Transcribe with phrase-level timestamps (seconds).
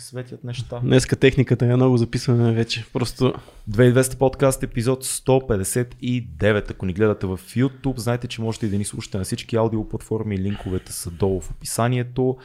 [0.00, 0.80] светят неща.
[0.82, 2.86] Днеска техниката е много записване вече.
[2.92, 3.34] Просто
[3.70, 6.70] 2200 подкаст, епизод 159.
[6.70, 10.38] Ако ни гледате в YouTube, знаете, че можете и да ни слушате на всички аудиоплатформи.
[10.38, 12.36] Линковете са долу в описанието.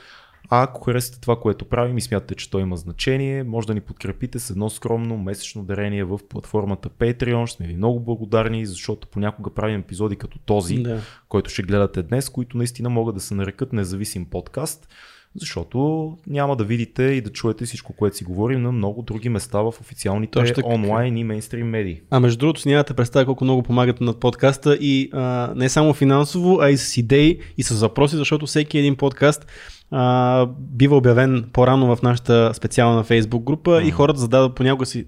[0.49, 3.81] А ако харесате това, което правим и смятате, че то има значение, може да ни
[3.81, 7.45] подкрепите с едно скромно месечно дарение в платформата Patreon.
[7.45, 11.01] Ще сме ви много благодарни, защото понякога правим епизоди като този, да.
[11.29, 14.87] който ще гледате днес, които наистина могат да се нарекат независим подкаст
[15.35, 19.59] защото няма да видите и да чуете всичко, което си говорим на много други места
[19.59, 20.67] в официалните Точно така.
[20.67, 22.01] онлайн и мейнстрим медии.
[22.09, 25.93] А между другото, си нямате представа колко много помагат на подкаста и а, не само
[25.93, 29.47] финансово, а и с идеи и с въпроси, защото всеки един подкаст
[29.91, 33.87] а, бива обявен по-рано в нашата специална фейсбук група mm.
[33.87, 35.05] и хората задават понякога си,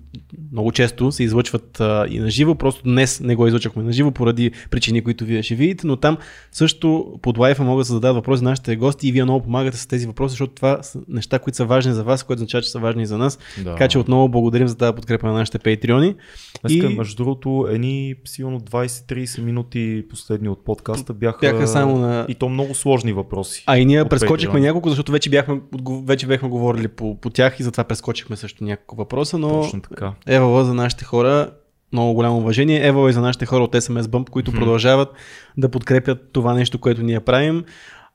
[0.51, 4.11] много често се излъчват а, и на живо, просто днес не го излъчахме на живо
[4.11, 6.17] поради причини, които вие ще видите, но там
[6.51, 9.87] също под лайфа могат да зададат въпроси на нашите гости и вие много помагате с
[9.87, 12.79] тези въпроси, защото това са неща, които са важни за вас, което означава, че са
[12.79, 13.39] важни и за нас.
[13.63, 13.71] Да.
[13.71, 16.15] Така че отново благодарим за тази подкрепа на нашите патреони.
[16.61, 16.95] Днеска, и...
[16.95, 22.25] между другото, едни сигурно 20-30 минути последни от подкаста бяха, бяха само на...
[22.29, 23.63] и то много сложни въпроси.
[23.67, 25.61] А и ние прескочихме няколко, защото вече бяхме,
[26.05, 30.13] вече бяхме говорили по, по тях и затова прескочихме също няколко въпроса, но Точно така.
[30.63, 31.51] За нашите хора
[31.93, 32.87] много голямо уважение.
[32.87, 34.57] Ева и за нашите хора от SMS Bump, които hmm.
[34.59, 35.09] продължават
[35.57, 37.63] да подкрепят това нещо, което ние правим.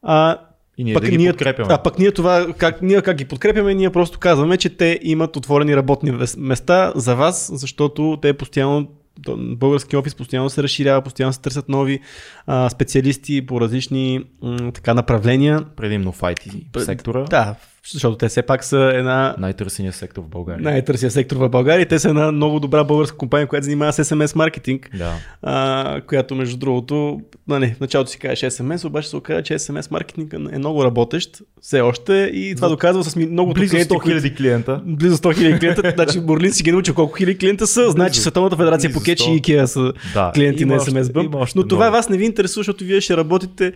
[0.02, 0.38] А,
[0.78, 1.74] и ние пък да ги ние, подкрепяме.
[1.74, 5.36] А пък ние това, как, ние как ги подкрепяме, ние просто казваме, че те имат
[5.36, 8.88] отворени работни места за вас, защото те постоянно
[9.36, 12.00] български офис постоянно се разширява, постоянно се търсят нови
[12.46, 15.64] а, специалисти по различни м, така направления.
[15.76, 17.24] Предимно в IT сектора.
[17.24, 17.54] Да,
[17.92, 19.34] защото те все пак са една...
[19.38, 20.62] Най-търсения сектор в България.
[20.62, 21.88] Най-търсия сектор в България.
[21.88, 25.14] Те са една много добра българска компания, която занимава с SMS маркетинг, да.
[25.42, 29.90] а, която между другото, нали, в началото си кажеш SMS, обаче се оказа, че SMS
[29.90, 34.80] маркетинг е много работещ все още и това доказва с много Близо 100 000 клиента.
[34.84, 35.92] Близо 100 000 клиента.
[35.96, 37.90] значи Борлин си ги научи колко хиляди клиента са.
[37.90, 40.32] Значи Световната федерация по кетчи и IKEA са да.
[40.34, 41.56] клиенти на SMS Bump.
[41.56, 43.72] Но това вас не ви интересува, защото вие ще работите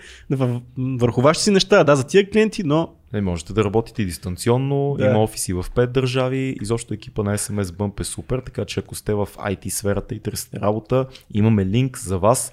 [0.78, 1.84] върху вашите си неща.
[1.84, 5.06] Да, за тия клиенти, но не, можете да работите дистанционно, Да.
[5.06, 8.94] има офиси в 5 държави, изобщо екипа на SMS Bump е супер, така че ако
[8.94, 12.52] сте в IT сферата и търсите работа, имаме линк за вас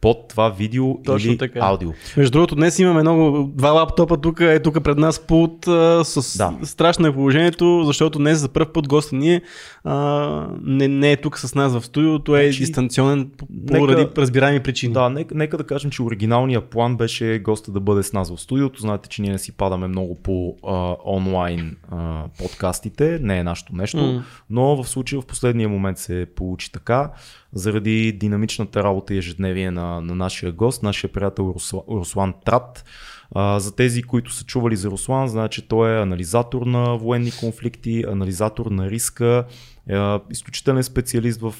[0.00, 1.58] под това видео Точно или така.
[1.62, 1.90] аудио.
[2.16, 6.38] Между другото, днес имаме много, два лаптопа тук, е тук пред нас пулт, а, с
[6.38, 6.54] Да.
[6.62, 9.42] страшно е положението, защото днес за първ път госта ни е,
[9.84, 9.96] а,
[10.62, 14.60] не, не е тук с нас в студиото, е Значи, дистанционен по- нека- поради разбираеми
[14.60, 14.92] причини.
[14.94, 18.40] Да, нека, нека да кажем, че оригиналният план беше госта да бъде с нас в
[18.40, 18.80] студиото.
[18.80, 23.74] Знаете, че ние не си падаме много по а, онлайн а, подкастите, не е нашето
[23.74, 24.24] нещо, М.
[24.50, 27.10] но в случая в последния момент се получи така,
[27.52, 32.84] заради динамичната работа и ежедневие на, на нашия гост, нашия приятел Русла, Руслан Трат.
[33.34, 37.30] А, за тези, които са чували за Руслан, знаят, че той е анализатор на военни
[37.40, 39.44] конфликти, анализатор на риска,
[40.30, 41.54] изключителен специалист в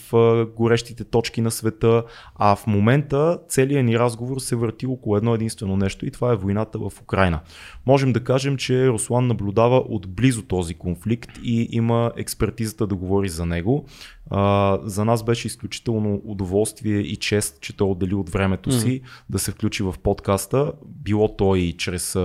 [0.57, 2.05] горещите точки на света,
[2.35, 6.37] а в момента целият ни разговор се върти около едно единствено нещо и това е
[6.37, 7.41] войната в Украина.
[7.87, 13.47] Можем да кажем, че Руслан наблюдава отблизо този конфликт и има експертизата да говори за
[13.47, 13.87] него.
[14.83, 19.51] За нас беше изключително удоволствие и чест, че той отдели от времето си да се
[19.51, 22.17] включи в подкаста, било то и чрез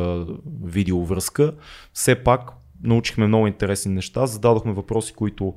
[0.64, 1.54] видеовръзка.
[1.94, 2.52] Все пак
[2.84, 5.54] научихме много интересни неща, зададохме въпроси, които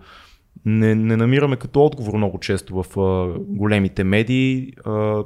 [0.65, 4.73] не, не намираме като отговор много често в а, големите медии.
[4.85, 5.25] А,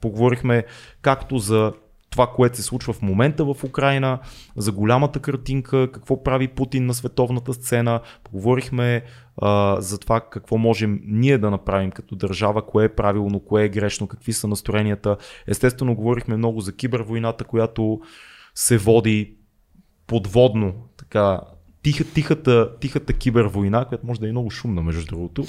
[0.00, 0.64] поговорихме
[1.02, 1.72] както за
[2.10, 4.18] това, което се случва в момента в Украина,
[4.56, 8.00] за голямата картинка, какво прави Путин на световната сцена.
[8.24, 9.02] Поговорихме
[9.36, 13.68] а, за това какво можем ние да направим като държава, кое е правилно, кое е
[13.68, 15.16] грешно, какви са настроенията.
[15.46, 18.00] Естествено, говорихме много за кибервойната, която
[18.54, 19.36] се води
[20.06, 21.40] подводно, така,
[21.82, 25.44] тиха, тихата, тихата кибервойна, която може да е много шумна, между другото.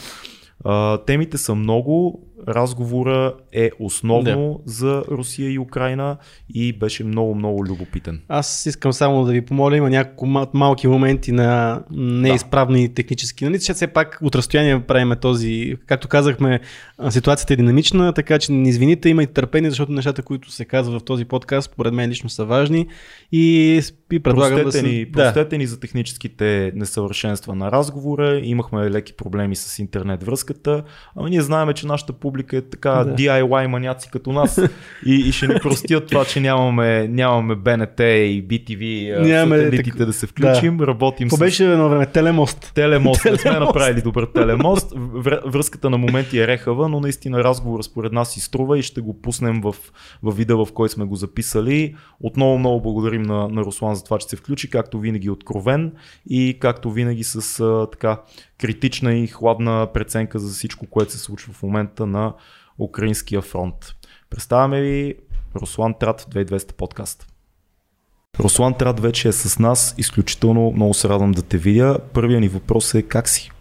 [0.66, 6.18] А, темите са много, разговора е основно за Русия и Украина
[6.53, 8.22] и беше много, много любопитен.
[8.28, 13.46] Аз искам само да ви помоля, има няколко мал- малки моменти на неизправни технически.
[13.46, 16.59] Нали, че все пак от разстояние правиме този, както казахме,
[16.97, 21.02] а, ситуацията е динамична, така че не извините, имайте търпение, защото нещата, които се казват
[21.02, 22.88] в този подкаст, поред мен лично са важни
[23.32, 24.93] и, и предлагам да Простете, се...
[24.93, 25.11] ни, да.
[25.11, 28.40] простете ни за техническите несъвършенства на разговора.
[28.43, 30.84] Имахме леки проблеми с интернет връзката.
[31.16, 33.16] Ама ние знаем, че нашата публика публика е така да.
[33.16, 34.61] DIY маняци като нас
[35.05, 40.07] и, и ще ни простят това, че нямаме, нямаме БНТ и BTV нямаме сателитите так...
[40.07, 40.78] да се включим.
[40.78, 40.87] Да.
[40.87, 42.72] Работим По беше едно време Телемост.
[42.75, 43.25] Телемост.
[43.25, 44.93] Не сме направили добър телемост.
[45.45, 49.22] Връзката на моменти е рехава, но наистина разговор според нас и струва и ще го
[49.22, 49.75] пуснем в,
[50.23, 51.95] в вида, в който сме го записали.
[52.19, 55.91] Отново много благодарим на, на Руслан за това, че се включи, както винаги откровен
[56.29, 58.22] и както винаги с а, така
[58.61, 62.34] критична и хладна преценка за всичко, което се случва в момента на
[62.79, 63.75] Украинския фронт.
[64.29, 65.16] Представяме ви
[65.55, 67.28] Руслан Трат 2200 подкаст.
[68.40, 69.96] Руслан Трат вече е с нас.
[69.97, 71.99] Изключително много се радвам да те видя.
[72.13, 73.52] Първият ни въпрос е как си?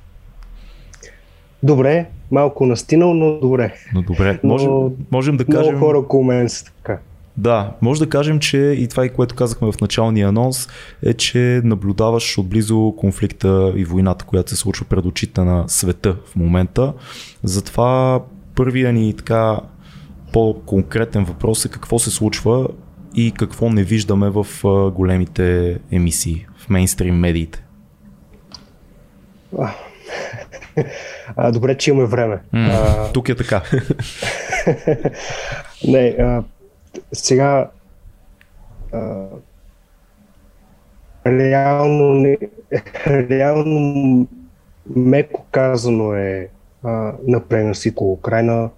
[1.62, 3.74] Добре, малко настинал, но добре.
[3.94, 5.72] Но добре, можем, но, можем да кажем...
[5.72, 6.98] Много хора около мен са така.
[7.36, 10.68] Да, може да кажем, че и това, и което казахме в началния анонс,
[11.02, 16.36] е, че наблюдаваш отблизо конфликта и войната, която се случва пред очите на света в
[16.36, 16.92] момента.
[17.42, 18.20] Затова
[18.54, 19.60] първия ни така
[20.32, 22.68] по-конкретен въпрос е какво се случва
[23.14, 24.46] и какво не виждаме в
[24.90, 27.64] големите емисии, в мейнстрим медиите.
[31.52, 32.40] Добре, че имаме време.
[33.12, 33.62] Тук е така.
[35.88, 36.16] не,
[37.12, 37.70] сега
[38.92, 39.26] а,
[41.26, 42.36] реално,
[43.06, 44.26] реално
[44.96, 46.48] меко казано е
[46.82, 48.70] а, напренаситко Украина,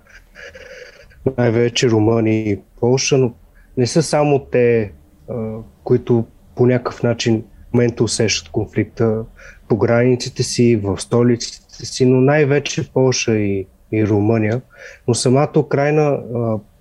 [1.39, 3.35] най-вече Румъния и Полша, но
[3.77, 4.93] не са само те,
[5.31, 6.25] а, които
[6.55, 9.25] по някакъв начин в момента усещат конфликта
[9.69, 14.61] по границите си, в столиците си, но най-вече Полша и, и Румъния.
[15.09, 16.19] Но самата Украина,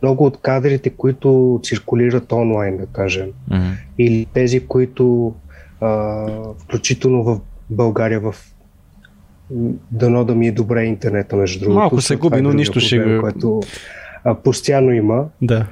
[0.01, 3.71] много от кадрите, които циркулират онлайн, да кажем, mm-hmm.
[3.97, 5.33] или тези, които
[5.81, 6.25] а,
[6.63, 8.35] включително в България, в
[9.91, 11.79] дано да ми е добре интернета, между другото.
[11.79, 13.21] Малко се губи, е но нищо ще го...
[13.21, 13.61] Което
[14.23, 15.25] а, постоянно има.
[15.41, 15.67] Да.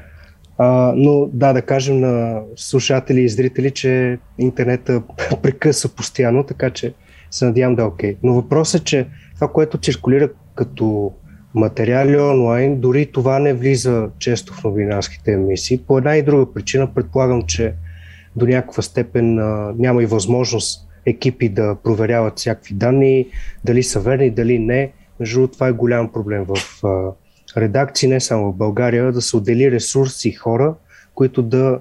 [0.58, 5.02] А, но да, да кажем на слушатели и зрители, че интернета
[5.42, 6.94] прекъсва постоянно, така че
[7.32, 8.14] се надявам да е окей.
[8.14, 8.18] Okay.
[8.24, 11.12] Но въпросът е, че това, което циркулира като
[11.60, 15.78] материали онлайн, дори това не влиза често в новинарските емисии.
[15.88, 17.74] По една и друга причина предполагам, че
[18.36, 23.28] до някаква степен а, няма и възможност екипи да проверяват всякакви данни,
[23.64, 24.92] дали са верни, дали не.
[25.20, 27.12] Между това е голям проблем в а,
[27.58, 30.74] редакции, не само в България, да се отдели ресурси и хора,
[31.16, 31.80] които да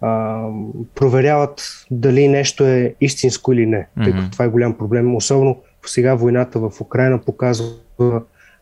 [0.00, 0.44] а,
[0.94, 3.86] проверяват дали нещо е истинско или не.
[4.04, 5.16] Тъй като това е голям проблем.
[5.16, 5.56] Особено
[5.86, 7.66] сега войната в Украина показва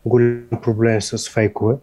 [0.08, 1.74] голям проблем с фейкове.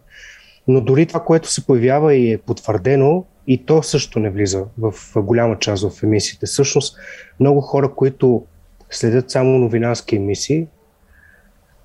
[0.68, 4.94] Но дори това, което се появява и е потвърдено, и то също не влиза в
[5.16, 6.46] голяма част в емисиите.
[6.46, 6.98] Всъщност,
[7.40, 8.44] много хора, които
[8.90, 10.66] следят само новинарски емисии,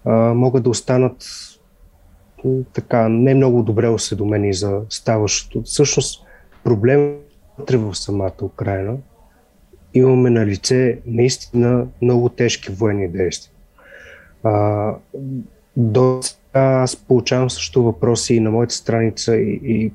[0.06, 1.26] могат да останат
[2.74, 5.62] така не много добре осведомени за ставащото.
[5.64, 6.26] Всъщност,
[6.64, 7.16] проблем
[7.58, 8.98] вътре в самата Украина
[9.94, 13.54] имаме на лице наистина много тежки военни действия.
[15.78, 19.92] До сега аз получавам също въпроси и на моята страница и, и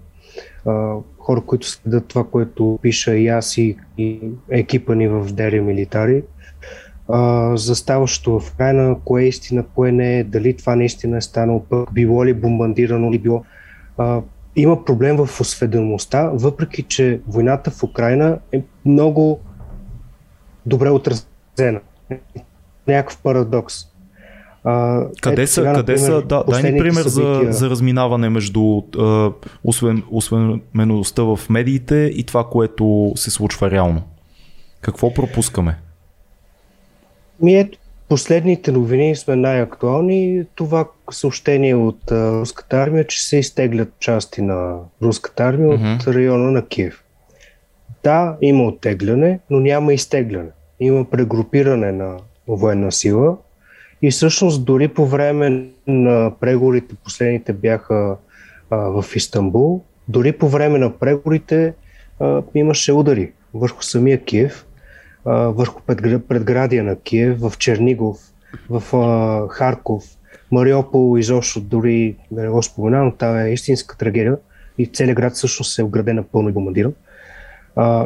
[0.67, 4.21] а, хора, които следят това, което пиша и аз и, и
[4.51, 6.23] екипа ни в Дери Милитари
[7.09, 11.21] а, за ставащото в Украина, кое е истина, кое не е, дали това наистина е
[11.21, 13.45] станало, пък било ли бомбандирано ли било.
[13.99, 14.23] А,
[14.57, 19.41] има проблем в осведомостта, въпреки че войната в Украина е много
[20.67, 21.81] добре отразена.
[22.87, 23.96] Някакъв парадокс.
[24.69, 28.29] А, къде ето, са, сега, къде например, са, да, дай ни пример за, за разминаване
[28.29, 29.33] между а,
[29.65, 30.03] освен,
[31.19, 34.03] в медиите и това, което се случва реално.
[34.81, 35.79] Какво пропускаме?
[37.43, 37.79] Ми ето,
[38.09, 40.45] последните новини сме най-актуални.
[40.55, 46.01] Това съобщение от а, руската армия, че се изтеглят части на руската армия mm-hmm.
[46.01, 47.05] от района на Киев.
[48.05, 50.51] Да, има оттегляне, но няма изтегляне.
[50.81, 52.17] Има прегрупиране на
[52.49, 53.37] военна сила
[54.03, 58.17] и всъщност дори по време на преговорите, последните бяха
[58.71, 61.75] а, в Истанбул, дори по време на преговорите
[62.21, 64.67] а, имаше удари върху самия Киев,
[65.25, 65.83] а, върху
[66.29, 68.19] предградия на Киев, в Чернигов,
[68.71, 70.05] в а, Харков,
[70.53, 74.37] Мариопол изобщо дори не го споменавам, това е истинска трагедия
[74.79, 76.95] и целият град всъщност е ограден напълно и бомбардиран.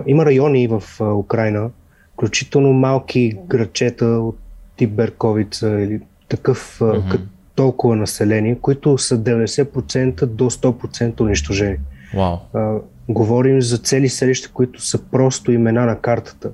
[0.07, 1.71] Има райони в а, Украина,
[2.13, 4.39] включително малки градчета от
[4.81, 7.11] тип Берковица или такъв mm-hmm.
[7.11, 11.77] като толкова население, които са 90% до 100% унищожени.
[12.15, 12.39] Wow.
[12.55, 12.77] А,
[13.09, 16.51] говорим за цели селища, които са просто имена на картата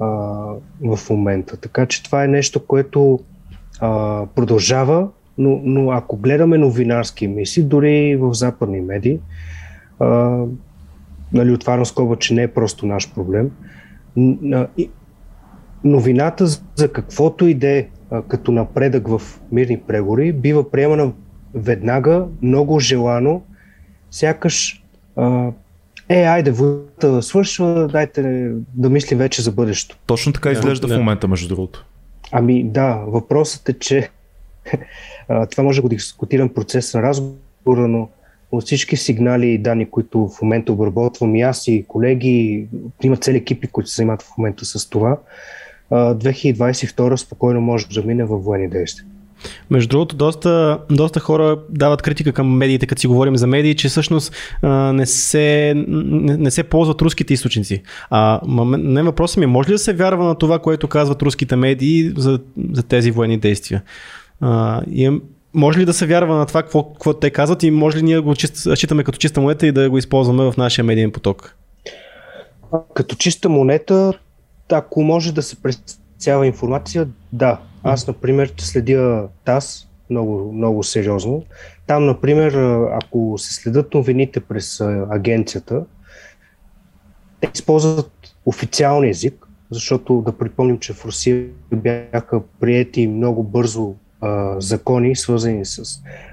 [0.00, 0.06] а,
[0.80, 1.56] в момента.
[1.56, 3.20] Така че това е нещо, което
[3.80, 5.08] а, продължава,
[5.38, 9.18] но, но ако гледаме новинарски емисии, дори в западни медии,
[10.00, 10.38] а,
[11.32, 13.50] нали, отварям скоба, че не е просто наш проблем,
[15.84, 17.88] новината за каквото иде
[18.28, 19.22] като напредък в
[19.52, 21.12] мирни преговори бива приемана
[21.54, 23.42] веднага, много желано,
[24.10, 24.84] сякаш
[25.16, 25.50] а,
[26.08, 29.98] е, айде, войната свършва, дайте да мислим вече за бъдещето.
[30.06, 30.94] Точно така изглежда да.
[30.94, 31.86] в момента, между другото.
[32.32, 34.08] Ами да, въпросът е, че
[35.50, 38.08] това може да го дискутирам процес на разговора, но
[38.52, 42.66] от всички сигнали и данни, които в момента обработвам и аз и колеги,
[43.02, 45.16] има цели екипи, които се занимават в момента с това,
[45.92, 49.06] 2022 спокойно може да мине във военни действия.
[49.70, 53.88] Между другото, доста, доста хора дават критика към медиите, като си говорим за медии, че
[53.88, 57.82] всъщност а, не, се, не, не се ползват руските източници.
[58.10, 58.40] А,
[58.78, 62.12] не въпросът ми е, може ли да се вярва на това, което казват руските медии
[62.16, 62.40] за,
[62.72, 63.82] за тези военни действия?
[64.40, 65.20] А, и,
[65.54, 68.18] може ли да се вярва на това, какво, какво те казват и може ли ние
[68.18, 68.34] го
[68.74, 71.56] считаме като чиста монета и да го използваме в нашия медиен поток?
[72.94, 74.12] Като чиста монета,
[74.72, 77.60] ако може да се представя информация, да.
[77.82, 81.44] Аз, например, следя ТАС много, много сериозно.
[81.86, 82.52] Там, например,
[83.02, 85.84] ако се следят новините през агенцията,
[87.40, 88.10] те използват
[88.46, 95.64] официален език, защото да припомним, че в Русия бяха приети много бързо а, закони, свързани
[95.64, 95.82] с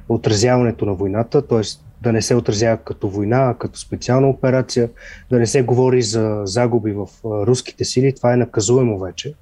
[0.09, 1.61] отразяването на войната, т.е.
[2.01, 4.89] да не се отразява като война, като специална операция,
[5.29, 9.33] да не се говори за загуби в руските сили, това е наказуемо вече.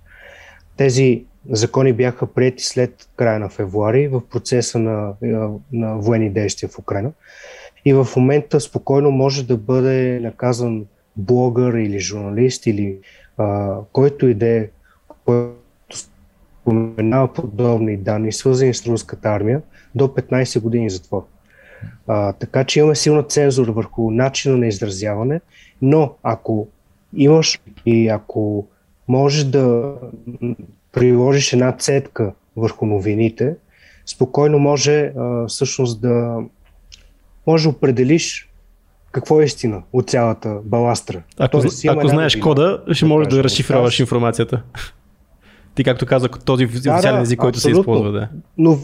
[0.77, 5.13] Тези закони бяха прияти след края на февруари в процеса на,
[5.73, 7.11] на военни действия в Украина.
[7.85, 10.85] И в момента спокойно може да бъде наказан
[11.15, 12.97] блогър или журналист или
[13.37, 14.69] а, който и да е,
[15.25, 15.57] който
[15.93, 19.61] споменава подобни данни, свързани с руската армия,
[19.95, 21.25] до 15 години затвор.
[22.07, 25.41] А, така че имаме силна цензура върху начина на изразяване,
[25.81, 26.67] но ако
[27.13, 28.67] имаш и ако
[29.07, 29.93] можеш да
[30.91, 33.55] приложиш една цетка върху новините,
[34.05, 36.37] спокойно може а, всъщност да
[37.47, 38.49] може определиш
[39.11, 41.21] какво е истина от цялата баластра.
[41.37, 44.63] Ако, Тоест, ако знаеш новина, кода, ще да можеш да разшифроваш информацията.
[45.75, 47.75] Ти както каза, този официален да, да, език, който абсолютно.
[47.75, 48.11] се използва.
[48.11, 48.29] Да.
[48.57, 48.77] Но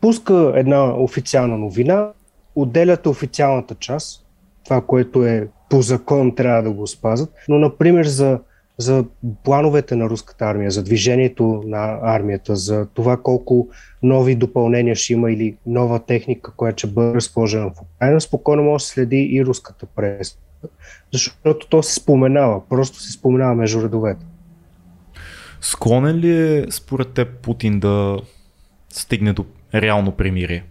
[0.00, 2.08] пуска една официална новина,
[2.54, 4.26] отделяте официалната част,
[4.64, 8.38] това, което е по закон трябва да го спазват, но например за
[8.78, 9.04] за
[9.44, 13.68] плановете на руската армия, за движението на армията, за това колко
[14.02, 18.84] нови допълнения ще има или нова техника, която ще бъде разположена в Украина, спокойно може
[18.84, 20.36] да следи и руската преса.
[21.12, 24.26] Защото то се споменава, просто се споменава между редовете.
[25.60, 28.18] Склонен ли е според теб Путин да
[28.90, 30.64] стигне до реално примирие?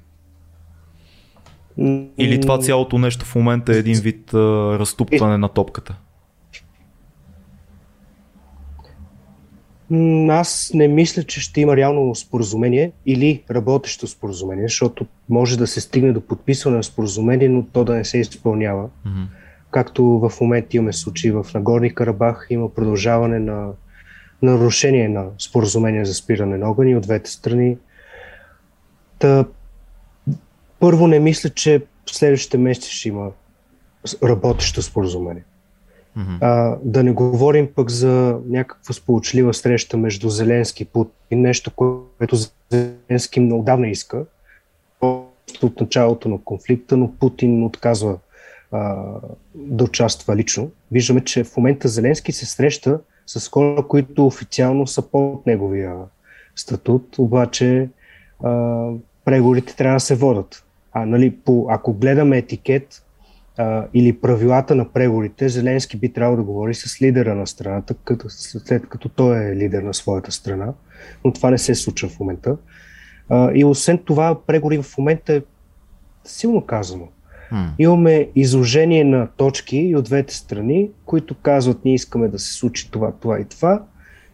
[2.17, 4.37] Или това цялото нещо в момента е един вид а,
[4.79, 5.95] разтупване на топката?
[10.29, 15.81] Аз не мисля, че ще има реално споразумение или работещо споразумение, защото може да се
[15.81, 18.83] стигне до подписване на споразумение, но то да не се изпълнява.
[18.83, 19.25] Mm-hmm.
[19.71, 23.69] Както в момента имаме случаи в Нагорни Карабах, има продължаване на
[24.41, 27.77] нарушение на споразумение за спиране на огъни от двете страни.
[29.19, 29.45] Та,
[30.79, 31.81] първо не мисля, че
[32.11, 33.31] следващите месеци ще има
[34.23, 35.43] работещо споразумение.
[36.17, 36.37] Mm-hmm.
[36.41, 42.37] А, да не говорим пък за някаква сполучлива среща между Зеленски и Путин, нещо, което
[42.71, 44.25] Зеленски много давна иска,
[45.61, 48.17] от началото на конфликта, но Путин отказва
[48.71, 49.05] а,
[49.55, 50.71] да участва лично.
[50.91, 55.95] Виждаме, че в момента Зеленски се среща с хора, които официално са под неговия
[56.55, 57.89] статут, обаче
[58.43, 58.89] а,
[59.25, 60.65] преговорите трябва да се водат.
[60.91, 63.03] А, нали, по, ако гледаме етикет,
[63.57, 68.25] а, или правилата на преговорите, Зеленски би трябвало да говори с лидера на страната, като,
[68.29, 70.73] след като той е лидер на своята страна,
[71.25, 72.57] но това не се случва в момента.
[73.29, 75.41] А, и освен това, преговори в момента е
[76.23, 77.07] силно казано.
[77.51, 77.67] Hmm.
[77.79, 82.91] Имаме изложение на точки и от двете страни, които казват, ние искаме да се случи
[82.91, 83.83] това, това и това.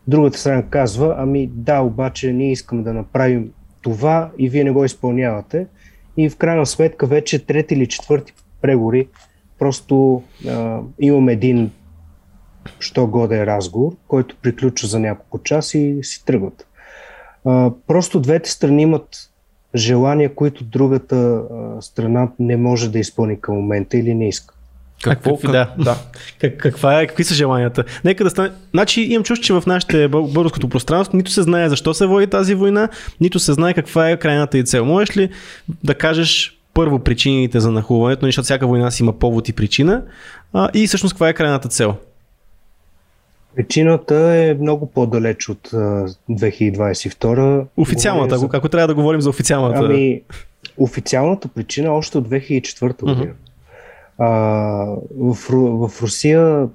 [0.08, 3.52] Другата страна казва, ами да, обаче ние искаме да направим
[3.84, 5.68] това и вие не го изпълнявате.
[6.18, 9.08] И в крайна сметка вече трети или четвърти преговори,
[9.60, 11.72] просто а, имам един
[12.80, 16.68] що годе разговор, който приключва за няколко часа и си тръгват.
[17.46, 19.30] А, просто двете страни имат
[19.76, 24.56] желания, които другата а, страна не може да изпълни към момента или не иска.
[25.10, 25.32] Какво?
[25.32, 25.74] какви, да.
[25.78, 25.98] да.
[26.40, 27.84] Как, каква е, какви са желанията?
[28.04, 28.52] Нека да стане.
[28.74, 32.56] Значи имам чувство, че в нашите българското пространство нито се знае защо се води тази
[32.56, 32.90] война,
[33.22, 34.86] нито се знае каква е крайната и цел.
[34.86, 35.30] Можеш ли
[35.84, 40.02] да кажеш първо причините за нахуването, защото всяка война си има повод и причина,
[40.54, 41.96] а, и всъщност каква е крайната цел?
[43.56, 47.66] Причината е много по-далеч от 2022.
[47.78, 48.50] Официалната, за...
[48.54, 49.80] ако трябва да говорим за официалната.
[49.84, 50.22] Ами,
[50.78, 53.26] официалната причина още от 2004 година.
[53.26, 53.43] Uh-huh.
[54.26, 54.30] А,
[55.20, 55.38] в,
[55.88, 56.70] в Русия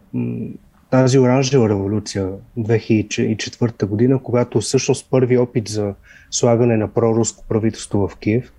[0.90, 2.28] тази оранжева революция
[2.58, 5.94] 2004 година, когато всъщност първи опит за
[6.30, 8.52] слагане на проруско правителство в Киев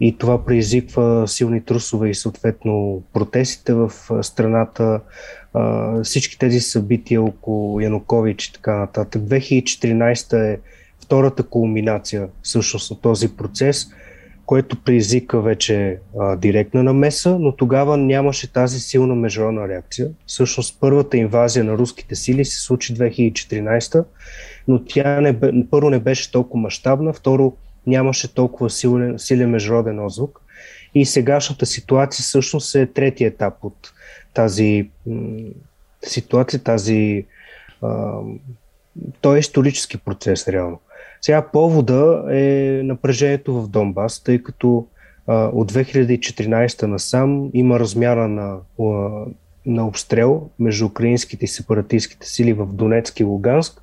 [0.00, 3.92] и това предизвиква силни трусове и съответно протестите в
[4.22, 5.00] страната,
[6.02, 9.22] всички тези събития около Янукович и така нататък.
[9.22, 10.58] 2014 е
[11.00, 13.86] втората кулминация всъщност на този процес–
[14.48, 20.08] което предизвика вече а, директна намеса, но тогава нямаше тази силна международна реакция.
[20.26, 24.04] Всъщност първата инвазия на руските сили се случи 2014,
[24.68, 25.40] но тя не,
[25.70, 27.52] първо не беше толкова мащабна, второ
[27.86, 30.40] нямаше толкова силен, силен международен отзвук.
[30.94, 33.92] И сегашната ситуация всъщност е третия етап от
[34.34, 35.38] тази м-
[36.02, 37.26] ситуация, тази.
[37.82, 38.20] А,
[39.20, 40.80] той е исторически процес, реално.
[41.20, 44.86] Сега повода е напрежението в Донбас, тъй като
[45.26, 48.56] а, от 2014 насам има размяна на,
[49.66, 53.82] на обстрел между украинските и сепаратистските сили в Донецк и Луганск.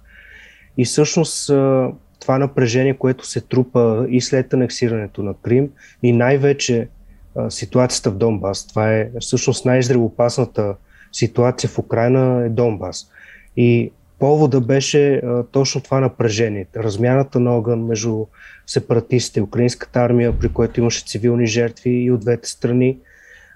[0.78, 5.70] И всъщност а, това напрежение, което се трупа и след анексирането на Крим
[6.04, 6.88] и най-вече
[7.36, 10.76] а, ситуацията в Донбас, това е всъщност най-зрелопасната
[11.12, 13.10] ситуация в Украина е Донбас.
[13.58, 16.66] И повода беше а, точно това напрежение.
[16.76, 18.26] Размяната на огън между
[18.68, 22.98] сепаратистите и украинската армия, при което имаше цивилни жертви и от двете страни.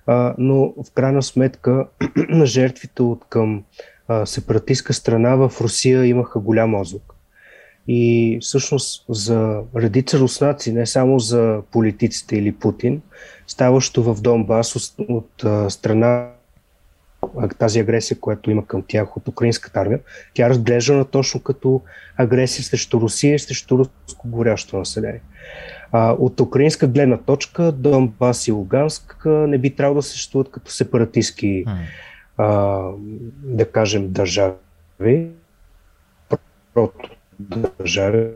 [0.08, 1.88] А, но в крайна сметка
[2.30, 3.64] на жертвите от към
[4.08, 7.16] а, сепаратистска страна в Русия имаха голям озук.
[7.88, 13.02] И всъщност за редица руснаци, не само за политиците или Путин,
[13.48, 16.30] ставащо в Донбас от, от страна
[17.58, 20.00] тази агресия, която има към тях от украинската армия,
[20.34, 21.82] тя е разглеждана точно като
[22.18, 25.22] агресия срещу Русия и срещу руско горящо население.
[25.92, 31.66] А, от украинска гледна точка Донбас и Луганск не би трябвало да съществуват като сепаратистски,
[32.38, 32.82] а,
[33.44, 35.28] да кажем, държави,
[36.74, 37.10] прото
[37.40, 38.28] държави.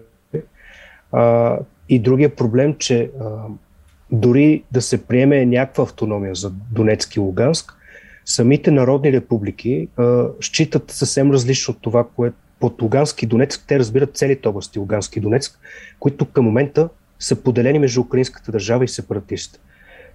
[1.12, 1.58] А,
[1.90, 3.30] и другия проблем, че а,
[4.12, 7.78] дори да се приеме някаква автономия за Донецк и Луганск,
[8.26, 13.80] самите народни републики а, считат съвсем различно от това, което под Лугански и Донецк, те
[13.80, 15.60] разбират целите области Лугански и Донецк,
[16.00, 19.60] които към момента са поделени между украинската държава и сепаратистите.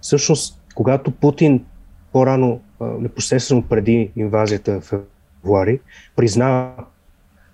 [0.01, 1.65] Всъщност, когато Путин
[2.11, 5.03] по-рано, непосредствено преди инвазията в
[5.43, 5.79] февруари,
[6.15, 6.71] признава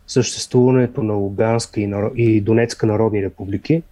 [0.07, 1.81] съществуването на Луганска
[2.15, 3.83] и, Донецка народни републики,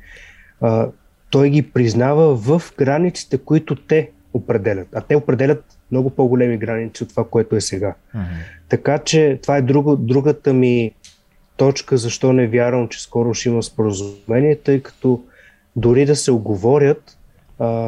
[1.30, 4.88] той ги признава в границите, които те определят.
[4.94, 7.96] А те определят много по-големи граници от това, което е сега.
[8.16, 8.24] Mm-hmm.
[8.70, 10.92] Така че това е друга, другата ми
[11.58, 15.24] точка, защо не вярвам, че скоро ще има споразумение, тъй като
[15.76, 17.18] дори да се оговорят,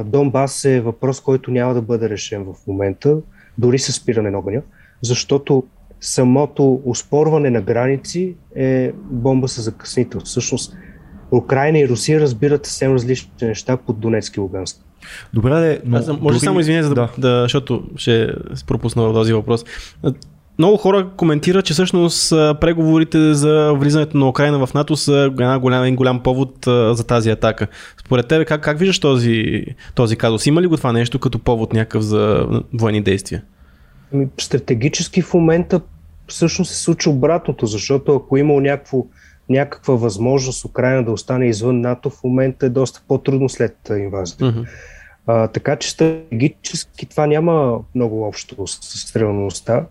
[0.05, 3.17] Донбас е въпрос, който няма да бъде решен в момента,
[3.57, 4.61] дори с спиране на огъня,
[5.01, 5.63] защото
[6.01, 10.19] самото успорване на граници е бомба с закъснител.
[10.19, 10.75] Всъщност,
[11.31, 14.81] Украина и Русия разбират съвсем различни неща под Донецки и Луганск.
[15.33, 15.97] Добре, де, но...
[15.97, 16.39] Аз, може дори...
[16.39, 17.09] само извиня, за да, да.
[17.17, 18.33] да, защото ще
[18.67, 19.65] пропусна в този въпрос.
[20.57, 22.29] Много хора коментират, че всъщност
[22.61, 27.29] преговорите за влизането на Украина в НАТО са една голям, един голям повод за тази
[27.29, 27.67] атака.
[28.05, 29.65] Според тебе как, как виждаш този,
[29.95, 30.45] този казус?
[30.45, 33.43] Има ли го това нещо като повод някакъв за военни действия?
[34.13, 35.81] Ами, стратегически в момента
[36.27, 39.05] всъщност се случва обратното, защото ако има някакво,
[39.49, 44.45] някаква възможност Украина да остане извън НАТО, в момента е доста по-трудно след инвазията.
[44.45, 44.65] Mm-hmm.
[45.27, 49.85] А, така че стратегически това няма много общо с реалността.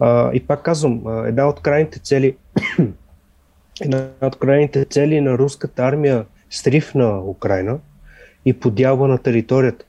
[0.00, 2.36] А, и пак казвам, една от крайните цели
[3.80, 7.78] една от крайните цели на руската армия срив на Украина
[8.44, 9.84] и подялба на територията.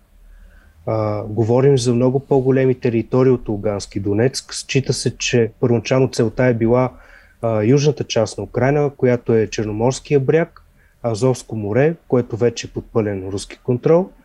[0.86, 4.54] А, говорим за много по-големи територии от Лугански Донецк.
[4.54, 6.91] Счита се, че първоначално целта е била
[7.41, 10.63] а, южната част на Украина, която е Черноморския бряг,
[11.04, 14.10] Азовско море, което вече е под пълен руски контрол–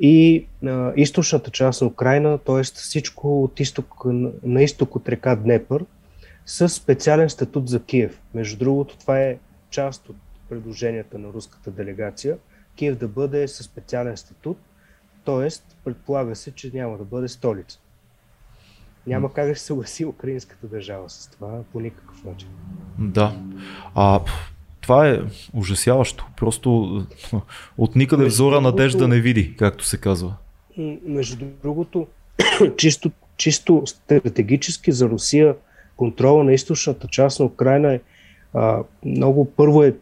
[0.00, 2.62] и а, източната част на Украина, т.е.
[2.62, 4.02] всичко от изток,
[4.42, 5.84] на изток от река Днепър,
[6.46, 8.20] с специален статут за Киев.
[8.34, 9.38] Между другото, това е
[9.70, 10.16] част от
[10.48, 12.36] предложенията на руската делегация.
[12.76, 14.58] Киев да бъде със специален статут,
[15.24, 15.48] т.е.
[15.84, 17.78] предполага се, че няма да бъде столица.
[19.06, 22.48] Няма как да се съгласи украинската държава с това по никакъв начин.
[22.98, 23.36] Да.
[23.94, 24.20] А,
[24.84, 25.20] това е
[25.54, 26.26] ужасяващо.
[26.36, 27.02] Просто
[27.78, 30.34] от никъде взора надежда не види, както се казва.
[31.06, 32.06] Между другото,
[32.76, 35.54] чисто, чисто стратегически за Русия
[35.96, 38.00] контрола на източната част на Украина е
[38.54, 39.94] а, много, първо е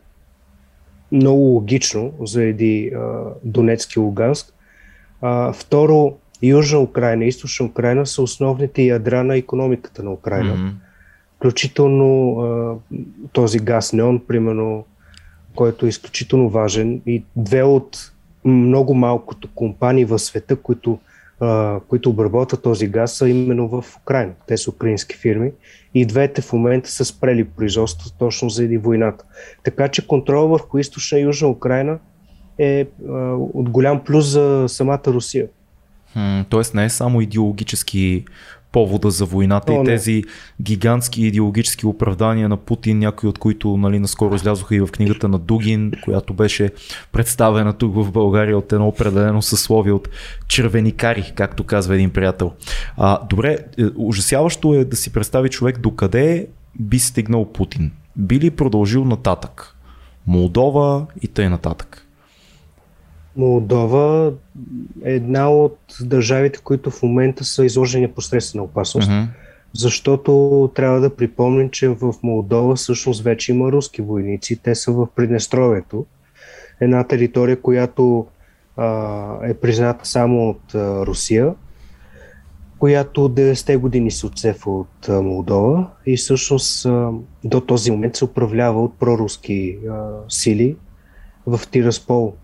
[1.12, 2.92] много логично заради
[3.44, 4.54] Донецки и Луганск.
[5.20, 10.56] А, второ, Южна Украина и Източна Украина са основните ядра на економиката на Украина.
[10.56, 10.72] Mm-hmm.
[11.42, 12.74] Включително а,
[13.32, 14.84] този газ неон, примерно,
[15.54, 18.12] който е изключително важен и две от
[18.44, 20.98] много малкото компании в света, които,
[21.40, 24.32] а, които обработват този газ, са именно в Украина.
[24.46, 25.52] Те са украински фирми
[25.94, 29.24] и двете в момента са спрели производство точно заради войната.
[29.62, 31.98] Така че контрол върху източна и южна Украина
[32.58, 35.46] е а, от голям плюс за самата Русия.
[36.48, 38.24] тоест не е само идеологически
[38.72, 40.24] повода за войната О, и тези
[40.62, 45.38] гигантски идеологически оправдания на Путин, някои от които нали, наскоро излязоха и в книгата на
[45.38, 46.70] Дугин, която беше
[47.12, 50.08] представена тук в България от едно определено съсловие от
[50.48, 52.52] червеникари, както казва един приятел.
[52.96, 56.46] А, добре, е, ужасяващо е да си представи човек докъде
[56.80, 57.90] би стигнал Путин.
[58.16, 59.76] Би ли продължил нататък?
[60.26, 62.06] Молдова и тъй нататък.
[63.36, 64.32] Молдова
[65.04, 69.10] е една от държавите, които в момента са изложени непосредствена опасност.
[69.10, 69.26] Uh-huh.
[69.74, 74.56] Защото трябва да припомним, че в Молдова всъщност вече има руски войници.
[74.62, 76.06] Те са в Приднестровието.
[76.80, 78.26] Една територия, която
[78.76, 81.54] а, е призната само от а, Русия,
[82.78, 87.10] която от 90-те години се отцепва от а, Молдова и всъщност а,
[87.44, 90.76] до този момент се управлява от проруски а, сили
[91.46, 92.34] в Тираспол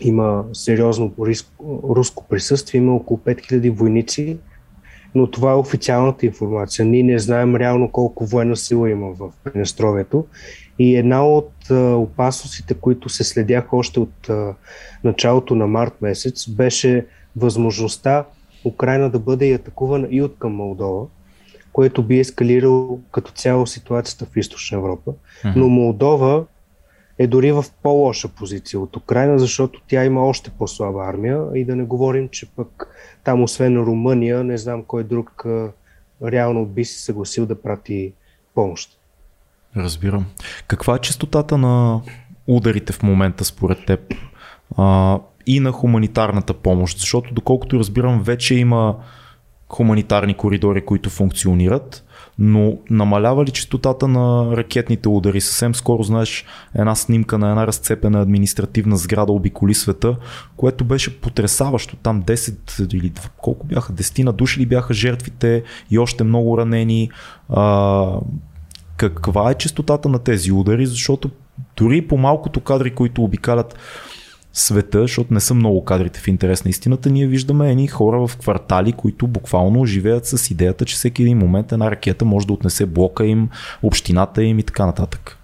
[0.00, 1.12] има сериозно
[1.96, 4.38] руско присъствие, има около 5000 войници,
[5.14, 6.84] но това е официалната информация.
[6.84, 10.24] Ние не знаем реално колко военна сила има в Пренестровието.
[10.78, 14.30] И една от опасностите, които се следяха още от
[15.04, 18.24] началото на март месец, беше възможността
[18.64, 21.06] Украина да бъде атакувана и от към Молдова,
[21.72, 25.12] което би ескалирало като цяло ситуацията в Източна Европа.
[25.56, 26.44] Но Молдова
[27.20, 31.76] е дори в по-лоша позиция от Украина, защото тя има още по-слаба армия и да
[31.76, 32.88] не говорим, че пък
[33.24, 35.44] там освен Румъния, не знам кой друг
[36.24, 38.12] реално би се съгласил да прати
[38.54, 38.98] помощ.
[39.76, 40.26] Разбирам.
[40.66, 42.00] Каква е частотата на
[42.46, 44.14] ударите в момента според теб
[44.76, 46.98] а, и на хуманитарната помощ?
[46.98, 48.96] Защото доколкото разбирам, вече има
[49.68, 52.04] хуманитарни коридори, които функционират
[52.40, 55.40] но намалява ли частотата на ракетните удари?
[55.40, 60.16] Съвсем скоро, знаеш, една снимка на една разцепена административна сграда обиколи света,
[60.56, 61.96] което беше потрясаващо.
[61.96, 67.10] Там 10 или колко бяха, 10 на души ли бяха жертвите и още много ранени.
[67.48, 68.06] А,
[68.96, 70.86] каква е частотата на тези удари?
[70.86, 71.30] Защото
[71.76, 73.78] дори по малкото кадри, които обикалят
[74.52, 78.36] света, защото не са много кадрите в интерес на истината, ние виждаме едни хора в
[78.36, 82.86] квартали, които буквално живеят с идеята, че всеки един момент една ракета може да отнесе
[82.86, 83.48] блока им,
[83.82, 85.36] общината им и така нататък.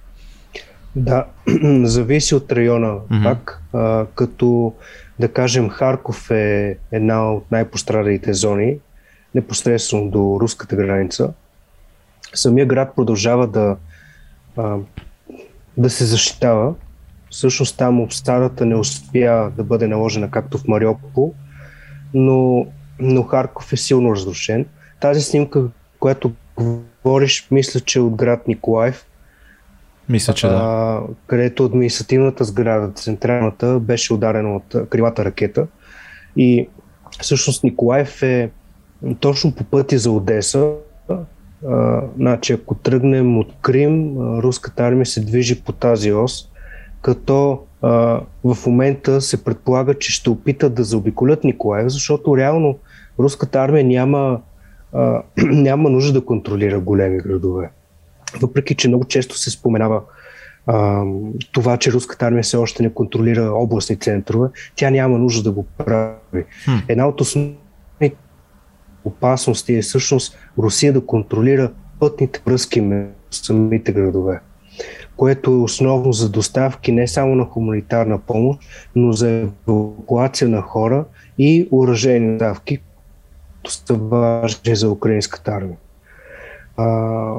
[0.97, 1.27] Да,
[1.83, 3.23] зависи от района mm-hmm.
[3.23, 4.75] пак, а, като
[5.19, 8.77] да кажем Харков е една от най-пострадалите зони,
[9.35, 11.33] непосредствено до руската граница.
[12.35, 13.77] Самия град продължава да,
[14.57, 14.77] а,
[15.77, 16.75] да се защитава,
[17.37, 21.35] Всъщност там обстарата не успя да бъде наложена както в Мариопол,
[22.15, 22.67] но,
[22.99, 24.67] но Харков е силно разрушен.
[25.01, 25.65] Тази снимка,
[25.99, 29.07] която говориш, мисля, че е от град Николаев.
[30.09, 30.55] Мисля, че да.
[30.55, 35.67] А, където административната сграда, централната, беше ударена от крилата ракета.
[36.37, 36.69] И
[37.21, 38.51] всъщност Николаев е
[39.21, 40.73] точно по пътя за Одеса.
[41.69, 46.51] А, значи, ако тръгнем от Крим, руската армия се движи по тази ос
[47.07, 52.79] като а, в момента се предполага, че ще опитат да заобиколят Николаев, защото реално
[53.19, 54.41] руската армия няма,
[54.93, 57.71] а, няма нужда да контролира големи градове.
[58.43, 60.03] Въпреки, че много често се споменава
[60.67, 61.05] а,
[61.53, 65.67] това, че руската армия все още не контролира областни центрове, тя няма нужда да го
[65.79, 66.45] прави.
[66.65, 66.71] Хм.
[66.89, 68.17] Една от основните
[69.05, 74.41] опасности е всъщност Русия да контролира пътните връзки между самите градове
[75.17, 78.61] което е основно за доставки не само на хуманитарна помощ,
[78.97, 81.05] но за евакуация на хора
[81.39, 82.79] и уражени доставки,
[83.57, 85.77] които са важни за украинската армия.
[86.77, 87.35] А,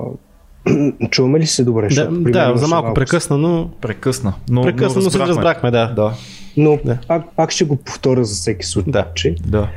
[1.10, 1.88] чуваме ли се добре?
[1.88, 2.08] Да,
[2.52, 3.70] да за малко прекъсна, но...
[3.82, 4.34] Прекъсна.
[4.50, 5.94] Но, прекъсна, но, се разбрахме, да.
[5.94, 6.14] да.
[6.58, 6.98] Но да.
[7.08, 9.36] Пак, пак ще го повторя за всеки случай.
[9.46, 9.60] Да.
[9.60, 9.70] да.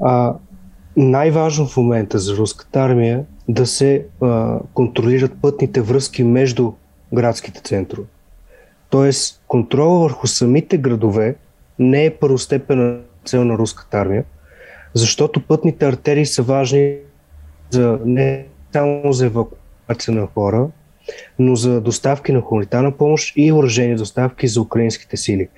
[0.00, 0.34] А,
[0.96, 6.72] най-важно в момента за руската армия е да се а, контролират пътните връзки между
[7.14, 8.08] градските центрове.
[8.90, 11.34] Тоест, контрола върху самите градове
[11.78, 14.24] не е първостепена цел на руската армия,
[14.94, 16.96] защото пътните артерии са важни
[17.70, 20.68] за, не само за евакуация на хора,
[21.38, 25.48] но за доставки на хуманитарна помощ и въоръжени доставки за украинските сили.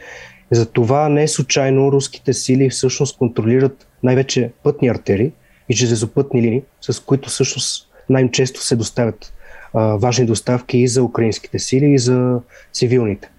[0.50, 5.32] Затова не случайно руските сили всъщност контролират най-вече пътни артерии
[5.68, 9.32] и железопътни линии, с които всъщност най-често се доставят
[9.74, 12.40] важни доставки и за украинските сили, и за
[12.72, 13.30] цивилните.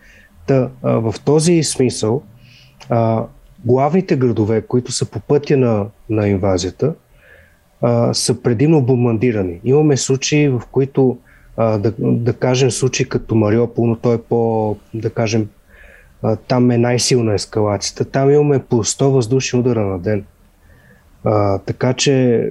[0.48, 2.22] Та, а, в този смисъл,
[2.90, 3.26] а,
[3.66, 6.94] главните градове, които са по пътя на, на инвазията,
[7.82, 9.60] а, са предимно бомбандирани.
[9.64, 11.18] Имаме случаи, в които,
[11.58, 15.50] а, да, да кажем, случаи като Мариопол, но той е по, да кажем,
[16.24, 18.06] а, там е най-силна ескалацията.
[18.06, 20.26] Там имаме по 100 въздушни удара на ден.
[21.24, 22.48] А, така че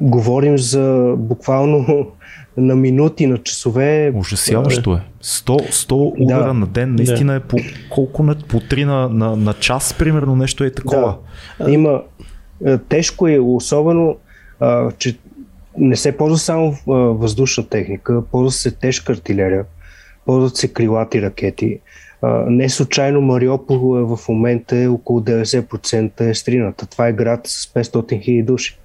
[0.00, 2.06] говорим за буквално
[2.56, 4.12] на минути, на часове.
[4.14, 5.00] Ужасяващо е.
[5.22, 6.54] 100, 100 удара да.
[6.54, 7.36] на ден, наистина да.
[7.36, 7.56] е по
[7.90, 11.16] колко на, по 3 на, на, на час, примерно, нещо е такова.
[11.60, 11.70] Да.
[11.70, 12.02] Има,
[12.64, 14.16] е, тежко е, особено,
[14.60, 15.18] а, че
[15.78, 19.64] не се ползва само а, въздушна техника, ползва се тежка артилерия,
[20.26, 21.80] ползват се крилати ракети.
[22.22, 26.86] А, не случайно Мариопол е в момента е около 90% е стрината.
[26.86, 28.78] Това е град с 500 000 души.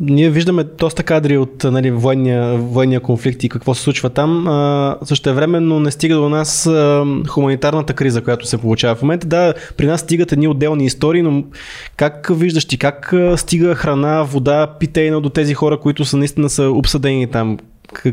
[0.00, 4.48] Ние виждаме доста кадри от нали, военния, военния конфликт и какво се случва там.
[4.48, 9.26] А, също времено не стига до нас а, хуманитарната криза, която се получава в момента.
[9.26, 11.44] Да, при нас стигат едни отделни истории, но
[11.96, 16.70] как виждаш ти, как стига храна, вода, питейна до тези хора, които са наистина са
[16.70, 17.58] обсъдени там?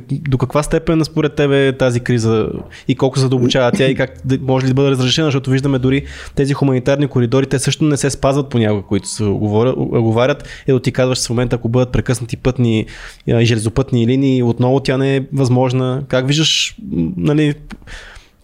[0.10, 2.50] До каква степен според тебе тази криза
[2.88, 6.06] и колко задълбочава тя и как може ли да бъде разрешена, защото виждаме дори
[6.36, 10.48] тези хуманитарни коридори, те също не се спазват понякога, които се оговарят.
[10.68, 12.86] Е, ти казваш в момента, ако бъдат прекъснати пътни
[13.28, 16.04] и железопътни линии, отново тя не е възможна.
[16.08, 16.76] Как виждаш,
[17.18, 17.54] нали,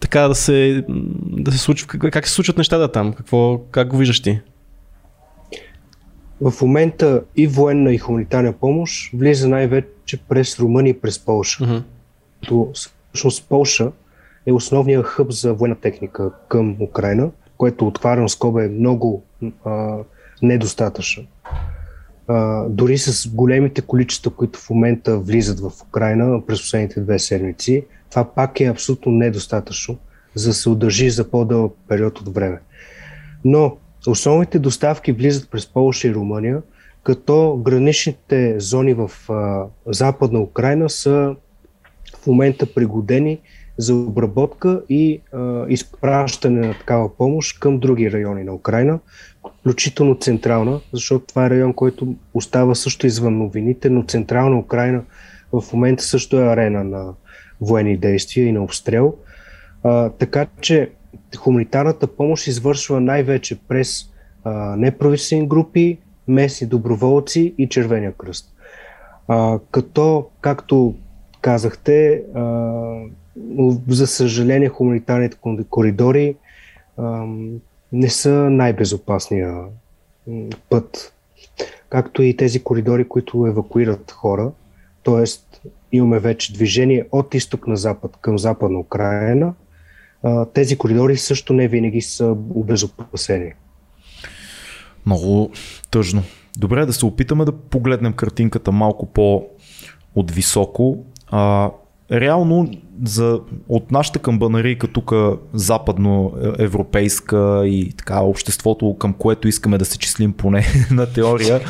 [0.00, 0.84] така да се,
[1.22, 3.12] да се случва, как се случват нещата там?
[3.12, 4.40] Какво, как го виждаш ти?
[6.40, 11.64] В момента и военна и хуманитарна помощ влиза най-вече през Румъния и през Полша.
[11.64, 12.88] Uh-huh.
[13.12, 13.92] всъщност Полша
[14.46, 19.22] е основният хъб за военна техника към Украина, което отварям скоба е много
[19.64, 19.96] а,
[20.42, 21.24] недостатъчно.
[22.28, 27.84] А, дори с големите количества, които в момента влизат в Украина през последните две седмици,
[28.10, 29.98] това пак е абсолютно недостатъчно,
[30.34, 32.60] за да се удържи за по-дълъг период от време.
[33.44, 36.62] Но Основните доставки влизат през Полша и Румъния,
[37.02, 41.34] като граничните зони в а, западна Украина са
[42.22, 43.38] в момента пригодени
[43.78, 48.98] за обработка и а, изпращане на такава помощ към други райони на Украина,
[49.60, 55.02] включително централна, защото това е район, който остава също извън новините, но централна Украина
[55.52, 57.14] в момента също е арена на
[57.60, 59.14] военни действия и на обстрел.
[59.82, 60.90] А, така че
[61.36, 64.10] хуманитарната помощ извършва най-вече през
[64.76, 68.54] неправителствени групи, местни доброволци и Червения кръст.
[69.28, 70.94] А, като, както
[71.40, 72.42] казахте, а,
[73.88, 75.36] за съжаление хуманитарните
[75.70, 76.36] коридори
[76.96, 77.26] а,
[77.92, 79.56] не са най-безопасния
[80.70, 81.12] път,
[81.88, 84.50] както и тези коридори, които евакуират хора.
[85.02, 85.62] Тоест,
[85.92, 89.54] имаме вече движение от изток на запад към западна Украина–
[90.54, 93.52] тези коридори също не винаги са обезопасени.
[95.06, 95.50] Много
[95.90, 96.22] тъжно.
[96.58, 101.04] Добре, да се опитаме да погледнем картинката малко по-от високо.
[101.26, 101.70] А,
[102.12, 102.70] реално
[103.04, 105.12] за, от нашата камбанарийка тук
[105.54, 111.60] западно европейска и така обществото, към което искаме да се числим поне на теория.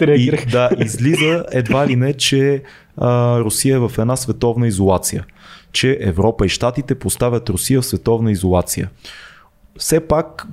[0.00, 2.62] и, да, излиза едва ли не, че
[2.96, 5.26] а, Русия е в една световна изолация
[5.72, 8.90] че Европа и Штатите поставят Русия в световна изолация.
[9.78, 10.46] Все пак,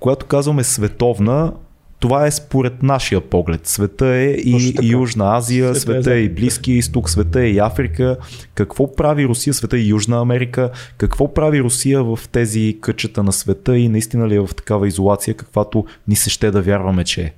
[0.00, 1.52] когато казваме световна,
[1.98, 3.66] това е според нашия поглед.
[3.66, 8.16] Света е и, Южна Азия, света, света е и Близкия изток, света е и Африка.
[8.54, 10.70] Какво прави Русия, света е и Южна Америка?
[10.98, 15.34] Какво прави Русия в тези къчета на света и наистина ли е в такава изолация,
[15.34, 17.34] каквато ни се ще да вярваме, че е?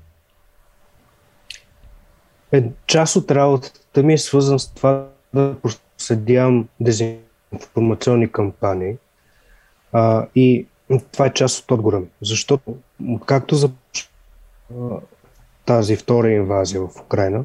[2.53, 5.55] е част от работата ми е свързан с това да
[5.99, 8.97] проследявам дезинформационни кампании
[9.93, 10.67] а, и
[11.13, 12.77] това е част от отговора Защото
[13.09, 14.09] откакто започна
[15.67, 17.45] тази втора инвазия в Украина,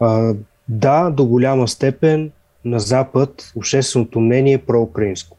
[0.00, 0.34] а,
[0.68, 2.30] да, до голяма степен
[2.64, 5.36] на Запад общественото мнение е проукраинско.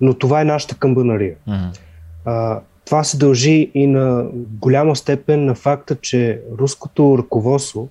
[0.00, 1.36] Но това е нашата камбанария.
[1.48, 1.78] Uh-huh.
[2.24, 7.88] А, това се дължи и на голяма степен на факта, че руското ръководство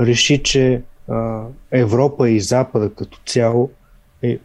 [0.00, 3.70] реши, че а, Европа и Запада като цяло
[4.22, 4.38] е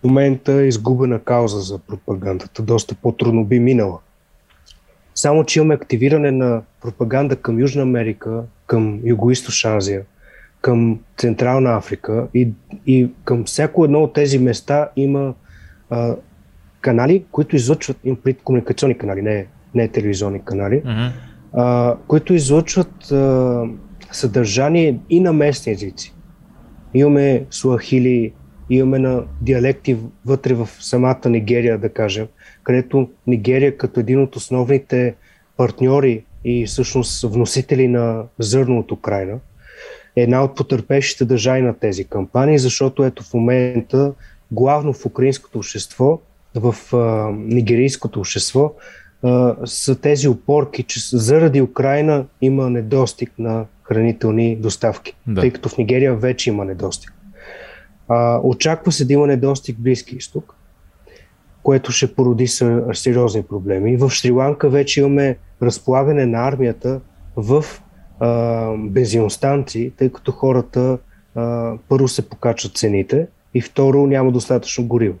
[0.00, 2.62] в момента изгубена кауза за пропагандата.
[2.62, 3.98] Доста по-трудно би минала.
[5.14, 10.02] Само, че имаме активиране на пропаганда към Южна Америка, към Юго-Источна Азия,
[10.60, 12.52] към Централна Африка и,
[12.86, 15.34] и към всяко едно от тези места има
[15.90, 16.16] а,
[16.80, 21.10] канали, които излъчват, им комуникационни канали, не, не телевизионни канали, mm-hmm.
[21.52, 23.64] а, които излъчват а,
[24.12, 26.14] съдържание и на местни езици.
[26.94, 28.32] Имаме суахили,
[28.70, 29.96] имаме на диалекти
[30.26, 32.26] вътре в самата Нигерия, да кажем,
[32.62, 35.14] където Нигерия като един от основните
[35.56, 39.38] партньори и всъщност вносители на зърно от Украина,
[40.16, 44.12] е една от потърпевшите държави на тези кампании, защото ето в момента
[44.50, 46.20] главно в украинското общество,
[46.54, 48.72] в а, нигерийското общество,
[49.22, 55.40] а, са тези опорки, че заради Украина има недостиг на хранителни доставки, да.
[55.40, 57.12] тъй като в Нигерия вече има недостиг.
[58.08, 60.54] А, очаква се да има недостиг Близки изток,
[61.62, 62.46] което ще породи
[62.92, 63.96] сериозни проблеми.
[63.96, 67.00] В Шри-Ланка вече имаме разполагане на армията
[67.36, 67.64] в
[68.20, 70.98] а, бензиностанции, тъй като хората
[71.34, 75.18] а, първо се покачат цените и второ няма достатъчно гориво.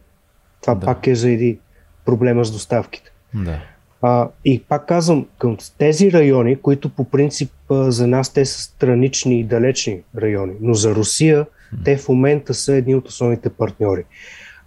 [0.60, 0.86] Това да.
[0.86, 1.58] пак е заради
[2.04, 3.10] проблема с доставките.
[3.34, 3.60] Да.
[4.02, 8.60] А, и пак казвам, към тези райони, които по принцип а, за нас те са
[8.60, 11.46] странични и далечни райони, но за Русия
[11.84, 14.04] те в момента са едни от основните партньори.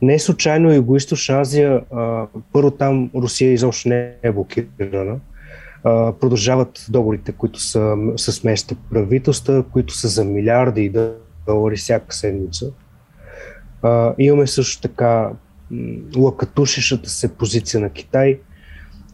[0.01, 5.15] Не случайно Юго-Источна Азия, а, първо там Русия изобщо не е блокирана.
[5.83, 10.93] А, продължават договорите, които са с местните правителства, които са за милиарди
[11.47, 12.71] долари всяка седмица.
[13.81, 15.29] А, имаме също така
[16.17, 18.39] лакатушещата се позиция на Китай,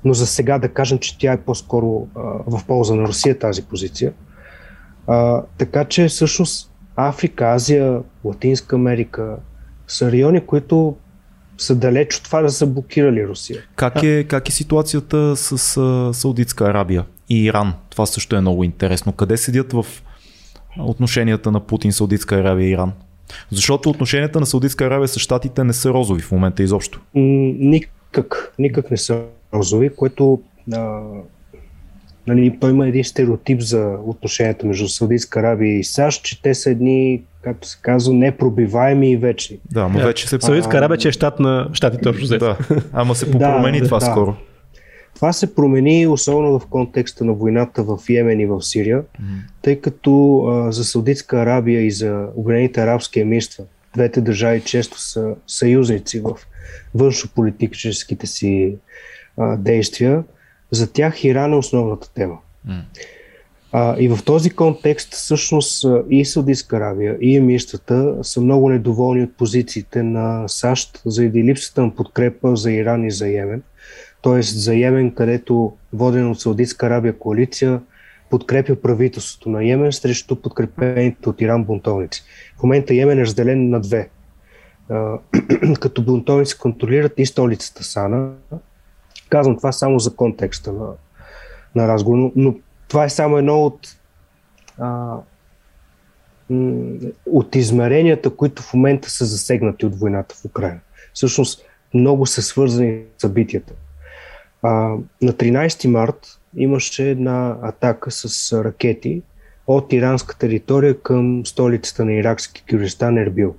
[0.05, 3.63] но за сега да кажем, че тя е по-скоро а, в полза на Русия тази
[3.63, 4.13] позиция.
[5.07, 9.35] А, така че всъщност Африка, Азия, Латинска Америка
[9.87, 10.95] са райони, които
[11.57, 13.61] са далеч от това да са блокирали Русия.
[13.75, 17.73] Как е, как е ситуацията с а, Саудитска Арабия и Иран?
[17.89, 19.13] Това също е много интересно.
[19.13, 19.85] Къде седят в
[20.79, 22.93] отношенията на Путин, Саудитска Арабия и Иран?
[23.51, 27.01] Защото отношенията на Саудитска Арабия с щатите не са розови в момента изобщо.
[27.15, 29.21] Никак, никак не са
[29.53, 30.41] розови, което
[30.73, 31.01] а,
[32.27, 36.69] нали, той има един стереотип за отношенията между Саудитска Арабия и САЩ, че те са
[36.69, 39.57] едни, както се казва, непробиваеми и вечни.
[39.71, 40.37] Да, но вече се...
[40.41, 42.57] Саудитска Арабия, че е щат на щатите общо Да,
[42.93, 44.35] ама се попромени да, това да, скоро.
[45.15, 49.61] Това се промени особено в контекста на войната в Йемен и в Сирия, mm-hmm.
[49.61, 55.35] тъй като а, за Саудитска Арабия и за Обединените арабски емирства, двете държави често са
[55.47, 56.31] съюзници в
[56.95, 58.75] външополитическите си
[59.39, 60.23] а, действия,
[60.71, 62.37] за тях Иран е основната тема.
[62.69, 62.81] Mm.
[63.71, 69.37] А, и в този контекст всъщност и Саудитска Аравия, и емирствата са много недоволни от
[69.37, 73.61] позициите на САЩ заради липсата на подкрепа за Иран и за Йемен.
[74.21, 77.81] Тоест за Йемен, където водена от Саудитска Арабия коалиция
[78.29, 82.23] подкрепя правителството на Йемен срещу подкрепените от Иран бунтовници.
[82.59, 84.09] В момента Йемен е разделен на две.
[85.79, 88.29] като бунтовници контролират и столицата Сана.
[89.29, 90.87] Казвам това само за контекста на,
[91.75, 92.55] на разговор, но, но
[92.87, 93.95] това е само едно от
[94.77, 95.17] а,
[97.25, 100.79] от измеренията, които в момента са засегнати от войната в Украина.
[101.13, 103.73] Всъщност много са свързани с събитията.
[104.61, 104.69] А,
[105.21, 109.21] на 13 март имаше една атака с ракети
[109.67, 113.55] от иранска територия към столицата на иракски Кюристан Ербил.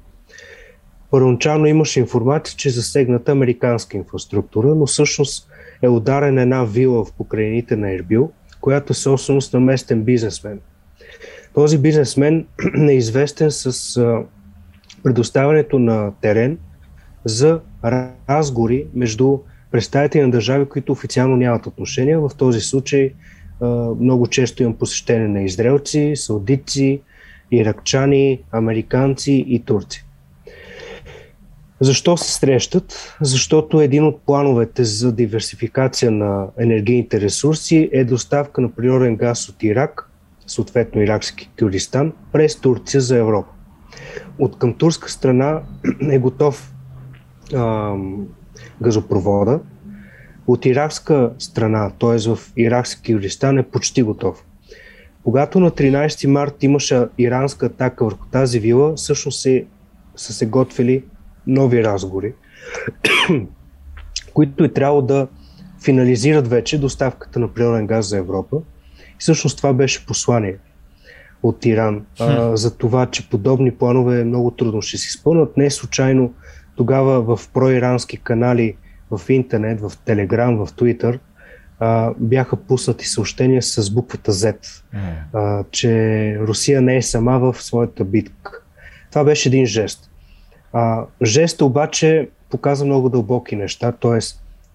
[1.11, 5.50] Първоначално имаше информация, че е засегната американска инфраструктура, но всъщност
[5.83, 10.61] е ударена една вила в покрайните на Ербил, която е собственост на местен бизнесмен.
[11.55, 12.47] Този бизнесмен
[12.89, 13.99] е известен с
[15.03, 16.59] предоставянето на терен
[17.25, 17.61] за
[18.29, 19.39] разговори между
[19.71, 22.21] представители на държави, които официално нямат отношения.
[22.21, 23.13] В този случай
[24.01, 27.01] много често имам посещение на израелци, саудици,
[27.51, 30.05] иракчани, американци и турци.
[31.83, 33.17] Защо се срещат?
[33.21, 39.63] Защото един от плановете за диверсификация на енергийните ресурси е доставка на природен газ от
[39.63, 40.11] Ирак,
[40.47, 43.49] съответно иракски Кюрдистан, през Турция за Европа.
[44.39, 45.61] От към турска страна
[46.11, 46.73] е готов
[47.55, 48.27] ам,
[48.83, 49.61] газопровода.
[50.47, 52.35] От иракска страна, т.е.
[52.35, 54.45] в иракски Кюрдистан е почти готов.
[55.25, 59.65] Когато на 13 март имаше иранска атака върху тази вила, всъщност се,
[60.17, 61.05] са се готвили
[61.47, 62.33] нови разговори,
[64.35, 65.29] които е трябвало да
[65.85, 68.57] финализират вече доставката на природен газ за Европа.
[68.99, 70.57] И всъщност това беше послание
[71.43, 75.57] от Иран а, за това, че подобни планове много трудно ще се изпълнят.
[75.57, 76.35] Не случайно
[76.77, 78.77] тогава в проирански канали
[79.11, 81.19] в интернет, в Телеграм, в Твитър
[81.81, 84.83] а, бяха пуснати съобщения с буквата Z,
[85.33, 88.63] а, че Русия не е сама в своята битка.
[89.11, 90.10] Това беше един жест.
[90.73, 94.19] А, жест обаче показва много дълбоки неща, т.е.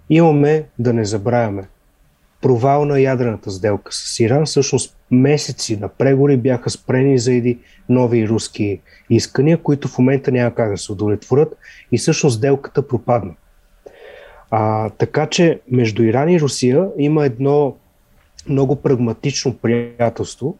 [0.10, 1.68] имаме да не забравяме
[2.42, 4.46] провал на ядрената сделка с Иран.
[4.46, 10.72] Всъщност месеци на преговори бяха спрени заради нови руски искания, които в момента няма как
[10.72, 11.58] да се удовлетворят
[11.92, 13.34] и всъщност сделката пропадна.
[14.52, 17.76] А, така че между Иран и Русия има едно
[18.50, 20.58] много прагматично приятелство,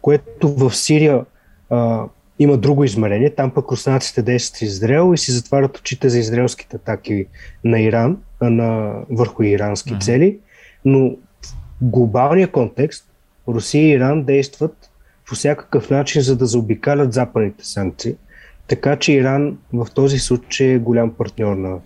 [0.00, 1.24] което в Сирия
[1.70, 2.04] а,
[2.38, 3.30] има друго измерение.
[3.30, 7.26] Там пък руснаците действат в Израел и си затварят очите за израелските атаки
[7.64, 10.00] на Иран, на, върху ирански mm-hmm.
[10.00, 10.38] цели.
[10.84, 11.14] Но в
[11.82, 13.08] глобалния контекст
[13.48, 14.90] Русия и Иран действат
[15.28, 18.14] по всякакъв начин, за да заобикалят западните санкции.
[18.68, 21.78] Така че Иран в този случай е голям партньор на,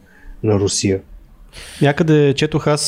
[0.42, 1.00] на Русия.
[1.82, 2.82] Някъде четох аз,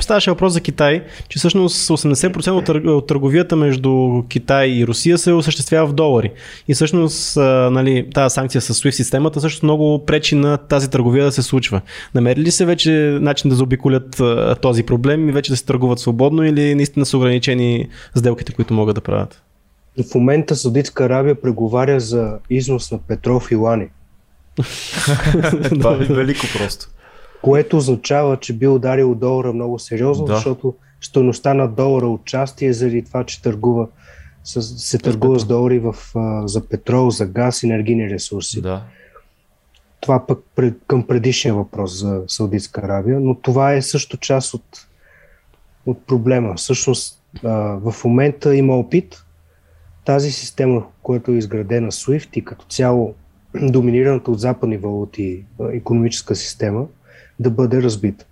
[0.00, 5.86] ставаше въпрос за Китай, че всъщност 80% от търговията между Китай и Русия се осъществява
[5.86, 6.30] в долари.
[6.68, 7.36] И всъщност
[7.70, 11.80] нали, тази санкция с SWIFT системата също много пречи на тази търговия да се случва.
[12.14, 12.90] Намерили ли се вече
[13.20, 14.22] начин да заобиколят
[14.60, 18.94] този проблем и вече да се търгуват свободно или наистина са ограничени сделките, които могат
[18.94, 19.42] да правят?
[20.10, 23.88] В момента Саудитска Арабия преговаря за износ на петрол и лани.
[25.70, 26.86] Това е велико просто
[27.44, 30.34] което означава, че би ударил долара много сериозно, да.
[30.34, 33.86] защото стоеността на долара участие заради това, че търгува,
[34.44, 35.94] се търгува с долари в,
[36.44, 38.62] за петрол, за газ, енергийни ресурси.
[38.62, 38.82] Да.
[40.00, 44.86] Това пък пред, към предишния въпрос за Саудитска Аравия, но това е също част от,
[45.86, 46.54] от проблема.
[46.54, 49.24] Всъщност в момента има опит
[50.04, 53.14] тази система, която е изградена SWIFT и като цяло
[53.54, 56.86] доминираната от западни валути економическа система–
[57.38, 58.26] да бъде разбит.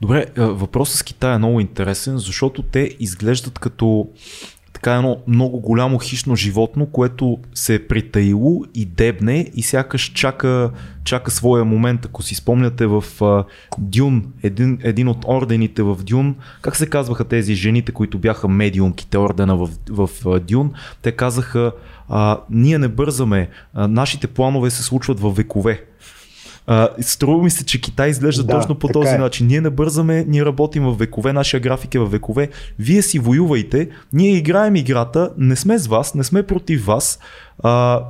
[0.00, 4.08] Добре, е, въпросът с Китай е много интересен, защото те изглеждат като
[4.72, 10.70] така едно много голямо хищно животно, което се е притаило и дебне и сякаш чака,
[11.04, 12.04] чака своя момент.
[12.04, 13.04] Ако си спомняте в
[13.78, 19.18] Дюн, един, един от ордените в Дюн, как се казваха тези жените, които бяха медиумките
[19.18, 20.72] ордена в, в Дюн,
[21.02, 21.72] те казаха,
[22.10, 25.84] uh, ние не бързаме, uh, нашите планове се случват в векове.
[26.66, 29.18] А, струва ми се, че Китай изглежда да, точно по този е.
[29.18, 29.46] начин.
[29.46, 32.48] Ние не бързаме, ние работим в векове, нашия график е в векове.
[32.78, 37.18] Вие си воювайте, ние играем играта, не сме с вас, не сме против вас,
[37.62, 38.02] а,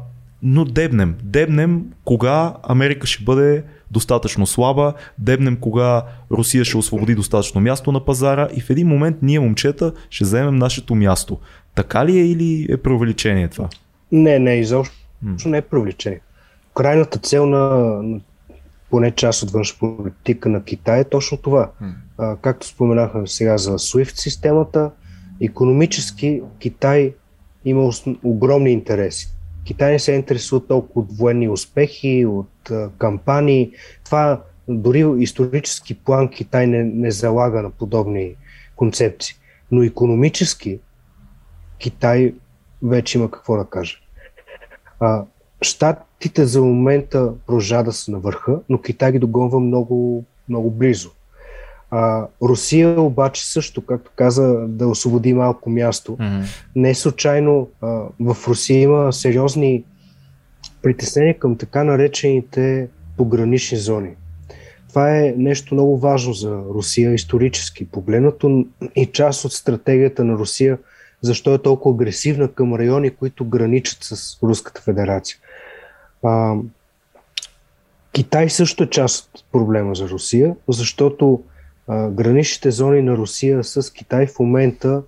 [0.43, 1.15] но дебнем.
[1.23, 8.05] Дебнем кога Америка ще бъде достатъчно слаба, дебнем кога Русия ще освободи достатъчно място на
[8.05, 11.39] пазара и в един момент ние, момчета, ще вземем нашето място.
[11.75, 13.69] Така ли е или е преувеличение това?
[14.13, 14.97] Не, не, изобщо
[15.47, 16.21] не е преувеличение.
[16.75, 17.59] Крайната цел на,
[18.03, 18.21] на
[18.93, 21.71] поне част от външна политика на Китай е точно това.
[22.19, 24.91] А, както споменахме сега за SWIFT системата,
[25.41, 27.15] економически Китай
[27.65, 27.91] има
[28.25, 29.29] огромни интереси.
[29.65, 33.73] Китай не се интересува толкова от военни успехи, от а, кампании.
[34.05, 38.35] Това дори исторически план Китай не, не залага на подобни
[38.77, 39.37] концепции.
[39.71, 40.81] Но економически
[41.79, 42.35] Китай
[42.83, 44.01] вече има какво да каже.
[45.01, 45.25] А,
[46.23, 51.11] Штатите за момента продължават да са на върха, но Китай ги догонва много, много близо.
[51.91, 56.17] А, Русия обаче също, както каза, да освободи малко място.
[56.17, 56.45] Mm-hmm.
[56.77, 57.87] Не случайно а,
[58.21, 59.85] в Русия има сериозни
[60.83, 64.11] притеснения към така наречените погранични зони.
[64.89, 68.65] Това е нещо много важно за Русия исторически погледнато
[68.97, 70.79] и част от стратегията на Русия,
[71.23, 75.39] защо е толкова агресивна към райони, които граничат с Руската федерация.
[76.23, 76.57] А,
[78.13, 81.43] Китай също е част от проблема за Русия, защото
[81.89, 85.03] а, граничните зони на Русия с Китай в момента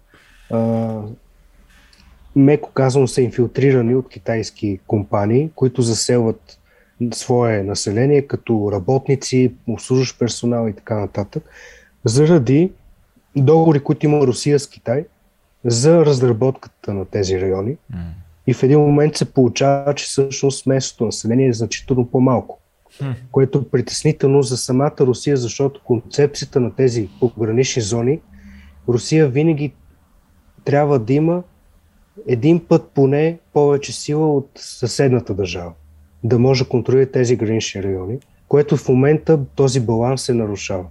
[0.51, 1.01] а,
[2.37, 6.59] меко казано са инфилтрирани от китайски компании, които заселват
[7.13, 11.43] свое население като работници, обслужващ персонал и така нататък,
[12.05, 12.73] заради
[13.37, 15.05] договори, които има Русия с Китай
[15.65, 17.77] за разработката на тези райони.
[18.47, 22.61] И в един момент се получава, че всъщност местното население е значително по-малко.
[23.31, 28.21] Което е притеснително за самата Русия, защото концепцията на тези погранични зони,
[28.89, 29.73] Русия винаги
[30.65, 31.43] трябва да има
[32.27, 35.73] един път поне повече сила от съседната държава,
[36.25, 38.19] да може да контролира тези гранични райони,
[38.49, 40.85] което в момента този баланс се нарушава.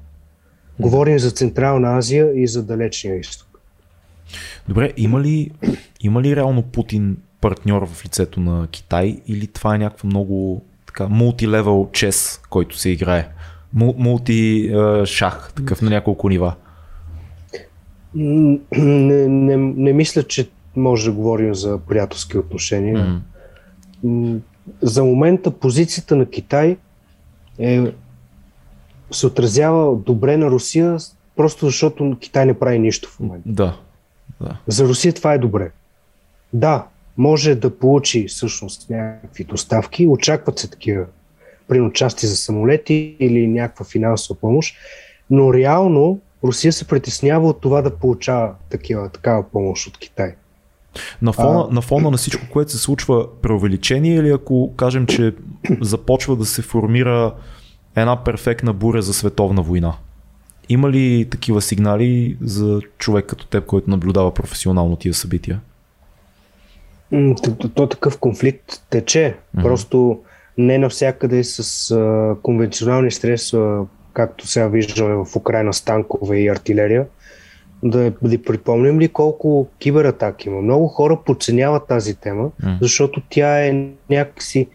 [0.79, 3.59] Говорим за Централна Азия и за Далечния изток.
[4.67, 5.51] Добре, има ли,
[6.01, 11.07] има ли реално Путин партньор в лицето на Китай или това е някаква много така
[11.07, 13.29] мултилевел чес, който се играе?
[13.73, 14.71] Мулти
[15.05, 16.55] шах, такъв на няколко нива.
[18.15, 18.59] Не,
[19.27, 23.21] не, не мисля, че може да говорим за приятелски отношения.
[24.05, 24.39] Mm-hmm.
[24.81, 26.77] За момента позицията на Китай
[27.59, 27.91] е,
[29.11, 30.97] се отразява добре на Русия,
[31.35, 33.49] просто защото Китай не прави нищо в момента.
[33.49, 33.77] Да.
[34.41, 34.57] да.
[34.67, 35.71] За Русия това е добре.
[36.53, 36.85] Да,
[37.17, 41.05] може да получи всъщност някакви доставки, очакват се такива
[41.67, 44.75] при части за самолети или някаква финансова помощ,
[45.29, 50.35] но реално Русия се притеснява от това да получава такива, такава помощ от Китай.
[51.21, 51.73] На фона, а...
[51.73, 55.33] на фона на всичко, което се случва, преувеличение или ако кажем, че
[55.81, 57.33] започва да се формира
[57.95, 59.93] една перфектна буря за световна война?
[60.69, 65.59] Има ли такива сигнали за човек като теб, който наблюдава професионално тия събития?
[67.43, 69.35] То, то такъв конфликт тече.
[69.35, 69.63] Mm-hmm.
[69.63, 70.19] Просто
[70.57, 77.05] не навсякъде с а, конвенционални средства, както сега виждаме в Украина с танкове и артилерия.
[77.83, 80.61] Да, да припомним ли колко кибератаки има?
[80.61, 82.77] Много хора подценяват тази тема, mm.
[82.81, 84.67] защото тя е някакси...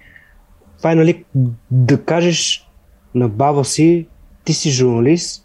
[0.79, 1.25] Това е, нали,
[1.71, 2.69] да кажеш
[3.15, 4.07] на баба си,
[4.45, 5.45] ти си журналист,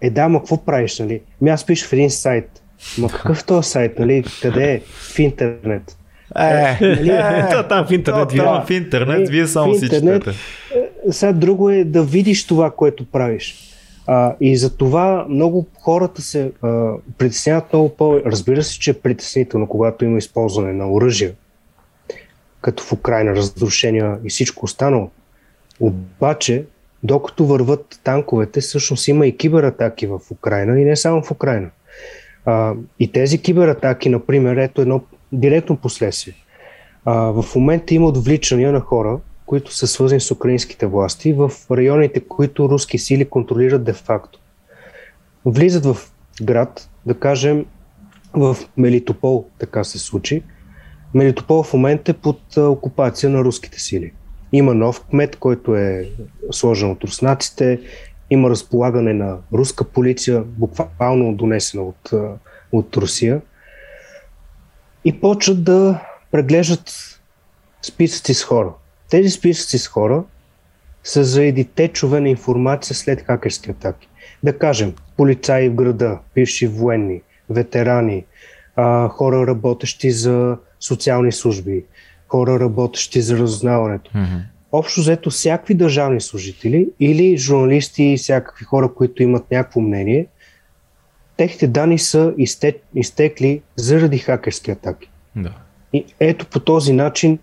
[0.00, 1.20] е да, ма какво правиш, нали?
[1.40, 2.62] Ми аз пиша в един сайт.
[2.98, 4.24] Ма какъв този сайт, нали?
[4.42, 4.80] Къде е?
[4.80, 5.98] В интернет.
[6.36, 7.10] Е, нали?
[7.10, 10.30] е, там в интернет, вие, в интернет, вие само си четете.
[10.30, 13.56] Е, сега друго е да видиш това, което правиш.
[14.06, 18.20] А, и за това много хората се а, притесняват много по...
[18.26, 21.32] Разбира се, че е притеснително, когато има използване на оръжия,
[22.60, 25.10] като в Украина, разрушения и всичко останало.
[25.80, 26.64] Обаче,
[27.02, 31.70] докато върват танковете, всъщност има и кибератаки в Украина и не само в Украина.
[32.44, 35.00] А, и тези кибератаки, например, ето едно
[35.32, 36.34] директно последствие.
[37.04, 42.20] А, в момента има отвличания на хора, които са свързани с украинските власти в районите,
[42.20, 44.40] които руски сили контролират де-факто.
[45.44, 45.96] Влизат в
[46.42, 47.66] град, да кажем
[48.32, 50.42] в Мелитопол, така се случи.
[51.14, 54.12] Мелитопол в момента е под окупация на руските сили.
[54.52, 56.08] Има нов кмет, който е
[56.50, 57.80] сложен от руснаците,
[58.30, 62.10] има разполагане на руска полиция, буквално донесена от,
[62.72, 63.40] от Русия
[65.04, 66.90] и почват да преглеждат
[67.82, 68.72] списъци с хора.
[69.10, 70.24] Тези списъци с хора
[71.04, 74.08] са заради течове на информация след хакерски атаки.
[74.42, 77.20] Да кажем, полицаи в града, бивши военни,
[77.50, 78.24] ветерани,
[78.76, 81.84] а, хора работещи за социални служби,
[82.28, 84.10] хора работещи за разузнаването.
[84.10, 84.42] Mm-hmm.
[84.72, 90.26] Общо взето всякакви държавни служители или журналисти и всякакви хора, които имат някакво мнение–
[91.38, 92.34] техните данни са
[92.94, 95.10] изтекли заради хакерски атаки.
[95.36, 95.52] Да.
[95.92, 97.38] И ето по този начин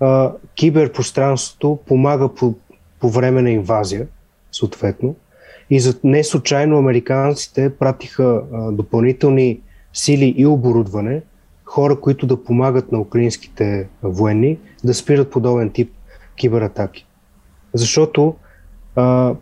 [0.00, 2.54] а, киберпространството помага по,
[3.00, 4.06] по време на инвазия,
[4.52, 5.16] съответно.
[5.70, 9.60] И за не случайно американците пратиха а, допълнителни
[9.92, 11.22] сили и оборудване,
[11.64, 15.92] хора, които да помагат на украинските военни да спират подобен тип
[16.36, 17.06] кибератаки.
[17.74, 18.34] Защото
[18.96, 19.34] а,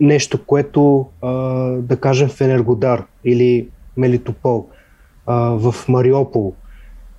[0.00, 1.06] нещо, което
[1.82, 4.68] да кажем в Енергодар или Мелитопол,
[5.26, 6.54] в Мариопол,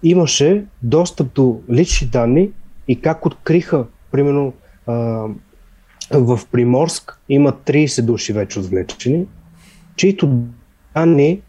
[0.04, 2.50] имаше достъп до лични данни
[2.88, 4.54] и как откриха, примерно
[6.12, 9.26] в Приморск има 30 души вече отвлечени,
[9.96, 10.30] чието
[10.94, 11.42] данни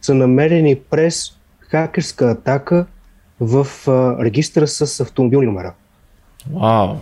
[0.00, 2.86] са намерени през хакерска атака
[3.40, 5.74] в а, регистра с автомобилни номера.
[6.52, 6.96] Вау!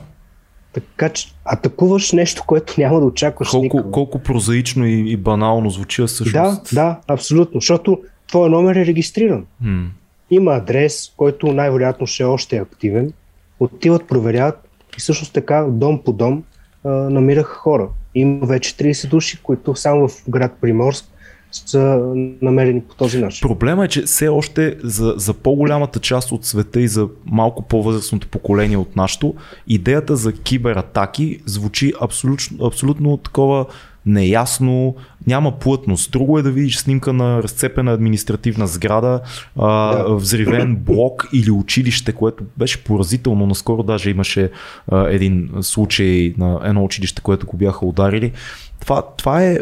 [0.73, 3.91] Така че атакуваш нещо, което няма да очакваш колко, никога.
[3.91, 6.65] Колко прозаично и, и банално звучи всъщност.
[6.65, 7.61] Да, да, абсолютно.
[7.61, 9.47] Защото твой номер е регистриран.
[9.65, 9.87] Hmm.
[10.31, 13.13] Има адрес, който най-вероятно ще е още активен.
[13.61, 16.43] Отиват, проверяват и всъщност така дом по дом
[16.85, 17.89] а, намираха хора.
[18.15, 21.05] Има вече 30 души, които само в град Приморск
[21.53, 23.49] са намерени по този начин.
[23.49, 28.29] Проблема е, че все още за, за по-голямата част от света и за малко по-възрастното
[28.29, 29.35] поколение от нашото,
[29.67, 33.67] идеята за кибератаки звучи абсолютно, абсолютно такова
[34.07, 34.95] неясно,
[35.27, 36.13] няма плътност.
[36.13, 39.21] Друго е да видиш снимка на разцепена административна сграда,
[39.57, 40.15] а, да.
[40.15, 43.47] взривен блок или училище, което беше поразително.
[43.47, 44.51] Наскоро даже имаше
[44.89, 48.33] а, един случай на едно училище, което го бяха ударили.
[48.81, 49.59] Това, това е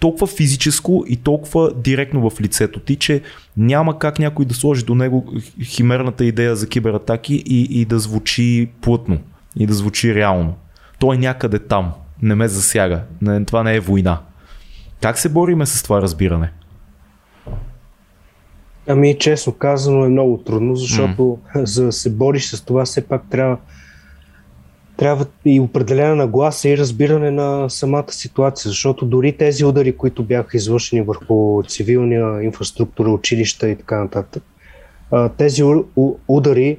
[0.00, 3.22] толкова физическо и толкова директно в лицето ти, че
[3.56, 5.32] няма как някой да сложи до него
[5.62, 9.18] химерната идея за кибератаки и, и да звучи плътно
[9.56, 10.54] и да звучи реално.
[10.98, 11.92] Той е някъде там.
[12.22, 13.02] Не ме засяга.
[13.22, 14.20] Не, това не е война.
[15.02, 16.52] Как се бориме с това разбиране?
[18.88, 21.64] Ами, честно казано е много трудно, защото mm.
[21.64, 23.56] за да се бориш с това, все пак трябва,
[24.96, 30.56] трябва и определена нагласа и разбиране на самата ситуация, защото дори тези удари, които бяха
[30.56, 34.42] извършени върху цивилния инфраструктура, училища и така нататък,
[35.36, 35.62] тези
[36.28, 36.78] удари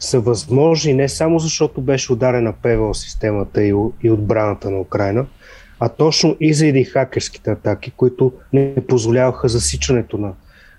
[0.00, 3.64] са възможни не само защото беше ударена ПВО системата
[4.02, 5.26] и отбраната на Украина,
[5.80, 10.32] а точно и заради хакерските атаки, които не позволяваха засичането на,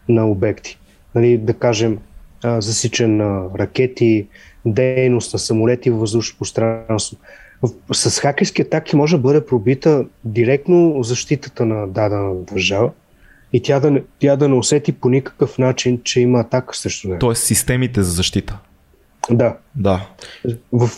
[0.10, 0.80] на обекти.
[1.16, 1.98] Нали, да кажем,
[2.44, 4.28] засичане на ракети,
[4.66, 7.18] дейност на самолети във въздушно пространство.
[7.94, 12.92] С хакерски атаки може да бъде пробита директно защитата на дадена държава
[13.54, 17.08] и тя да, не, тя да не усети по никакъв начин, че има атака срещу
[17.08, 17.20] нея.
[17.20, 18.60] Тоест системите за защита.
[19.32, 19.58] Да.
[19.76, 20.08] Да.
[20.72, 20.90] В,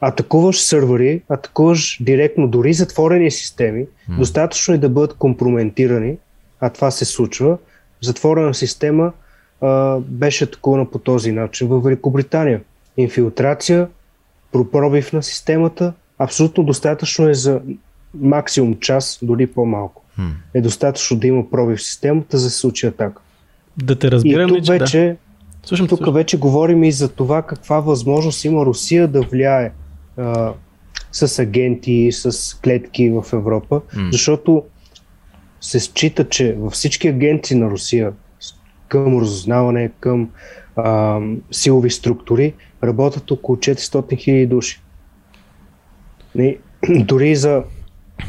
[0.00, 4.18] атакуваш сървъри, атакуваш директно дори затворени системи, mm.
[4.18, 6.16] достатъчно е да бъдат компрометирани,
[6.60, 7.58] а това се случва.
[8.00, 9.12] Затворена система
[9.60, 12.60] а, беше атакувана по този начин в Великобритания.
[13.00, 13.88] Инфилтрация,
[14.52, 17.60] пробив на системата, абсолютно достатъчно е за
[18.14, 20.02] максимум час, дори по-малко.
[20.18, 20.30] Hmm.
[20.54, 23.22] Е достатъчно да има пробив в системата, за да се случи атака.
[23.82, 25.16] Да те разбирам, и тук вече,
[25.62, 25.66] да.
[25.68, 26.14] Слушам, тук слушам.
[26.14, 29.72] вече говорим и за това каква възможност има Русия да влияе
[30.16, 30.52] а,
[31.12, 34.10] с агенти, с клетки в Европа, mm.
[34.10, 34.62] защото
[35.60, 38.12] се счита, че във всички агенти на Русия
[38.88, 40.28] към разузнаване, към
[40.84, 41.20] а,
[41.50, 42.54] силови структури
[42.84, 44.80] работят около 400 000 души.
[46.38, 46.58] И,
[46.88, 47.62] дори за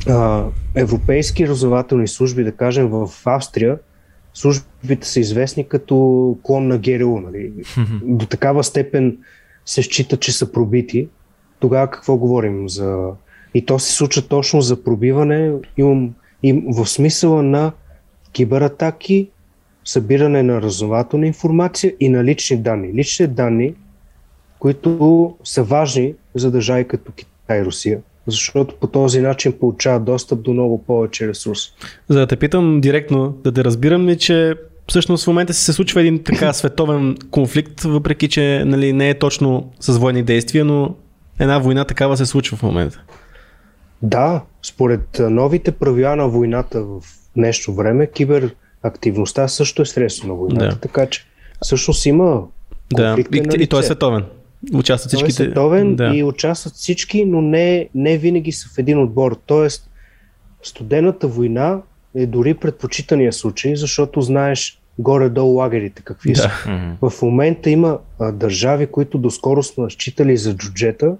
[0.07, 0.45] а,
[0.75, 3.77] европейски разузнавателни служби, да кажем в Австрия,
[4.33, 7.19] службите са известни като клон на ГРУ.
[7.19, 7.53] Нали?
[8.03, 9.17] До такава степен
[9.65, 11.07] се счита, че са пробити.
[11.59, 12.69] Тогава какво говорим?
[12.69, 13.09] За...
[13.53, 17.71] И то се случва точно за пробиване имам, им, в смисъла на
[18.31, 19.29] кибератаки,
[19.85, 22.93] събиране на разнователна информация и на лични данни.
[22.93, 23.73] Лични данни,
[24.59, 30.41] които са важни за държави като Китай и Русия защото по този начин получават достъп
[30.41, 31.59] до много повече ресурс.
[32.09, 34.55] За да те питам директно, да те разбирам ли, че
[34.87, 39.71] всъщност в момента се случва един така световен конфликт, въпреки че нали, не е точно
[39.79, 40.95] с военни действия, но
[41.39, 43.01] една война такава се случва в момента.
[44.01, 47.01] Да, според новите правила на войната в
[47.35, 48.07] нещо време,
[48.81, 50.75] киберактивността също е средство на войната, да.
[50.75, 51.25] така че
[51.61, 52.43] всъщност има
[52.93, 54.25] да, и, и той е световен.
[54.73, 55.37] Участват всичките.
[55.37, 56.11] Той е световен да.
[56.15, 59.37] и участват всички, но не, не винаги са в един отбор.
[59.45, 59.89] Тоест,
[60.63, 61.81] студената война
[62.15, 66.41] е дори предпочитания случай, защото знаеш горе-долу лагерите какви да.
[66.41, 66.49] са.
[66.49, 67.09] Mm-hmm.
[67.09, 71.15] В момента има а, държави, които доскоро сме считали за джуджета,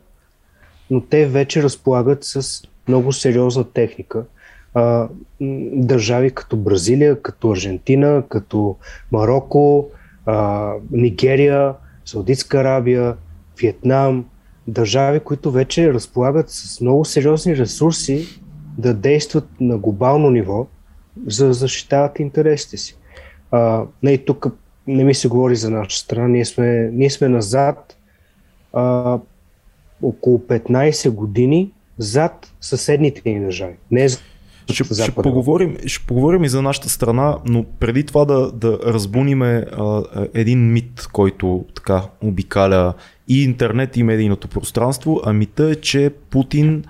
[0.89, 4.23] но те вече разполагат с много сериозна техника.
[4.73, 5.07] А,
[5.71, 8.75] държави като Бразилия, като Аржентина, като
[9.11, 9.89] Марокко,
[10.25, 11.73] а, Нигерия,
[12.05, 13.15] Саудитска Арабия,
[13.61, 14.25] Виетнам,
[14.67, 18.27] държави, които вече разполагат с много сериозни ресурси
[18.77, 20.67] да действат на глобално ниво,
[21.27, 22.97] за да защитават интересите си.
[23.51, 24.47] А, не, тук
[24.87, 27.97] не ми се говори за наша страна, ние сме, ние сме назад
[28.73, 29.19] а,
[30.01, 33.75] около 15 години зад съседните ни държави.
[33.91, 34.07] Не
[34.71, 39.65] ще, ще, поговорим, ще поговорим и за нашата страна, но преди това да, да разбуниме
[39.77, 40.03] а,
[40.33, 42.93] един мит, който така обикаля
[43.27, 46.83] и интернет и медийното пространство, а мита е, че Путин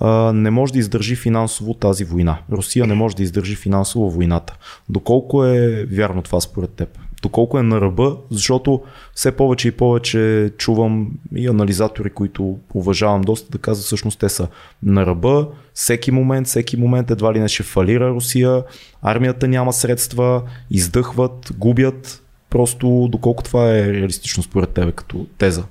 [0.00, 2.38] а, не може да издържи финансово тази война.
[2.52, 4.56] Русия не може да издържи финансово войната.
[4.88, 6.98] Доколко е вярно това според теб?
[7.22, 8.82] Доколко е на ръба, защото
[9.14, 14.48] все повече и повече чувам и анализатори, които уважавам доста, да казват всъщност те са
[14.82, 18.64] на ръба, всеки момент, всеки момент едва ли не ще фалира Русия,
[19.02, 25.64] армията няма средства, издъхват, губят, просто доколко това е реалистично според тебе като теза?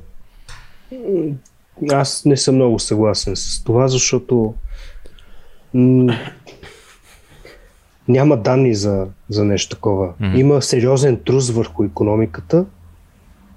[1.92, 4.54] Аз не съм много съгласен с това, защото
[8.10, 10.14] няма данни за, за нещо такова.
[10.22, 10.38] Mm-hmm.
[10.38, 12.66] Има сериозен трус върху економиката,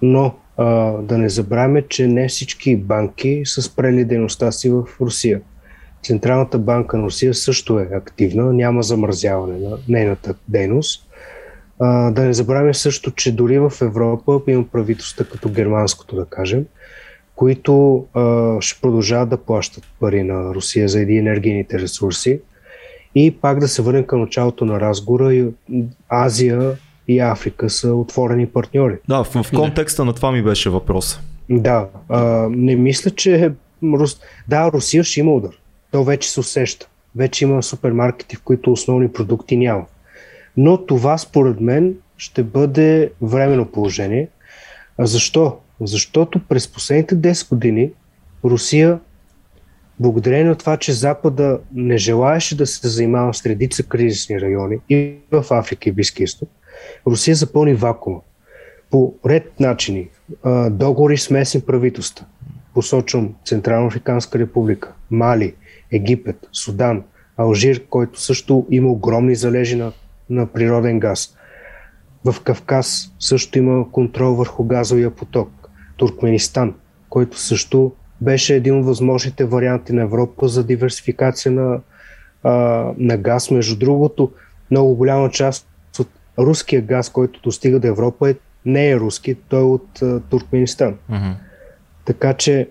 [0.03, 5.41] но а, да не забравяме, че не всички банки са спрели дейността си в Русия.
[6.03, 11.09] Централната банка на Русия също е активна, няма замразяване на нейната дейност.
[11.79, 16.65] А, да не забравяме също, че дори в Европа има правителства като германското, да кажем,
[17.37, 22.41] които а, ще продължават да плащат пари на Русия за енергийните ресурси.
[23.15, 25.47] И пак да се върнем към началото на разговора,
[26.09, 26.77] Азия
[27.09, 28.99] и Африка са отворени партньори.
[29.09, 31.21] Да, в, в контекста на това ми беше въпрос.
[31.51, 33.53] Да, а, не мисля, че
[33.85, 34.21] Рус...
[34.49, 35.51] да, Русия ще има удар.
[35.91, 36.89] То вече се усеща.
[37.17, 39.85] вече има супермаркети, в които основни продукти няма.
[40.57, 44.29] Но това според мен ще бъде временно положение.
[44.99, 45.57] А защо?
[45.81, 47.91] Защото през последните 10 години
[48.45, 48.99] Русия,
[50.01, 55.15] благодарение на това, че Запада не желаеше да се занимава с редица кризисни райони и
[55.31, 56.49] в Африка и Близки изток,
[57.07, 58.21] Русия запълни вакуума
[58.91, 60.09] по ред начини.
[60.71, 62.27] Договори с местни правителства.
[62.75, 65.55] Посочвам Централно Африканска република, Мали,
[65.93, 67.03] Египет, Судан,
[67.37, 69.93] Алжир, който също има огромни залежи на,
[70.31, 71.37] на природен газ.
[72.25, 75.71] В Кавказ също има контрол върху газовия поток.
[75.97, 76.75] Туркменистан,
[77.09, 77.93] който също
[78.23, 81.81] беше един от възможните варианти на Европа за диверсификация на,
[82.43, 82.53] а,
[82.99, 83.51] на газ.
[83.51, 84.33] Между другото,
[84.71, 85.69] много голяма част
[85.99, 86.09] от
[86.39, 88.35] руския газ, който достига до Европа, е,
[88.67, 90.97] не е руски, той е от а, Туркменистан.
[91.11, 91.35] Mm-hmm.
[92.05, 92.69] Така че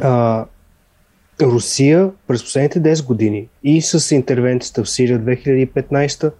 [0.00, 0.44] а,
[1.42, 6.32] Русия през последните 10 години и с интервенцията в Сирия 2015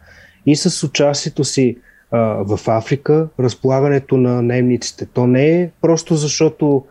[0.46, 1.76] и с участието си
[2.10, 6.84] а, в Африка, разполагането на наемниците, то не е просто защото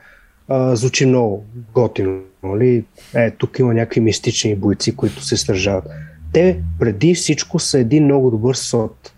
[0.51, 2.19] а, звучи много готино.
[2.43, 2.85] Нали?
[3.15, 5.87] Е, тук има някакви мистични бойци, които се стържават.
[6.33, 9.15] Те преди всичко са един много добър сорт.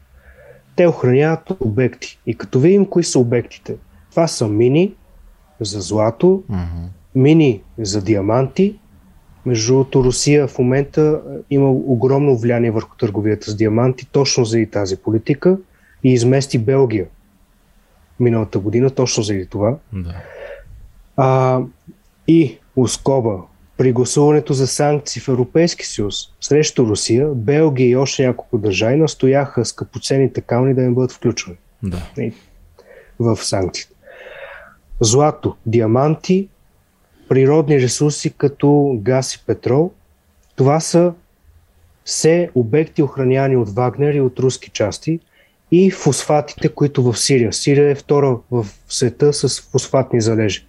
[0.75, 2.19] Те охраняват обекти.
[2.25, 3.75] И като видим кои са обектите,
[4.09, 4.93] това са мини
[5.59, 6.88] за злато, mm-hmm.
[7.15, 8.79] мини за диаманти.
[9.45, 14.97] Между другото, Русия в момента има огромно влияние върху търговията с диаманти, точно заради тази
[14.97, 15.57] политика
[16.03, 17.05] и измести Белгия
[18.19, 19.77] миналата година, точно заради това.
[19.93, 20.15] Да.
[21.18, 21.59] А,
[22.28, 23.41] и Оскоба,
[23.78, 29.66] при гласуването за санкции в Европейски съюз срещу Русия, Белгия и още няколко държави настояха
[29.66, 32.01] скъпоценните камни да не бъдат включвани да.
[33.20, 33.93] в санкциите.
[35.01, 36.47] Злато, диаманти,
[37.30, 39.91] природни ресурси като газ и петрол,
[40.55, 41.14] това са
[42.05, 45.20] все обекти охранявани от Вагнер и от руски части
[45.72, 47.53] и фосфатите, които в Сирия.
[47.53, 50.68] Сирия е втора в света с фосфатни залежи.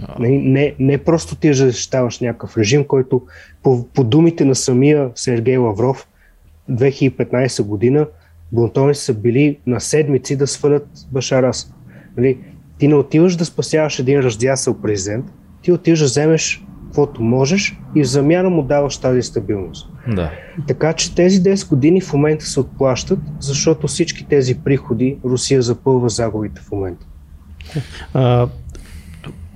[0.00, 0.18] No.
[0.18, 3.22] Не, не, не просто ти защитаваш някакъв режим, който
[3.62, 6.08] по, по думите на самия Сергей Лавров
[6.70, 8.06] 2015 година
[8.52, 11.74] бунтовни са били на седмици да свалят Башарас.
[12.16, 12.38] Нали?
[12.78, 15.26] Ти не отиваш да спасяваш един раздясъл президент,
[15.62, 19.88] ти отиваш да вземеш каквото можеш и в замяна му даваш тази стабилност.
[20.08, 20.30] Да.
[20.68, 26.08] Така че тези 10 години в момента се отплащат, защото всички тези приходи Русия запълва
[26.08, 27.06] загубите в момента.
[28.14, 28.48] А,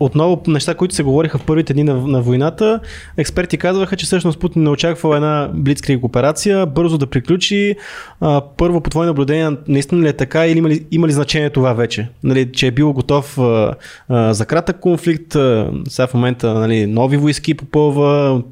[0.00, 2.80] отново неща, които се говориха в първите дни на, на войната,
[3.16, 7.76] експерти казваха, че всъщност Путин не очаквал една блицкриг операция, бързо да приключи.
[8.20, 11.50] А, първо, по твое наблюдение, наистина ли е така или има ли, има ли значение
[11.50, 12.08] това вече?
[12.24, 13.74] Нали, че е бил готов а,
[14.08, 18.42] а, за кратък конфликт, а, сега в момента нали, нови войски попълва,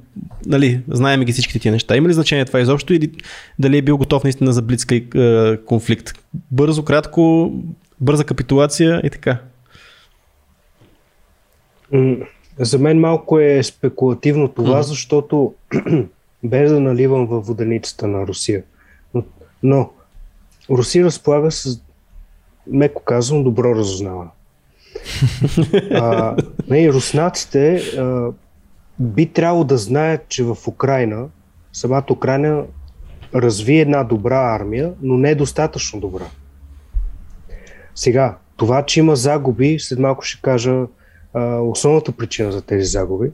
[0.46, 1.96] нали, знаем ги всичките тия неща.
[1.96, 3.10] Има ли значение това изобщо или
[3.58, 5.16] дали е бил готов наистина за блицкриг
[5.66, 6.12] конфликт?
[6.50, 7.52] Бързо, кратко,
[8.00, 9.38] бърза капитулация и така.
[12.58, 14.88] За мен малко е спекулативно това, mm-hmm.
[14.88, 15.54] защото
[16.44, 18.62] без да наливам във воденицата на Русия.
[19.14, 19.22] Но,
[19.62, 19.90] но
[20.70, 21.80] Русия разполага с,
[22.66, 24.30] меко казвам, добро разузнаване.
[25.90, 26.36] а,
[26.68, 28.30] не, руснаците а,
[28.98, 31.26] би трябвало да знаят, че в Украина,
[31.72, 32.64] самата Украина
[33.34, 36.24] разви една добра армия, но не е достатъчно добра.
[37.94, 40.86] Сега, това, че има загуби, след малко ще кажа
[41.40, 43.30] основната причина за тези загуби.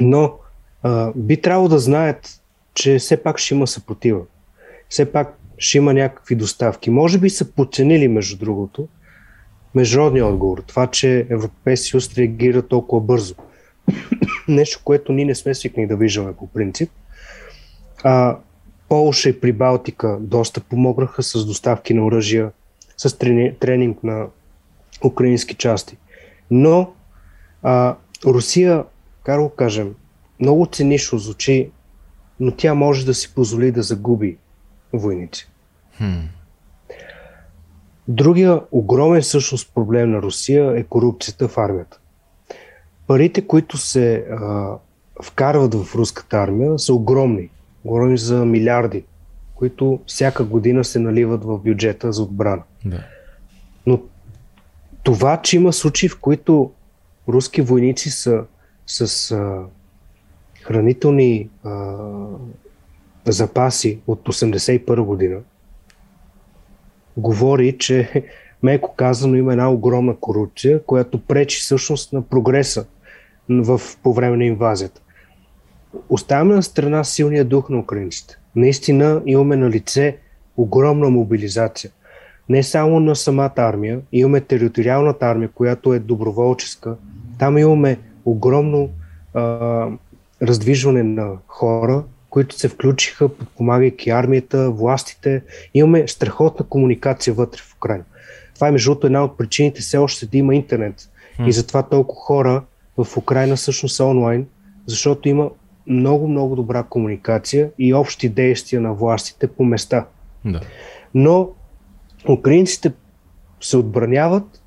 [0.00, 0.34] Но
[0.82, 2.40] а, би трябвало да знаят,
[2.74, 4.20] че все пак ще има съпротива.
[4.88, 6.90] Все пак ще има някакви доставки.
[6.90, 8.88] Може би са подценили, между другото,
[9.74, 10.62] международния отговор.
[10.66, 13.34] Това, че Европейския съюз реагира толкова бързо.
[14.48, 16.90] Нещо, което ние не сме свикнали да виждаме по принцип.
[18.04, 18.38] А,
[18.88, 22.50] Полша и Прибалтика доста помогнаха с доставки на оръжия,
[22.96, 23.18] с
[23.60, 24.26] тренинг на
[25.04, 25.96] украински части.
[26.54, 26.92] Но
[27.62, 27.96] а,
[28.26, 28.84] Русия,
[29.24, 29.94] как го кажем,
[30.40, 31.70] много цинично звучи,
[32.40, 34.36] но тя може да си позволи да загуби
[34.92, 35.48] войници.
[36.00, 36.22] Hmm.
[38.08, 41.98] Другия огромен всъщност проблем на Русия е корупцията в армията.
[43.06, 44.72] Парите, които се а,
[45.22, 47.50] вкарват в руската армия, са огромни.
[47.84, 49.04] Говорим за милиарди,
[49.54, 52.62] които всяка година се наливат в бюджета за отбрана.
[52.84, 53.04] Да.
[53.86, 54.00] Но
[55.02, 56.72] това, че има случаи, в които
[57.28, 58.44] руски войници са
[58.86, 59.64] с а,
[60.62, 61.96] хранителни а,
[63.26, 65.40] запаси от 81 година,
[67.16, 68.24] говори, че
[68.62, 72.86] меко казано има една огромна корупция, която пречи всъщност на прогреса
[73.48, 75.00] в, по време на инвазията.
[76.08, 78.38] оставяме на страна силния дух на украинците.
[78.56, 80.16] Наистина имаме на лице
[80.56, 81.90] огромна мобилизация.
[82.48, 86.96] Не само на самата армия, имаме териториалната армия, която е доброволческа.
[87.38, 88.88] Там имаме огромно
[89.34, 89.88] а,
[90.42, 95.42] раздвижване на хора, които се включиха, подпомагайки армията, властите.
[95.74, 98.04] Имаме страхотна комуникация вътре в Украина.
[98.54, 101.08] Това е между другото една от причините все още да има интернет.
[101.46, 102.62] И затова толкова хора
[102.96, 104.46] в Украина всъщност са онлайн,
[104.86, 105.50] защото има
[105.86, 110.06] много, много добра комуникация и общи действия на властите по места.
[110.44, 110.60] Да.
[111.14, 111.48] Но
[112.28, 112.92] украинците
[113.60, 114.62] се отбраняват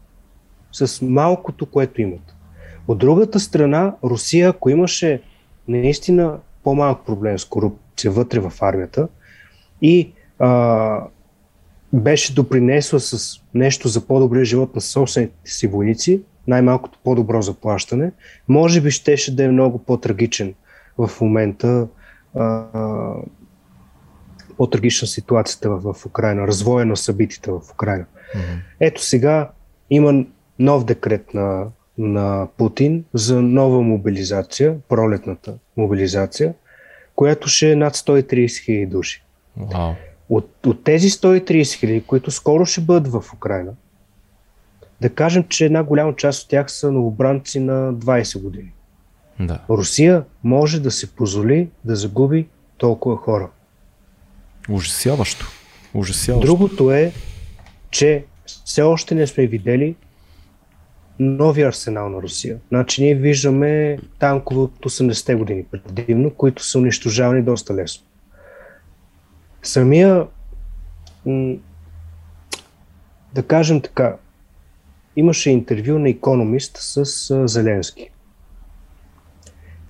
[0.72, 2.36] с малкото, което имат.
[2.88, 5.22] От другата страна, Русия, ако имаше
[5.68, 9.08] наистина по-малък проблем с корупция вътре в армията
[9.82, 11.08] и а,
[11.94, 18.12] беше допринесла с нещо за по-добрия живот на собствените си войници, най-малкото по-добро заплащане,
[18.48, 20.54] може би щеше да е много по-трагичен
[20.98, 21.88] в момента
[22.36, 22.64] а,
[24.58, 28.06] по-трагична ситуацията в, в Украина, развоя на събитията в Украина.
[28.06, 28.60] Mm-hmm.
[28.80, 29.50] Ето сега
[29.90, 30.26] има
[30.60, 36.54] нов декрет на, на Путин за нова мобилизация, пролетната мобилизация,
[37.16, 39.24] която ще е над 130 хиляди души.
[39.60, 39.94] Wow.
[40.30, 43.72] От, от тези 130 хиляди, които скоро ще бъдат в Украина,
[45.02, 48.72] да кажем, че една голяма част от тях са новобранци на 20 години.
[49.40, 49.60] Да.
[49.70, 52.48] Русия може да се позволи да загуби
[52.78, 53.50] толкова хора.
[54.70, 55.48] Ужасяващо.
[55.94, 56.48] Ужасяващо.
[56.48, 57.14] Другото е,
[57.92, 59.96] че все още не сме видели
[61.20, 62.60] нови арсенал на Русия.
[62.68, 68.06] Значи ние виждаме танкове от 80-те години предимно, които са унищожавани доста лесно.
[69.64, 70.28] Самия,
[73.34, 74.16] да кажем така,
[75.16, 78.10] имаше интервю на економист с Зеленски.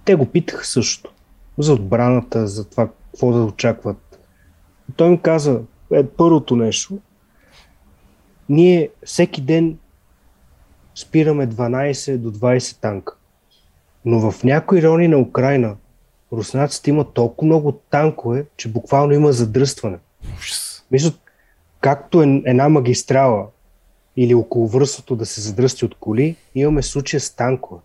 [0.05, 1.11] Те го питаха също
[1.57, 3.97] за отбраната, за това какво да очакват.
[4.95, 5.61] Той им каза,
[5.91, 6.99] е първото нещо,
[8.49, 9.77] ние всеки ден
[10.95, 13.15] спираме 12 до 20 танка.
[14.05, 15.75] Но в някои райони на Украина
[16.31, 19.97] руснаците имат толкова много танкове, че буквално има задръстване.
[20.91, 21.11] Мисля,
[21.81, 23.47] както е една магистрала
[24.17, 27.81] или около връзото да се задръсти от коли, имаме случая с танкове.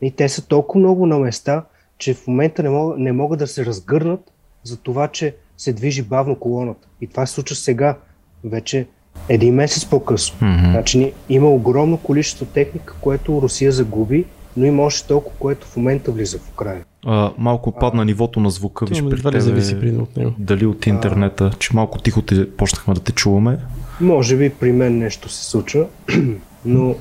[0.00, 1.64] И те са толкова много на места,
[1.98, 4.32] че в момента не могат, не могат да се разгърнат
[4.64, 6.88] за това, че се движи бавно колоната.
[7.00, 7.96] И това се случва сега,
[8.44, 8.86] вече
[9.28, 10.38] един месец по-късно.
[10.38, 10.70] Mm-hmm.
[10.70, 14.24] Значи има огромно количество техника, което Русия загуби,
[14.56, 16.84] но има още толкова, което в момента влиза в Украина.
[17.06, 18.86] А, малко падна нивото на звука.
[18.86, 20.32] Виж, при тебе, зависи при от него.
[20.38, 21.58] Дали от интернета, а...
[21.58, 23.58] че малко тихо те, почнахме да те чуваме.
[24.00, 25.86] Може би при мен нещо се случва,
[26.64, 26.94] но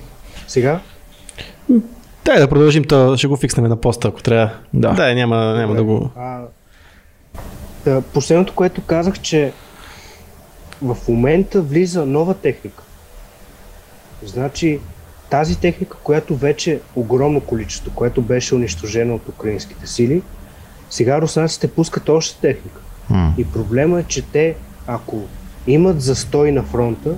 [0.48, 0.80] сега
[2.26, 4.50] Дай да продължим, то ще го фикснем на поста, ако трябва.
[4.74, 4.94] Да.
[4.94, 6.10] Да, няма, няма да го...
[6.18, 6.42] А,
[8.14, 9.54] последното, което казах, че
[10.82, 12.84] в момента влиза нова техника.
[14.24, 14.80] Значи
[15.30, 20.22] тази техника, която вече е огромно количество, което беше унищожено от украинските сили,
[20.90, 22.82] сега руснаците пускат още техника.
[23.12, 23.38] Mm.
[23.38, 24.56] И проблема е, че те,
[24.88, 25.22] ако
[25.68, 27.16] имат застой на фронта,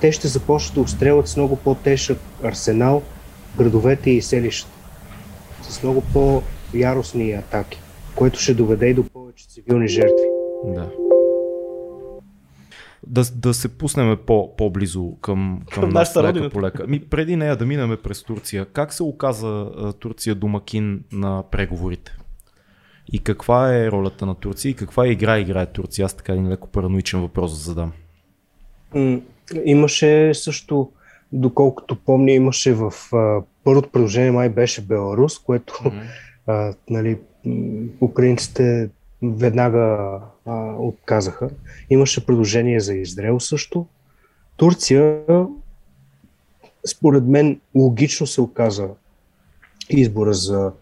[0.00, 3.02] те ще започнат да обстрелват с много по-тежък арсенал
[3.58, 4.72] градовете и селищата.
[5.62, 7.80] С много по-яростни атаки,
[8.14, 10.26] което ще доведе и до повече цивилни жертви.
[10.64, 10.90] Да.
[13.06, 16.86] Да, да се пуснем по, по-близо към, към нас лека полека.
[16.86, 18.66] Ми, преди нея да минем през Турция.
[18.66, 22.16] Как се оказа Турция домакин на преговорите?
[23.12, 26.04] И каква е ролята на Турция и каква игра играе Турция?
[26.04, 27.92] Аз така един леко параноичен въпрос да задам.
[29.64, 30.92] Имаше също
[31.32, 36.02] доколкото помня, имаше в а, първото предложение май беше Беларус, което mm-hmm.
[36.46, 37.18] а, нали,
[38.00, 38.90] украинците
[39.22, 41.50] веднага а, отказаха.
[41.90, 43.86] Имаше предложение за Израел също.
[44.56, 45.22] Турция,
[46.86, 48.88] според мен, логично се оказа
[49.90, 50.72] избора за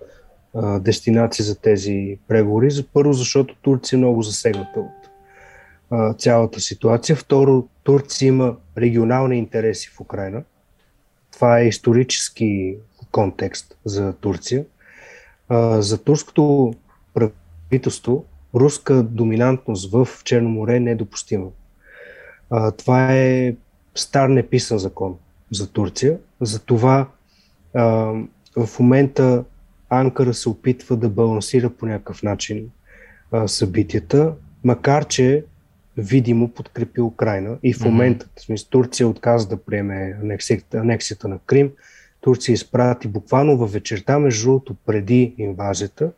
[0.54, 2.70] а, дестинация за тези преговори.
[2.92, 5.10] Първо, защото Турция е много засегната от
[5.90, 7.16] а, цялата ситуация.
[7.16, 10.42] Второ, Турция има регионални интереси в Украина.
[11.32, 12.76] Това е исторически
[13.12, 14.64] контекст за Турция.
[15.48, 16.74] А, за турското
[17.70, 21.46] правителство руска доминантност в Черно море е недопустима.
[22.50, 23.54] А, това е
[23.94, 25.16] стар неписан закон
[25.50, 26.18] за Турция.
[26.40, 27.08] Затова
[27.74, 27.84] а,
[28.56, 29.44] в момента
[29.90, 32.70] Анкара се опитва да балансира по някакъв начин
[33.32, 34.32] а, събитията,
[34.64, 35.44] макар че
[35.96, 38.38] видимо подкрепи Украина и в момента, mm-hmm.
[38.38, 41.70] в смисъл, Турция отказа да приеме анексията, анексията на Крим.
[42.20, 46.10] Турция изпрати буквално във вечерта, между другото, преди инвазията,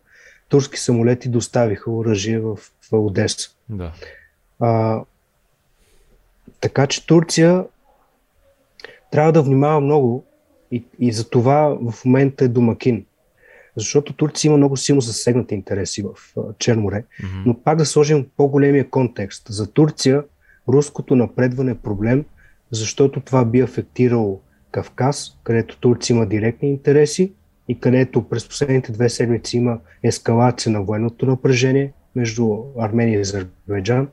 [0.49, 3.51] турски самолети доставиха оръжие в, в Одеса.
[3.68, 3.92] Да.
[4.61, 5.03] А,
[6.61, 7.64] така че Турция
[9.11, 10.24] трябва да внимава много
[10.72, 13.05] и, и за това в момента е домакин.
[13.76, 17.05] Защото Турция има много силно засегнати интереси в Черно море.
[17.22, 17.42] Мгм.
[17.46, 19.46] Но пак да сложим по-големия контекст.
[19.49, 20.24] За Турция
[20.68, 22.24] руското напредване е проблем,
[22.70, 24.40] защото това би афектирало
[24.70, 27.32] Кавказ, където Турция има директни интереси
[27.69, 34.09] и където през последните две седмици има ескалация на военното напрежение между Армения и Азербайджан.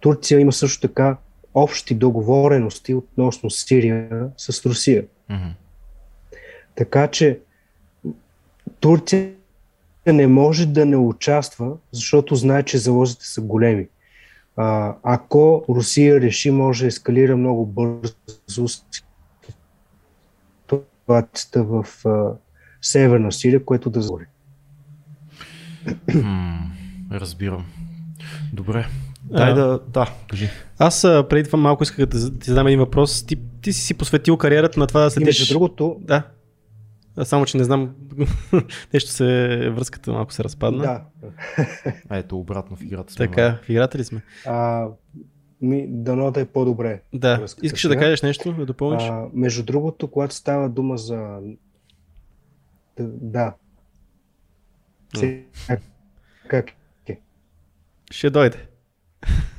[0.00, 1.16] Турция има също така
[1.54, 5.04] общи договорености относно Сирия с Русия.
[6.74, 7.40] Така че
[8.80, 9.32] Турция
[10.06, 13.88] не може да не участва, защото знае, че залозите са големи.
[14.56, 18.68] А, ако Русия реши, може да ескалира много бързо
[20.66, 21.86] ситуацията в
[22.82, 24.24] Северна Сирия, което да загори.
[26.14, 26.70] М,
[27.12, 27.64] Разбирам.
[28.52, 28.86] Добре.
[29.22, 29.54] Дай А.
[29.54, 29.80] да.
[29.88, 30.48] Да, кажи.
[30.78, 33.26] Аз преди това малко исках да ти задам един въпрос.
[33.26, 35.40] Ти, ти си си посветил кариерата на това да следиш...
[35.40, 36.22] между другото, Да.
[37.22, 37.94] Само, че не знам,
[38.94, 39.24] нещо се,
[39.70, 40.82] връзката малко се разпадна.
[40.82, 41.02] да,
[42.08, 43.26] А, ето обратно в играта сме.
[43.26, 44.22] Така, в играта ли сме?
[44.46, 44.86] а,
[45.60, 47.02] ми, дано да е по-добре.
[47.14, 47.44] Да.
[47.62, 49.02] Искаш да кажеш нещо, да допълниш?
[49.02, 51.38] А, между другото, когато става дума за...
[53.02, 53.54] Да.
[55.14, 55.20] да.
[55.20, 55.78] Сега,
[56.48, 56.70] как
[57.06, 57.20] е?
[58.10, 58.68] Ще дойде.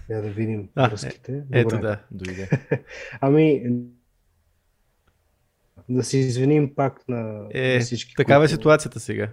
[0.09, 1.43] Я да видим А, връзките.
[1.51, 1.81] Ето Добре.
[1.81, 1.99] да.
[2.11, 2.49] Дойде.
[3.21, 3.63] Ами,
[5.89, 8.15] да се извиним пак на, Е, на всички.
[8.15, 9.29] такава е ситуацията сега.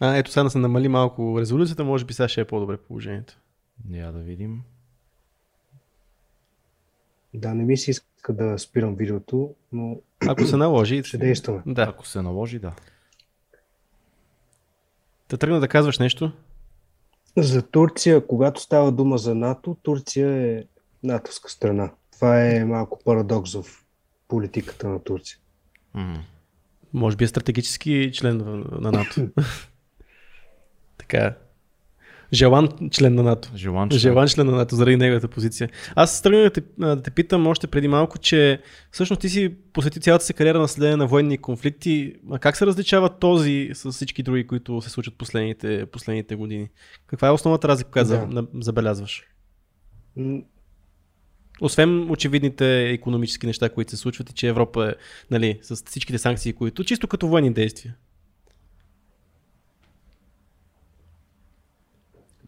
[0.00, 3.40] А, ето сега да се намали малко резолюцията, може би сега ще е по-добре положението.
[3.90, 4.62] Я да видим.
[7.34, 9.96] Да, не ми се иска да спирам видеото, но
[10.28, 11.62] Ако се наложи, ще действаме.
[11.66, 11.82] да.
[11.82, 12.72] Ако се наложи, да.
[15.28, 16.32] Та тръгна да казваш нещо.
[17.36, 20.64] За Турция, когато става дума за НАТО, Турция е
[21.02, 21.90] натовска страна.
[22.12, 23.84] Това е малко парадокс в
[24.28, 25.38] политиката на Турция.
[25.94, 26.24] М.
[26.92, 28.36] Може би е стратегически член
[28.80, 29.28] на НАТО.
[30.98, 31.36] така.
[32.32, 33.50] Желан член на НАТО.
[33.56, 33.98] Желан член.
[33.98, 35.68] Желан член на НАТО заради неговата позиция.
[35.94, 38.60] Аз тръгнах да те, да те питам още преди малко, че
[38.90, 42.14] всъщност ти си посвети цялата си кариера на следене на военни конфликти.
[42.30, 46.68] А как се различава този с всички други, които се случват последните, последните години?
[47.06, 48.46] Каква е основната разлика, която Да.
[48.60, 49.22] забелязваш?
[51.60, 54.94] Освен очевидните економически неща, които се случват и че Европа е
[55.30, 57.94] нали, с всичките санкции, които чисто като военни действия.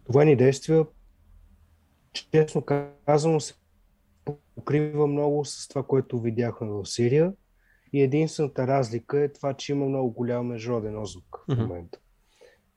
[0.09, 0.85] Военни действия,
[2.13, 2.63] честно
[3.05, 3.53] казано, се
[4.55, 7.33] покрива много с това, което видяхме в Сирия.
[7.93, 11.99] И единствената разлика е това, че има много голям международен отзвук в момента.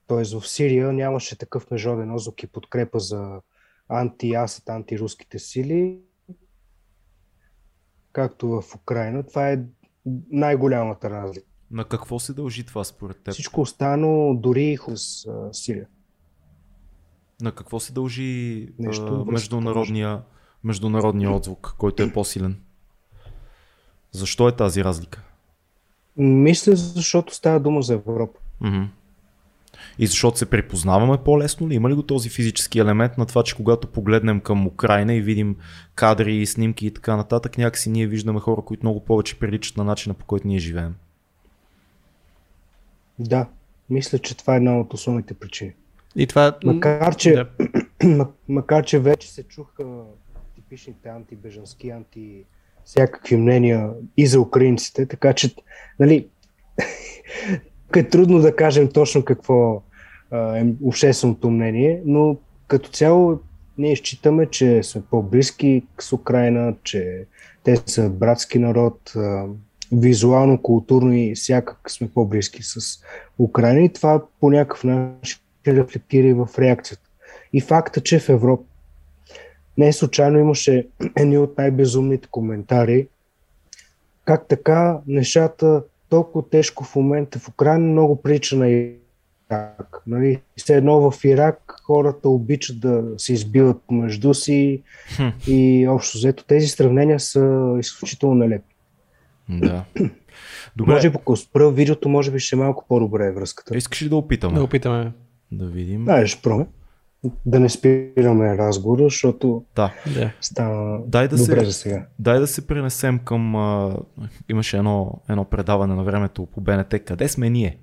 [0.07, 3.41] Тоест в Сирия нямаше такъв международен отзвук и подкрепа за
[3.89, 5.99] анти-Асад, антируските сили,
[8.11, 9.23] както в Украина.
[9.23, 9.63] Това е
[10.31, 11.47] най-голямата разлика.
[11.71, 13.33] На какво се дължи това според теб?
[13.33, 15.87] Всичко останало, дори и с Сирия.
[17.43, 20.21] На какво се дължи Нещо а, международния,
[20.63, 22.59] международния отзвук, който е по-силен?
[24.11, 25.21] Защо е тази разлика?
[26.17, 28.39] Мисля, защото става дума за Европа.
[28.61, 28.83] Мгм.
[29.99, 31.75] И защото се припознаваме по-лесно ли?
[31.75, 35.57] Има ли го този физически елемент на това, че когато погледнем към Украина и видим
[35.95, 40.13] кадри, снимки и така нататък, някакси ние виждаме хора, които много повече приличат на начина
[40.13, 40.95] по който ние живеем?
[43.19, 43.47] Да,
[43.89, 45.73] мисля, че това е една от основните причини.
[46.15, 46.57] И това...
[46.63, 47.33] Макар, че,
[48.03, 48.27] Да.
[48.47, 49.83] макар, че вече се чуха
[50.55, 52.43] типичните антибежански, анти
[52.85, 55.55] всякакви мнения и за украинците, така че,
[55.99, 56.27] нали,
[57.95, 59.81] е трудно да кажем точно какво
[60.33, 62.37] е общественото мнение, но
[62.67, 63.39] като цяло
[63.77, 67.25] ние считаме, че сме по-близки с Украина, че
[67.63, 69.13] те са братски народ,
[69.91, 73.03] визуално, културно и всякак сме по-близки с
[73.39, 77.09] Украина и това по някакъв начин рефлектира и в реакцията.
[77.53, 78.63] И факта, че в Европа
[79.77, 80.87] не случайно имаше
[81.17, 83.07] едни от най-безумните коментари,
[84.25, 90.01] как така нещата толкова тежко в момента в Украина много прилича на Ирак.
[90.07, 90.41] Нали?
[90.57, 94.81] Все едно в Ирак хората обичат да се избиват помежду си
[95.15, 95.27] Хм.
[95.47, 98.75] и общо взето тези сравнения са изключително нелепи.
[99.49, 99.83] Да.
[100.75, 103.77] Добре, Може би, ако спра видеото, може би ще е малко по-добре връзката.
[103.77, 104.53] искаш ли да опитаме?
[104.55, 105.11] Да опитаме.
[105.53, 106.07] Да видим.
[106.25, 106.65] Ще пробваме.
[107.45, 109.91] да не спираме разговора, защото Да.
[110.41, 112.05] Стана Дай да добре се- за сега.
[112.19, 113.55] Дай да се пренесем към...
[113.55, 113.97] А,
[114.49, 116.95] имаше едно, едно предаване на времето по БНТ.
[117.05, 117.77] Къде сме ние?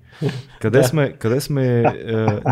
[0.61, 0.83] Къде Да.
[0.83, 1.83] сме, къде сме е,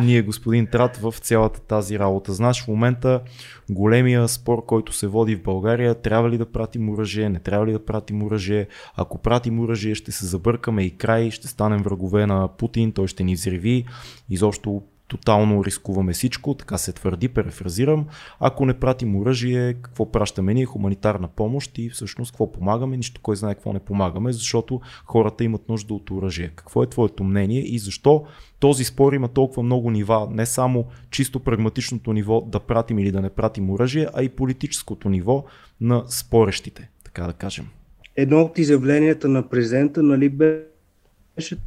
[0.02, 2.34] ние, господин Трат, в цялата тази работа?
[2.34, 3.22] Знаеш, в момента
[3.70, 7.72] големия спор, който се води в България, трябва ли да пратим оръжие, не трябва ли
[7.72, 8.68] да пратим оръжие.
[8.96, 13.24] Ако пратим оръжие, ще се забъркаме и край, ще станем врагове на Путин, той ще
[13.24, 13.86] ни взриви.
[14.30, 18.06] Изобщо тотално рискуваме всичко, така се твърди, перефразирам.
[18.40, 20.66] Ако не пратим оръжие, какво пращаме ние?
[20.66, 22.98] Хуманитарна помощ и всъщност какво помагаме?
[22.98, 26.52] Нищо кой знае какво не помагаме, защото хората имат нужда от оръжие.
[26.56, 28.26] Какво е твоето мнение и защо
[28.60, 33.22] този спор има толкова много нива, не само чисто прагматичното ниво да пратим или да
[33.22, 35.46] не пратим оръжие, а и политическото ниво
[35.82, 37.68] на спорещите, така да кажем.
[38.16, 41.58] Едно от изявленията на президента нали, беше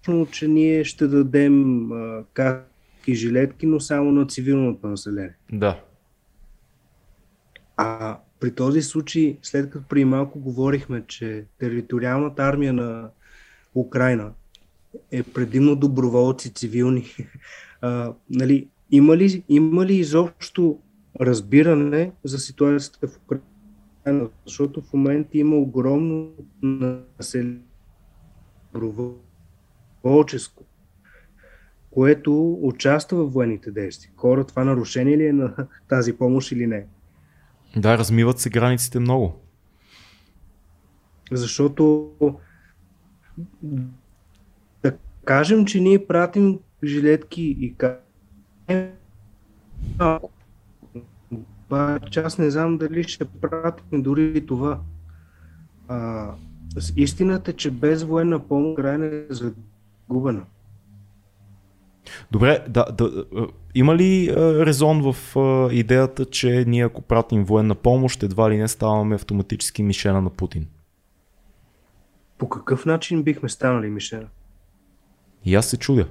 [0.00, 1.88] точно, че ние ще дадем
[2.32, 5.34] каски жилетки, но само на цивилното население.
[5.52, 5.80] Да.
[7.76, 13.10] А при този случай, след като преди малко говорихме, че териториалната армия на
[13.74, 14.32] Украина
[15.10, 17.04] е предимно доброволци цивилни,
[17.80, 20.78] а, нали, има, ли, има ли изобщо
[21.20, 24.28] разбиране за ситуацията в Украина?
[24.46, 26.32] Защото в момента има огромно
[26.62, 27.60] население
[30.04, 30.64] доброволческо,
[31.90, 34.12] което участва в военните действия.
[34.16, 35.54] Хора, това нарушение ли е на
[35.88, 36.86] тази помощ или не?
[37.76, 39.40] Да, размиват се границите много.
[41.32, 42.12] Защото
[44.82, 47.74] да кажем, че ние пратим жилетки и.
[51.66, 54.80] Обаче аз не знам дали ще пратим дори и това.
[55.88, 56.30] А,
[56.96, 59.24] истината е, че без военна помощ крайна е
[60.10, 60.42] загубена.
[62.30, 63.24] Добре, да, да,
[63.74, 65.36] има ли резон в
[65.72, 70.66] идеята, че ние ако пратим военна помощ, едва ли не ставаме автоматически мишена на Путин?
[72.38, 74.26] По какъв начин бихме станали мишена?
[75.44, 76.08] И аз се чудя.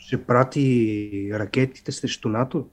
[0.00, 2.66] ще прати ракетите срещу НАТО?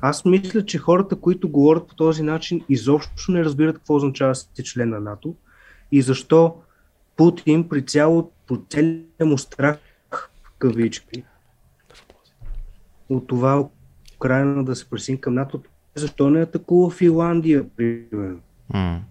[0.00, 4.34] Аз мисля, че хората, които говорят по този начин, изобщо не разбират какво означава да
[4.34, 5.34] си член на НАТО
[5.92, 6.54] и защо
[7.16, 9.78] Путин при цяло, по целия му страх
[10.10, 10.28] в
[10.58, 11.24] кавички
[13.08, 13.68] от това
[14.16, 15.62] Украина да се присъедини към НАТО,
[15.94, 18.40] защо не атакува Финландия, примерно?
[18.74, 19.04] М.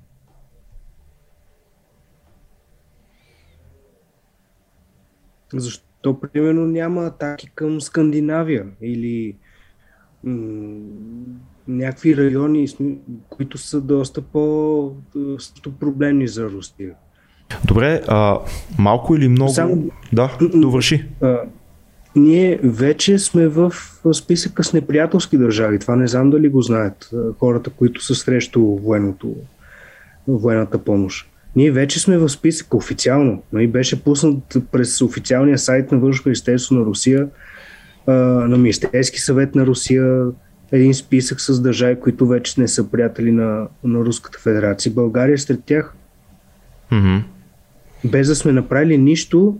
[5.54, 9.38] Защо, примерно, няма атаки към Скандинавия или
[10.24, 10.80] м-
[11.68, 12.68] някакви райони,
[13.30, 16.96] които са доста по-проблемни за Русия?
[17.66, 18.40] Добре, а,
[18.78, 19.52] малко или много...
[19.52, 21.06] Само- Да, довърши.
[21.22, 21.38] А,
[22.16, 23.74] ние вече сме в
[24.14, 25.80] списъка с неприятелски държави.
[25.80, 29.36] Това не знам дали го знаят хората, които са срещу военното,
[30.28, 31.30] военната помощ.
[31.56, 33.42] Ние вече сме в списъка официално.
[33.54, 37.28] Нали, беше пуснат през официалния сайт на Външно министерство на Русия,
[38.08, 40.26] на Министерски съвет на Русия,
[40.72, 44.92] един списък с държави, които вече не са приятели на, на Руската федерация.
[44.92, 45.94] България е сред тях.
[46.92, 47.18] Мгм.
[48.06, 49.58] Без да сме направили нищо,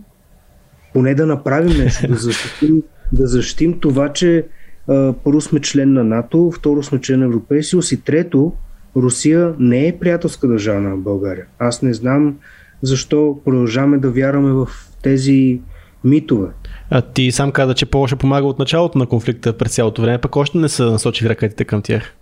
[0.92, 2.82] поне да направим нещо, да защитим,
[3.12, 4.46] да защитим това, че
[4.88, 8.52] а, първо сме член на НАТО, второ сме член на Европейския съюз и трето,
[8.96, 11.46] Русия не е приятелска държава на България.
[11.58, 12.36] Аз не знам
[12.82, 14.68] защо продължаваме да вярваме в
[15.02, 15.60] тези
[16.04, 16.48] митове.
[16.90, 20.36] А ти сам каза, че Польша помага от началото на конфликта през цялото време, пък
[20.36, 22.14] още не са насочили ракетите към тях.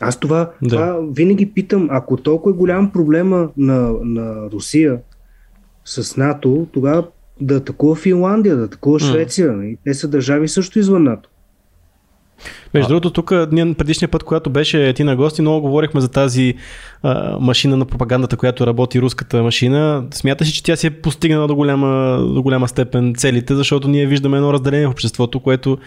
[0.00, 0.68] Аз това, Да.
[0.68, 4.98] това винаги питам, ако толкова е голям проблема на, на Русия
[5.84, 7.04] с НАТО, тогава
[7.40, 9.52] да атакува Финландия, да атакува Швеция.
[9.52, 9.76] нали?
[9.84, 11.28] Те са държави също извън НАТО.
[12.74, 16.54] Между другото, тук ние предишния път, когато беше ти на гости, много говорихме за тази
[17.02, 20.06] а, машина на пропагандата, която работи руската машина.
[20.10, 24.06] Смяташ ли, че тя си е постигнала до голяма, до голяма степен целите, защото ние
[24.06, 25.78] виждаме едно разделение в обществото, което,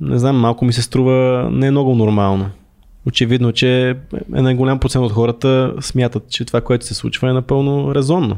[0.00, 2.50] не знам, малко ми се струва не е много нормално.
[3.06, 3.96] Очевидно, че
[4.34, 8.36] един голям процент от хората смятат, че това, което се случва е напълно резонно.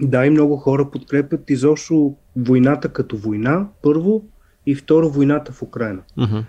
[0.00, 4.24] Да, и много хора подкрепят изобщо войната като война, първо,
[4.66, 6.00] и второ войната в Украина.
[6.18, 6.44] Uh-huh.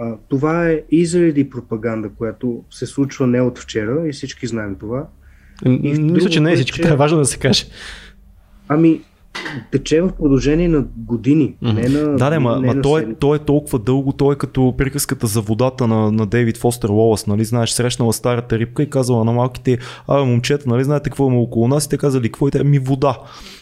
[0.00, 4.76] А, това е и заради пропаганда, която се случва не от вчера и всички знаем
[4.80, 5.06] това.
[5.66, 6.76] Мисля, че не е е, всичко.
[6.76, 7.66] че- Това е важно да се каже.
[8.68, 9.00] Ами,
[9.70, 11.54] тече в продължение на години.
[11.62, 11.72] Mm-hmm.
[11.72, 14.32] Не на, да, да, ма, не ма на то, е, то е толкова дълго, то
[14.32, 18.82] е като приказката за водата на, на Дейвид Фостер Лолас, нали, знаеш, срещнала старата рибка
[18.82, 19.78] и казала на малките,
[20.08, 22.78] а момчета, нали, знаете какво има около нас и те казали, какво е те, ми
[22.78, 23.18] вода.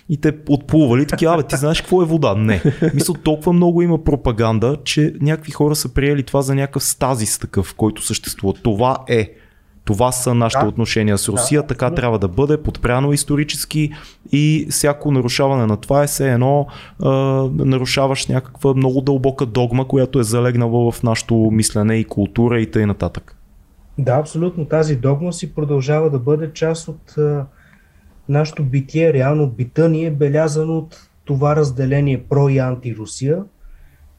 [0.08, 2.34] И те отплували, такива, абе, ти знаеш какво е вода?
[2.34, 2.62] Не.
[2.94, 7.74] Мисля, толкова много има пропаганда, че някакви хора са приели това за някакъв стазис такъв,
[7.74, 8.54] който съществува.
[8.62, 9.30] Това е.
[9.84, 10.68] Това са нашите да.
[10.68, 11.94] отношения с Русия, да, така да.
[11.94, 13.90] трябва да бъде, подпряно исторически
[14.32, 16.66] и всяко нарушаване на това е все едно
[17.02, 17.10] а,
[17.54, 22.94] нарушаваш някаква много дълбока догма, която е залегнала в нашето мислене и култура и т.н.
[23.98, 24.64] Да, абсолютно.
[24.64, 27.46] Тази догма си продължава да бъде част от а,
[28.28, 29.12] нашето битие.
[29.12, 33.44] Реално бита ни е белязано от това разделение про и анти-Русия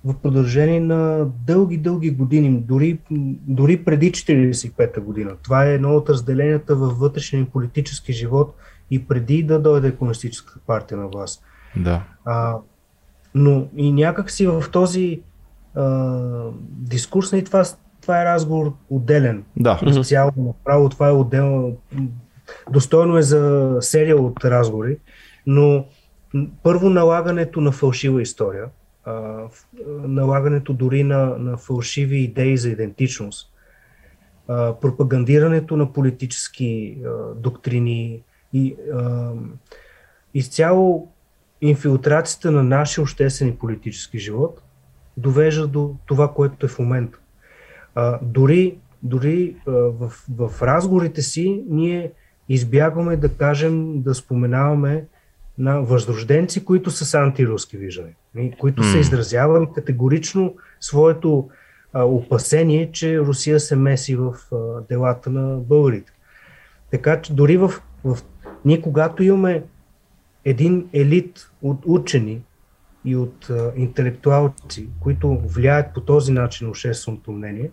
[0.06, 3.00] в продължение на дълги, дълги години, дори,
[3.48, 5.32] дори преди 1945 година.
[5.44, 8.56] Това е едно от разделенията във вътрешен политически живот
[8.92, 11.44] и преди да дойде Комунистическа партия на власт.
[11.76, 12.04] Да.
[12.26, 12.58] А,
[13.36, 15.22] но и някак си в този
[15.76, 16.20] а,
[16.70, 17.64] дискурс, и това,
[18.02, 19.44] това е разговор отделен.
[19.58, 20.04] Да.
[20.04, 21.78] Цяло направо, това е отделно.
[22.72, 24.98] Достойно е за серия от разговори,
[25.48, 25.86] но
[26.64, 28.66] първо налагането на фалшива история–
[29.88, 33.54] налагането дори на, на фалшиви идеи за идентичност,
[34.82, 36.98] пропагандирането на политически
[37.36, 38.24] доктрини
[38.54, 38.76] и
[40.34, 41.12] изцяло
[41.62, 44.62] инфилтрацията на нашия обществен и политически живот
[45.18, 47.20] довежда до това, което е в момента.
[48.22, 52.12] Дори дори в, в разговорите си ние
[52.50, 55.06] избягваме да кажем, да споменаваме
[55.58, 58.16] на възрожденци, които са с антируски виждания,
[58.60, 58.92] които mm.
[58.92, 61.50] са изразявали категорично своето
[61.94, 64.56] а, опасение, че Русия се меси в а,
[64.90, 66.12] делата на българите.
[66.92, 67.74] Така че дори в,
[68.04, 68.18] в...
[68.66, 69.64] Ние когато имаме
[70.46, 72.42] един елит от учени
[73.06, 77.72] и от а, интелектуалци, които влияят по този начин общественото мнение,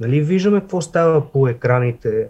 [0.00, 2.28] нали, виждаме какво става по екраните,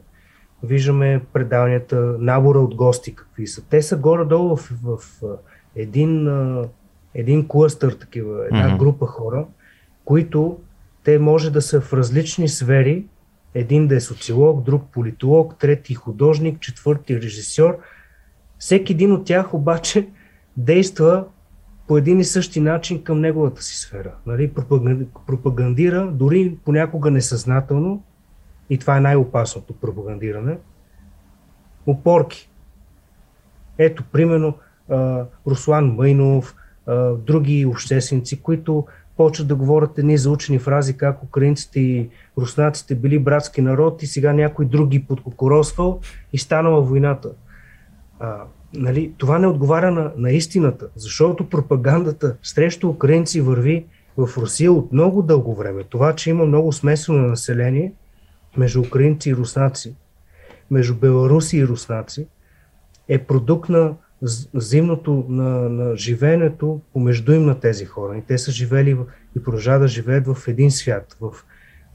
[0.63, 3.63] виждаме предаванията, набора от гости какви са.
[3.71, 5.23] Те са горе-долу в, в, в
[5.77, 6.29] един,
[7.15, 8.79] един клъстър, такива, една mm-hmm.
[8.79, 9.47] група хора,
[10.05, 10.59] които
[11.05, 13.05] те може да са в различни сфери.
[13.55, 17.79] Един да е социолог, друг политолог, трети художник, четвърти режисьор.
[18.59, 20.09] Всеки един от тях обаче
[20.57, 21.25] действа
[21.89, 24.15] по един и същи начин към неговата си сфера.
[24.27, 24.53] Нали?
[25.27, 28.03] Пропагандира, дори понякога несъзнателно,
[28.73, 30.59] и това е най-опасното пропагандиране,
[31.87, 32.51] опорки.
[33.79, 34.55] Ето, примерно,
[35.47, 36.57] Руслан Майнов,
[37.19, 38.87] други общественици, които
[39.17, 42.09] почват да говорят едни заучени фрази, как украинците и
[42.39, 46.01] руснаците били братски народ и сега някой други подкокоросвал
[46.33, 47.31] и станала войната.
[48.21, 48.45] А,
[48.75, 53.87] нали, това не отговаря на, на истината, защото пропагандата срещу украинци върви
[54.17, 55.85] в Русия от много дълго време.
[55.85, 57.93] Това, че има много смесено население,
[58.57, 59.95] между украинци и руснаци,
[60.71, 62.27] между беларуси и руснаци,
[63.09, 63.95] е продукт на
[64.55, 68.19] зимното на, на живеенето помежду им на тези хора.
[68.19, 68.97] И те са живели
[69.37, 71.33] и продължават да живеят в един свят, в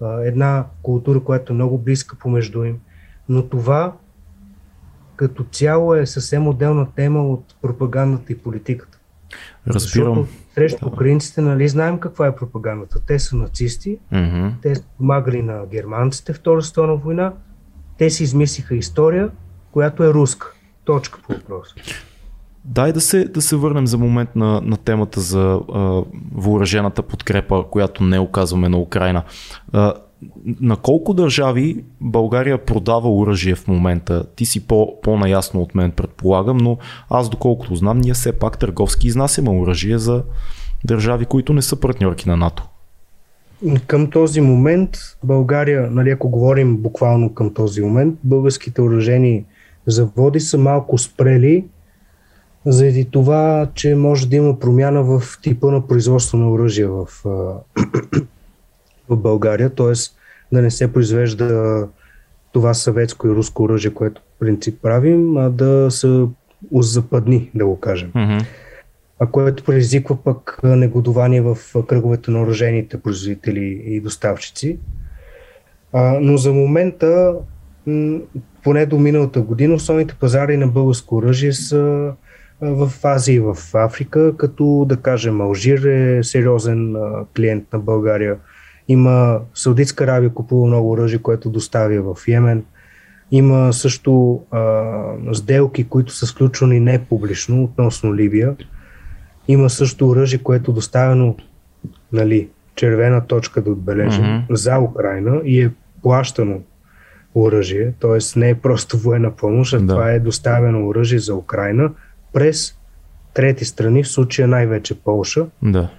[0.01, 2.79] а, една култура, която е много близка помежду им.
[3.29, 3.95] Но това
[5.15, 8.96] като цяло е съвсем отделна тема от пропагандата и политиката.
[9.67, 10.15] Разбирам.
[10.15, 12.99] Защото срещу украинците, нали, знаем каква е пропагандата.
[13.07, 14.51] Те са нацисти, mm-hmm.
[14.61, 17.33] те са помагали на германците Втора световна война,
[17.97, 19.29] те си измислиха история,
[19.71, 20.53] която е руска.
[20.85, 21.75] Точка по въпроса.
[22.65, 27.63] Дай да се, да се върнем за момент на, на темата за а, въоръжената подкрепа,
[27.71, 29.23] която не оказваме на Украина.
[29.73, 29.93] А,
[30.61, 34.25] на колко държави България продава оръжие в момента?
[34.35, 36.77] Ти си по, по-наясно от мен, предполагам, но
[37.09, 40.23] аз доколкото знам, ние все пак търговски изнасяме оръжие за
[40.85, 42.67] държави, които не са партньорки на НАТО.
[43.87, 44.89] Към този момент
[45.23, 49.45] България, нали, ако говорим буквално към този момент, българските оръжени
[49.87, 51.65] заводи са малко спрели
[52.65, 57.07] заради това, че може да има промяна в типа на производство на оръжие в,
[59.09, 59.93] в България, т.е.
[60.51, 61.87] да не се произвежда
[62.53, 66.27] това съветско и руско оръжие, което принцип правим, а да са
[66.73, 68.11] западни, да го кажем.
[68.11, 68.45] Mm-hmm.
[69.19, 71.57] А което предизвиква пък негодование в
[71.87, 74.79] кръговете на оръжените производители и доставчици.
[75.93, 77.35] А, но за момента,
[78.63, 82.13] поне до миналата година, основните пазари на българско оръжие са
[82.61, 86.95] в Азия и в Африка, като да кажем Алжир е сериозен
[87.35, 88.37] клиент на България.
[88.87, 92.63] Има Саудитска Аравия купува много оръжие, което доставя в Йемен.
[93.31, 94.93] Има също а,
[95.33, 98.55] сделки, които са сключвани не публично относно Либия.
[99.47, 101.35] има също оръжие, което е доставено
[102.13, 104.55] нали, червена точка да отбележим Мгм.
[104.55, 105.71] за Украина и е
[106.03, 106.59] плащано
[107.35, 108.39] оръжие, т.е.
[108.39, 109.87] не е просто военна помощ, а Да.
[109.87, 111.91] това е доставено оръжие за Украина
[112.33, 112.75] през
[113.33, 115.45] трети страни, в случая най-вече Полша.
[115.63, 115.89] Да.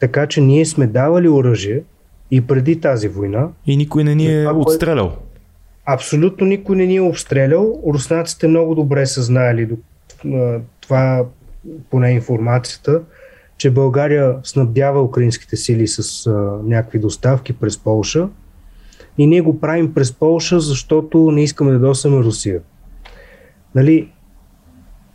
[0.00, 1.82] Така че ние сме давали оръжие
[2.30, 3.48] и преди тази война.
[3.66, 5.16] И никой не ни е Това, отстрелял.
[5.86, 7.80] Абсолютно никой не ни е обстрелял.
[7.86, 9.68] Руснаците много добре са знаели
[10.80, 11.24] това,
[11.90, 13.02] поне информацията,
[13.58, 16.30] че България снабдява украинските сили с а,
[16.64, 18.28] някакви доставки през Полша.
[19.18, 22.60] И ние го правим през Полша, защото не искаме да досаме Русия.
[23.74, 24.12] Нали,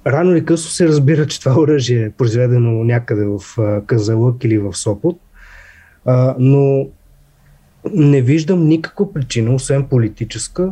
[0.07, 3.41] рано или късно се разбира, че това оръжие е произведено някъде в
[3.85, 5.19] Казалък или в Сопот.
[6.05, 6.88] А, но
[7.93, 10.71] не виждам никаква причина, освен политическа,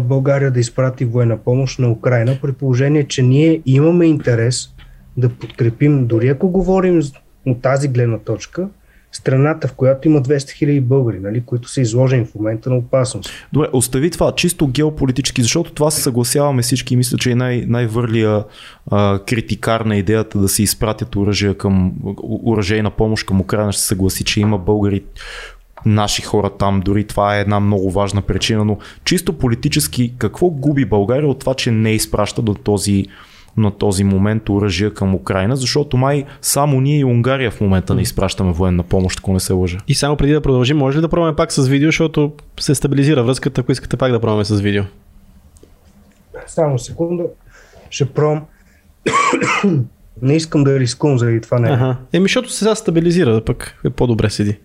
[0.00, 4.74] България да изпрати военна помощ на Украина, при положение, че ние имаме интерес
[5.16, 7.02] да подкрепим, дори ако говорим
[7.46, 8.68] от тази гледна точка,
[9.12, 13.30] страната, в която има 200 хиляди българи, нали, които са изложени в момента на опасност.
[13.52, 18.44] Добре, остави това чисто геополитически, защото това се съгласяваме всички мисля, че е най- най-върлия
[18.90, 21.92] а, критикар на идеята да се изпратят оръжия към
[22.46, 25.04] оръжейна помощ към Украина ще се съгласи, че има българи
[25.86, 30.84] наши хора там, дори това е една много важна причина, но чисто политически какво губи
[30.84, 33.06] България от това, че не изпраща до този
[33.56, 38.02] на този момент оръжия към Украина, защото май само ние и Унгария в момента не
[38.02, 39.78] изпращаме военна помощ, ако не се лъжа.
[39.88, 43.22] И само преди да продължим, може ли да пробваме пак с видео, защото се стабилизира
[43.22, 44.82] връзката, ако искате пак да пробваме с видео.
[46.46, 47.24] Само секунда,
[47.90, 48.42] ще пром.
[50.22, 51.70] не искам да рискувам заради това не.
[51.70, 51.96] Ага.
[52.12, 54.58] Еми, защото сега стабилизира, пък е по-добре седи.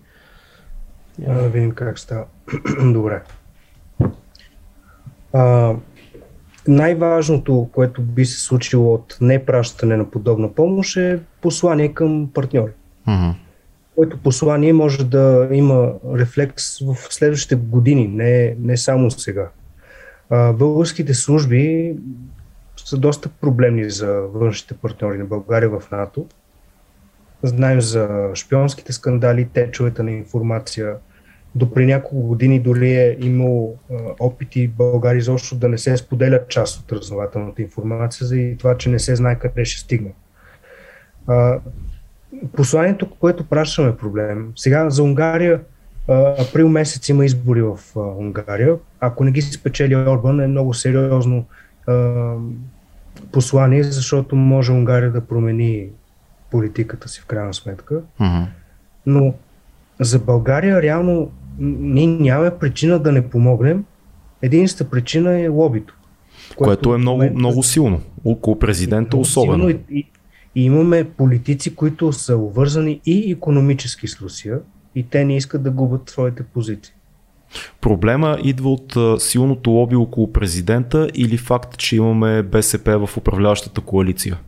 [1.26, 2.24] А, да видим как става.
[2.92, 3.22] Добре.
[5.32, 5.74] А,
[6.68, 12.72] най-важното, което би се случило от непращане на подобна помощ е послание към партньори.
[13.06, 13.30] Мгм.
[13.96, 19.48] Което послание може да има рефлекс в следващите години, не, не само сега.
[20.30, 21.94] А, българските служби
[22.76, 26.26] са доста проблемни за външните партньори на България в НАТО.
[27.42, 30.94] Знаем за шпионските скандали, течовете на информация.
[31.54, 33.76] До при няколко години дори е имало
[34.20, 38.98] опити България изобщо да не се споделя част от разнователната информация, за това, че не
[38.98, 40.12] се знае къде ще стигне.
[42.56, 44.52] Посланието, което пращаме е проблем.
[44.56, 45.60] Сега за Унгария,
[46.38, 48.76] април месец има избори в Унгария.
[49.00, 51.44] Ако не ги спечели Орбан, е много сериозно
[53.32, 55.88] послание, защото може Унгария да промени
[56.54, 58.00] политиката си в крайна сметка.
[58.20, 58.42] Мгм.
[59.06, 59.34] Но
[60.00, 63.84] за България реално ние нямаме причина да не помогнем.
[64.42, 65.94] Единствената причина е лобито.
[66.56, 68.00] Което е в много, момента- много силно.
[68.24, 69.68] Около президента особено.
[69.68, 70.06] силно И,
[70.54, 74.58] и, имаме политици, които са обвързани и економически с Русия
[74.94, 76.94] и те не искат да губят своите позиции.
[77.80, 84.38] Проблема идва от силното лоби около президента или факт, че имаме БСП в управляващата коалиция?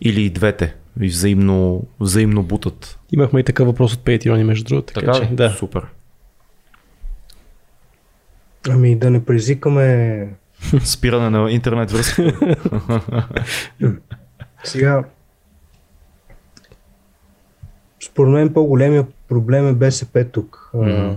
[0.00, 0.74] Или и двете?
[1.00, 2.98] И взаимно, взаимно бутат.
[3.12, 4.94] Имахме и такъв въпрос от Patreon, между другото.
[4.94, 5.50] Така, Така че, да.
[5.50, 5.86] Супер.
[8.68, 10.28] Ами да не предизвикаме
[10.84, 12.32] Спиране на интернет връзка.
[14.64, 15.04] сега.
[18.04, 20.70] Според мен по-големия проблем е БСП тук.
[20.74, 21.16] Мгм.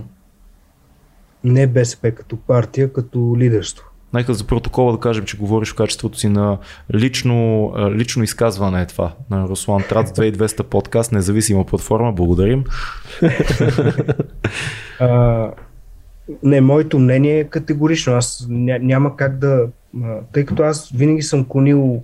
[1.44, 3.91] Не БСП като партия, като лидерство.
[4.14, 6.58] Нека за протокола да кажем, че говориш в качеството си на
[6.94, 9.12] лично, лично изказване е това.
[9.30, 12.12] На Руслан Трац 2200 подкаст, независима платформа.
[12.12, 12.64] Благодарим.
[15.00, 15.50] А,
[16.42, 18.12] не, моето мнение е категорично.
[18.12, 19.66] Аз ня, няма как да.
[20.32, 22.02] Тъй като аз винаги съм клонил.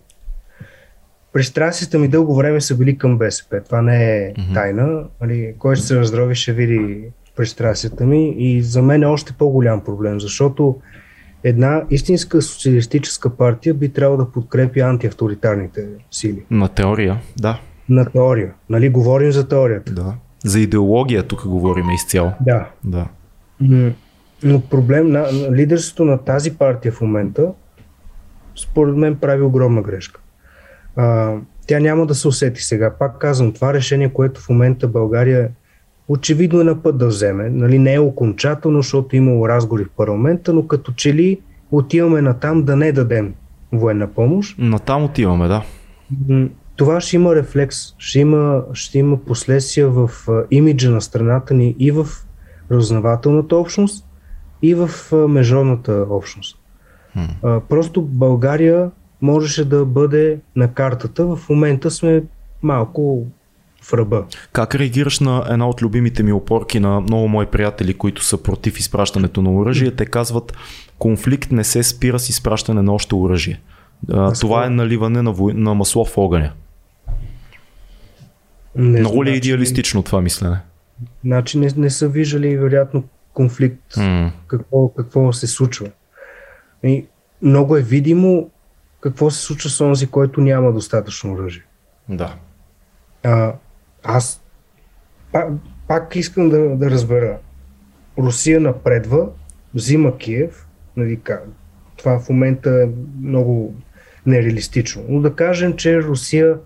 [1.32, 3.60] Пристрастията ми дълго време са били към БСП.
[3.64, 5.04] Това не е тайна.
[5.20, 7.04] Нали, кой ще се раздрови, ще види
[7.36, 8.34] пристрастията ми.
[8.38, 10.76] И за мен е още по-голям проблем, защото
[11.44, 16.42] една истинска социалистическа партия би трябвало да подкрепи антиавторитарните сили.
[16.50, 17.60] На теория, да.
[17.88, 18.54] На теория.
[18.70, 19.92] Нали, говорим за теорията.
[19.92, 20.14] да.
[20.44, 22.32] За идеология тук говорим изцяло.
[22.40, 22.68] Да.
[22.84, 23.06] Да.
[24.42, 27.52] Но проблем на, на лидерството на тази партия в момента,
[28.56, 30.20] според мен, прави огромна грешка.
[30.96, 31.34] А,
[31.66, 32.94] тя няма да се усети сега.
[32.98, 35.48] Пак казвам, това решение, което в момента България
[36.08, 37.50] очевидно е на път да вземе.
[37.50, 41.40] Нали, не е окончателно, защото е имало разговори в парламента, но като че ли
[41.70, 43.34] отиваме на там да не дадем
[43.72, 44.58] военна помощ.
[44.58, 45.62] Натам отиваме, да.
[46.76, 50.10] Това ще има рефлекс, ще има, ще има последствия в
[50.50, 52.06] имиджа на страната ни и в
[52.70, 54.08] разузнавателната общност,
[54.62, 54.88] и в
[55.28, 56.58] международната общност.
[57.42, 58.90] А, Просто България
[59.22, 61.36] можеше да бъде на картата.
[61.36, 62.22] В момента сме
[62.62, 63.26] малко
[63.82, 64.24] в ръба.
[64.52, 68.78] Как реагираш на една от любимите ми опорки на много мои приятели, които са против
[68.78, 69.96] изпращането на оръжие?
[69.96, 70.52] Те казват,
[70.98, 73.60] конфликт не се спира с изпращане на още оръжие.
[74.40, 75.54] Това е наливане на, вой...
[75.54, 76.52] на масло в огъня.
[78.76, 80.60] Не Много ли е значи, идеалистично това мислене?
[81.24, 84.30] Значи не, не са виждали вероятно конфликт, mm.
[84.46, 85.90] какво, какво се случва.
[86.82, 87.06] И
[87.42, 88.50] много е видимо
[89.00, 91.64] какво се случва с онзи, който няма достатъчно оръжие.
[92.08, 92.34] Да.
[93.24, 93.52] А,
[94.08, 94.42] аз
[95.32, 95.48] пак,
[95.88, 97.38] пак искам да, да разбера.
[98.18, 99.28] Русия напредва,
[99.74, 101.20] взима Киев, нали,
[101.96, 102.88] това в момента е
[103.22, 103.74] много
[104.26, 105.02] нереалистично.
[105.08, 106.58] Но да кажем, че Русия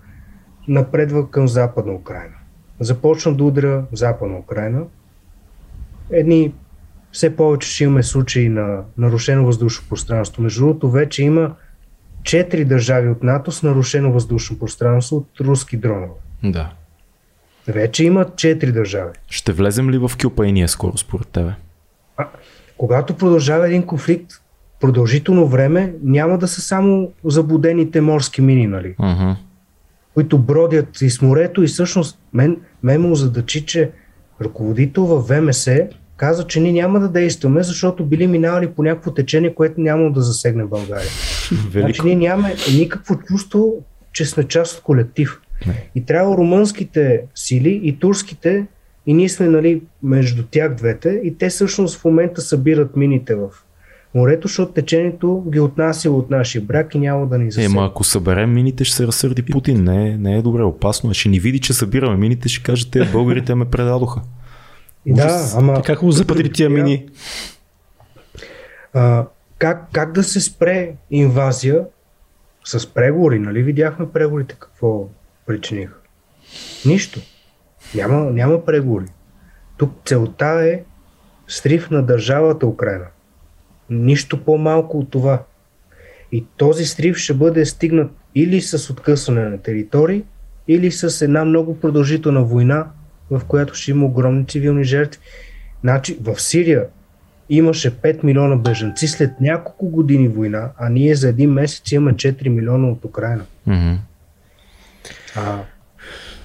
[0.69, 2.35] напредва към Западна Украина.
[2.81, 4.83] Започна да удря Западна Украина.
[6.11, 6.55] Едни
[7.13, 10.43] все повече ще имаме случаи на нарушено въздушно пространство.
[10.43, 11.55] Между другото, вече има
[12.23, 16.21] четири държави от НАТО с нарушено въздушно пространство от руски дронове.
[16.45, 16.73] Да.
[17.69, 19.13] Вече има четири държави.
[19.31, 21.51] Ще влезем ли в Кюпа и ние скоро, според тебе?
[22.17, 22.29] А,
[22.77, 24.33] когато продължава един конфликт,
[24.81, 28.95] продължително време няма да са само заблудените морски мини, нали?
[29.01, 29.37] Uh-huh.
[30.15, 33.91] които бродят из морето и всъщност мен, мен му задачи, че
[34.41, 35.69] ръководител в ВМС
[36.17, 40.21] каза, че ние няма да действаме, защото били минавали по някакво течение, което няма да
[40.21, 41.11] засегне България.
[41.71, 45.41] Значи ние нямаме никакво чувство, че сме част от колектив.
[45.95, 48.67] И трябва румънските сили и турските,
[49.07, 53.49] и ние сме нали, между тях двете, и те всъщност в момента събират мините в
[54.15, 57.77] морето, защото течението ги отнася от нашия брак и няма да ни засегне.
[57.77, 59.85] Ема ако съберем мините, ще се разсърди Путин.
[59.85, 61.15] Не, не е добре, опасно.
[61.15, 64.21] Ще ни види, че събираме мините, ще каже, те българите ме предадоха.
[65.07, 65.83] И да, ама...
[65.83, 67.07] Как го запътри тия мини?
[68.95, 69.27] А,
[69.59, 71.85] как, как да се спре инвазия
[72.65, 73.63] с преговори, нали?
[73.63, 75.09] Видяхме преговорите какво
[75.47, 75.95] причиниха.
[76.87, 77.21] Нищо.
[77.95, 79.07] Няма, няма преговори.
[79.77, 80.83] Тук целта е
[81.49, 83.07] срив на държавата Украина.
[83.91, 85.43] Нищо по-малко от това.
[86.33, 90.25] И този срив ще бъде стигнат или с откъсване на територии,
[90.69, 92.87] или с една много продължителна война,
[93.31, 95.21] в която ще има огромни цивилни жертви.
[95.81, 96.87] Значи в Сирия
[97.49, 102.49] имаше 5 милиона бежанци след няколко години война, а ние за един месец имаме 4
[102.49, 103.45] милиона от Украина.
[103.69, 103.97] Mm-hmm.
[105.37, 105.59] А,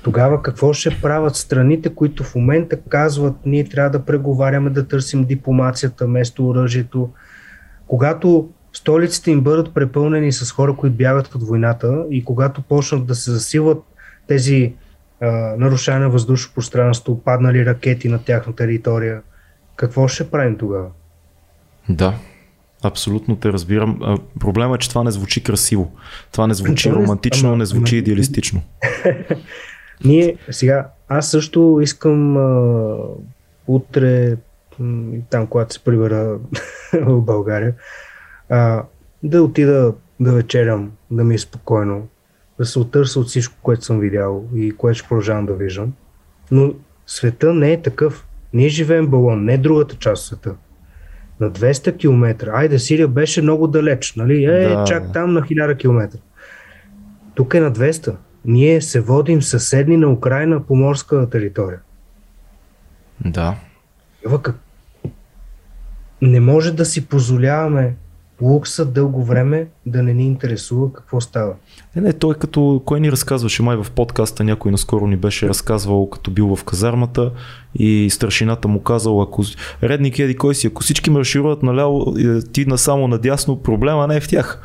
[0.03, 5.25] тогава какво ще правят страните, които в момента казват, ние трябва да преговаряме, да търсим
[5.25, 7.09] дипломацията вместо оръжието,
[7.87, 13.15] когато столиците им бъдат препълнени с хора, които бягат от войната и когато почнат да
[13.15, 13.83] се засилват
[14.27, 14.73] тези
[15.21, 15.27] а,
[15.57, 19.21] нарушаване на въздушно пространство, паднали ракети на тяхна територия,
[19.75, 20.87] какво ще правим тогава?
[21.89, 22.13] Да,
[22.83, 24.19] Абсолютно те разбирам.
[24.39, 25.91] Проблема е, че това не звучи красиво.
[26.31, 28.61] Това не звучи романтично, не звучи идеалистично.
[30.05, 32.97] Ние сега, аз също искам а,
[33.67, 34.37] утре
[35.29, 36.39] там, когато се прибера
[36.93, 37.73] в България,
[38.49, 38.83] а,
[39.23, 42.07] да отида да вечерям, да ми е спокойно,
[42.59, 45.93] да се отърса от всичко, което съм видял и което ще продължавам да виждам.
[46.51, 46.73] Но
[47.07, 48.27] света не е такъв.
[48.53, 50.55] Ние живеем балон, не другата част от света.
[51.39, 52.49] На 200 км.
[52.53, 54.45] Айде, Сирия беше много далеч, нали?
[54.45, 54.83] Е, да.
[54.87, 56.17] чак там на 1000 км.
[57.35, 58.15] Тук е на 200.
[58.45, 61.79] Ние се водим съседни на Украина по морска територия.
[63.25, 63.55] Да.
[64.25, 64.55] Ева, как,
[66.21, 67.95] не може да си позволяваме
[68.41, 71.53] лукса дълго време да не ни интересува какво става.
[71.95, 76.09] Е, не, той като, кой ни разказваше, май в подкаста някой наскоро ни беше разказвал,
[76.09, 77.31] като бил в казармата
[77.75, 79.43] и старшината му казал, ако
[79.83, 82.15] редник еди кой си, ако всички маршируват наляво,
[82.51, 84.61] ти насамо надясно, проблема не е в тях.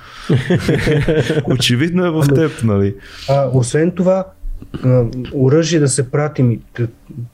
[1.51, 2.95] Очевидно е в теб, нали?
[3.29, 4.25] А, освен това,
[5.35, 6.61] оръжие да се пратим.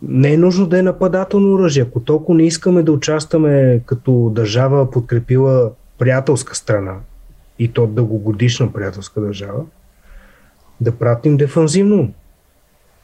[0.02, 1.82] Не е нужно да е нападателно оръжие.
[1.82, 6.96] Ако толкова не искаме да участваме като държава, подкрепила приятелска страна,
[7.58, 9.64] и то дългогодишна приятелска държава,
[10.80, 12.12] да пратим дефанзивно.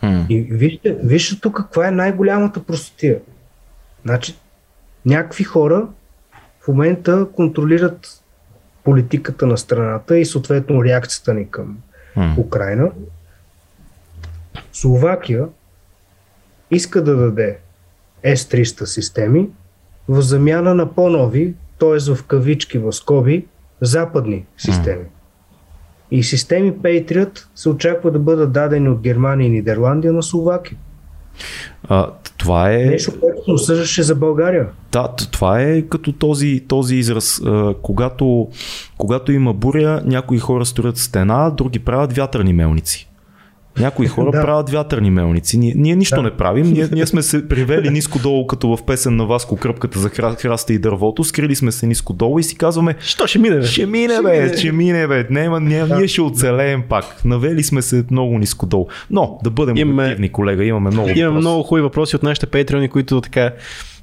[0.03, 0.27] Mm.
[0.29, 3.19] И вижте, вижте тук каква е най-голямата простотия.
[4.05, 4.37] Значи,
[5.07, 5.89] някакви хора
[6.61, 8.23] в момента контролират
[8.85, 11.79] политиката на страната и съответно реакцията ни към
[12.17, 12.39] mm.
[12.39, 12.91] Украина
[14.73, 15.47] Словакия
[16.71, 17.59] иска да даде
[18.25, 19.49] S-300 системи
[20.09, 22.15] в замяна на по-нови, т.е.
[22.15, 23.47] в кавички, в скоби,
[23.81, 25.05] западни системи.
[26.11, 30.79] И системи Patriot се очаква да бъдат дадени от Германия и Нидерландия на Словакия.
[31.89, 32.77] А, това е...
[32.77, 34.69] Нещо, което осъждаше за България.
[34.93, 37.43] Да, това е като този, този израз.
[37.47, 38.49] А, когато,
[38.99, 43.11] когато има буря, някои хора строят стена, други правят вятърни мелници.
[43.79, 44.41] Някои хора да.
[44.41, 45.59] правят вятърни мелници.
[45.59, 46.23] Ние, ние нищо да.
[46.23, 46.67] не правим.
[46.67, 50.73] Ние, ние сме се привели ниско долу, като в песен на Васко кръпката за храста
[50.73, 51.25] и дървото.
[51.25, 52.95] Скрили сме се ниско долу и си казваме.
[53.01, 53.67] Що ще мине, бе?
[53.67, 55.27] Ще мине, бе, ще мине, бе.
[55.31, 55.97] Нема, не, да.
[55.97, 57.25] Ние ще оцелеем пак.
[57.25, 58.87] Навели сме се много ниско долу.
[59.11, 60.65] Но, да бъдем имаме, обективни, колега.
[60.65, 61.09] Имаме много.
[61.09, 61.41] Имаме въпроси.
[61.41, 63.51] много хубави въпроси от нашите патреони, които така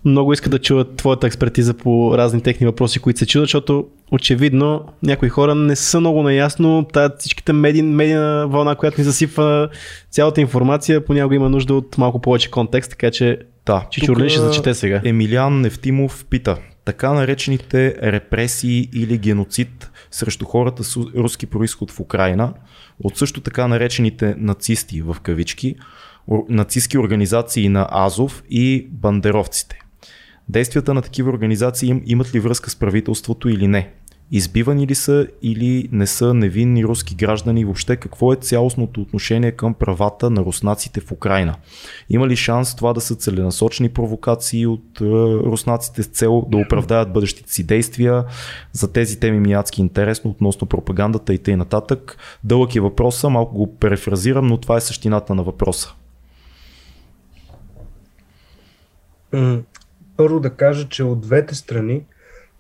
[0.05, 4.85] много искат да чуят твоята експертиза по разни техни въпроси, които се чудят, защото очевидно
[5.03, 6.87] някои хора не са много наясно.
[6.93, 9.69] Тая всичките меди, медийна вълна, която ни засипва
[10.09, 14.73] цялата информация, понякога има нужда от малко повече контекст, така че да, Чичурлин ще зачете
[14.73, 15.01] сега.
[15.05, 16.57] Емилиан Нефтимов пита.
[16.85, 22.53] Така наречените репресии или геноцид срещу хората с руски происход в Украина,
[23.03, 25.75] от също така наречените нацисти в кавички,
[26.49, 29.79] нацистски организации на Азов и бандеровците.
[30.51, 33.91] Действията на такива организации имат ли връзка с правителството или не?
[34.31, 37.65] Избивани ли са или не са невинни руски граждани?
[37.65, 41.55] Въобще какво е цялостното отношение към правата на руснаците в Украина?
[42.09, 45.05] Има ли шанс това да са целенасочени провокации от е,
[45.45, 48.23] руснаците с цел да оправдаят бъдещите си действия?
[48.73, 51.65] За тези теми ми е адски интересно относно пропагандата и т.н.
[52.43, 55.93] Дълъг е въпроса, малко го перефразирам, но това е същината на въпроса.
[60.17, 62.03] Първо да кажа, че от двете страни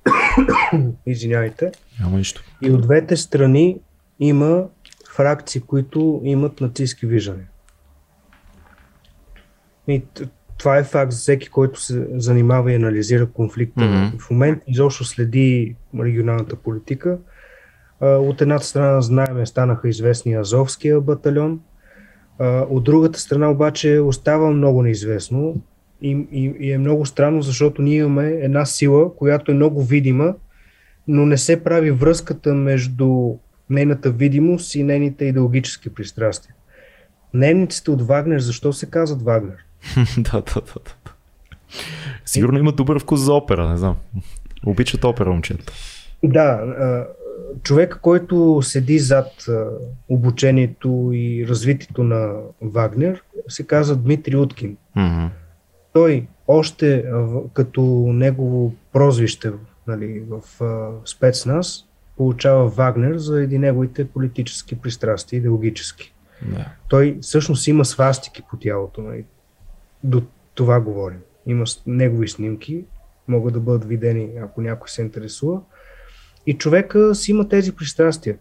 [1.05, 1.71] Извинявайте.
[1.99, 2.43] Няма нищо.
[2.61, 3.77] И от двете страни
[4.19, 4.65] има
[5.15, 7.47] фракции, които имат нацистски виждания.
[9.87, 10.03] И
[10.57, 13.81] това е факт за всеки, който се занимава и анализира конфликта.
[13.81, 14.19] Mm-hmm.
[14.19, 17.17] В момента изобщо следи регионалната политика.
[18.01, 21.59] От едната страна знаем, станаха известни Азовския батальон.
[22.69, 25.61] От другата страна обаче остава много неизвестно
[26.01, 30.33] и, и, и е много странно, защото ние имаме една сила, която е много видима,
[31.07, 33.35] но не се прави връзката между
[33.69, 36.55] нейната видимост и нейните идеологически пристрастия.
[37.33, 39.57] Дневниците от Вагнер, защо се казват Вагнер?
[40.17, 41.11] да, да, да, да.
[42.25, 43.95] Сигурно има добър вкус за опера, не знам.
[44.65, 45.73] Обичат опера, момчета.
[46.23, 46.61] Да,
[47.63, 49.45] човек, който седи зад
[50.09, 54.77] обучението и развитието на Вагнер, се казва Дмитрий Уткин.
[54.97, 55.29] Mm-hmm
[55.93, 57.05] той още
[57.53, 57.81] като
[58.13, 59.51] негово прозвище
[59.87, 60.41] нали, в
[61.05, 61.85] спецназ
[62.17, 66.13] получава Вагнер заради неговите политически пристрастия, идеологически.
[66.45, 66.65] Да.
[66.87, 69.01] Той всъщност има свастики по тялото.
[69.01, 69.25] Нали.
[70.03, 70.21] До
[70.53, 71.19] това говорим.
[71.47, 72.83] Има негови снимки,
[73.27, 75.61] могат да бъдат видени, ако някой се интересува.
[76.45, 78.37] И човека си има тези пристрастия.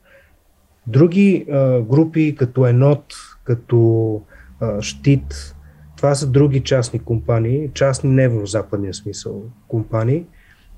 [0.86, 3.04] Други а, групи, като Енот,
[3.44, 4.22] като
[4.60, 5.54] а, Штит,
[6.00, 10.24] това са други частни компании, частни не в западния смисъл компании,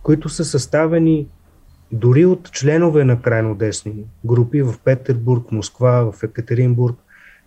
[0.02, 1.26] които са съставени
[1.92, 3.92] дори от членове на крайно десни
[4.24, 6.96] групи в Петербург, Москва, в Екатеринбург.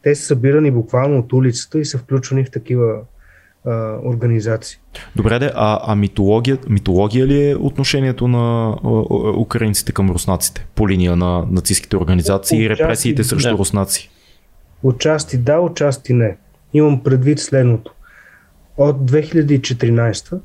[0.04, 3.00] Те са събирани буквално от улицата и са включвани в такива
[3.66, 4.80] а, организации.
[5.16, 8.90] Добре, де, а, а митология, митология ли е отношението на а,
[9.40, 13.58] украинците към руснаците по линия на нацистските организации и репресиите срещу да.
[13.58, 14.10] руснаци?
[14.84, 16.38] Отчасти да, отчасти не.
[16.76, 17.94] Имам предвид следното.
[18.78, 20.40] От 2014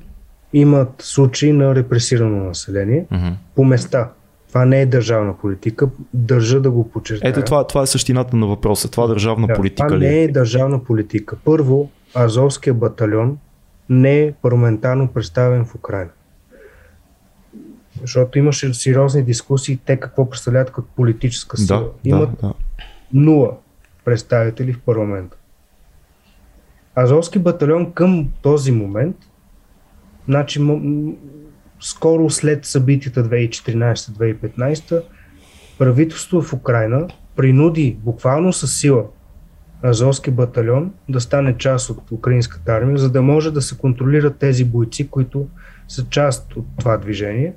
[0.53, 3.35] имат случаи на репресирано население mm-hmm.
[3.55, 4.11] по места.
[4.49, 5.89] Това не е държавна политика.
[6.15, 7.31] Държа да го подчертая.
[7.31, 8.91] Ето това, това е същината на въпроса.
[8.91, 10.07] Това е държавна да, политика това ли?
[10.07, 11.37] не е държавна политика.
[11.45, 13.39] Първо, Азовския батальон
[13.89, 16.11] не е парламентарно представен в Украина.
[18.01, 21.79] Защото имаше сериозни дискусии те какво представляват като политическа сила.
[21.79, 22.55] Да, Имат да, да.
[23.13, 23.53] нула
[24.05, 25.37] представители в парламента.
[26.95, 29.17] Азовски батальон към този момент,
[30.29, 30.61] значи
[31.81, 35.03] скоро след събитията 2014-2015,
[35.79, 39.05] правителството в Украина принуди буквално с сила
[39.85, 44.65] Азовски батальон да стане част от украинската армия, за да може да се контролират тези
[44.65, 45.47] бойци, които
[45.89, 47.55] са част от това движение.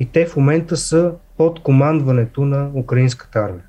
[0.00, 3.64] И те в момента са под командването на украинската армия.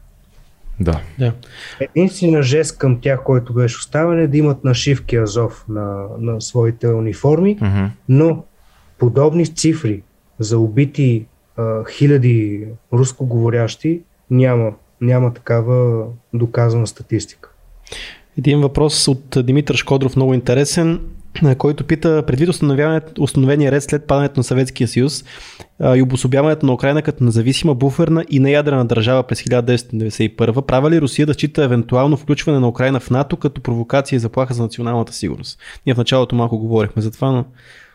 [0.82, 1.02] Да.
[1.20, 1.34] да.
[1.80, 6.88] Единствена жест към тях, който беше оставен е да имат нашивки Азов на, на своите
[6.88, 7.90] униформи, mm-hmm.
[8.10, 8.44] но
[9.00, 10.04] подобни цифри
[10.40, 11.26] за убити
[11.58, 14.02] а, хиляди рускоговорящи
[14.32, 14.72] няма,
[15.02, 17.50] няма такава доказана статистика.
[18.38, 21.00] Един въпрос от Димитър Шкодров, много интересен.
[21.58, 22.50] Който пита предвид
[23.20, 25.24] установения ред след падането на Съветския съюз
[25.96, 31.26] и обособяването на Украина като независима буферна и неядрена държава през 1991, права ли Русия
[31.26, 35.60] да счита евентуално включване на Украина в НАТО като провокация и заплаха за националната сигурност?
[35.86, 37.46] Ние в началото малко говорихме за това, но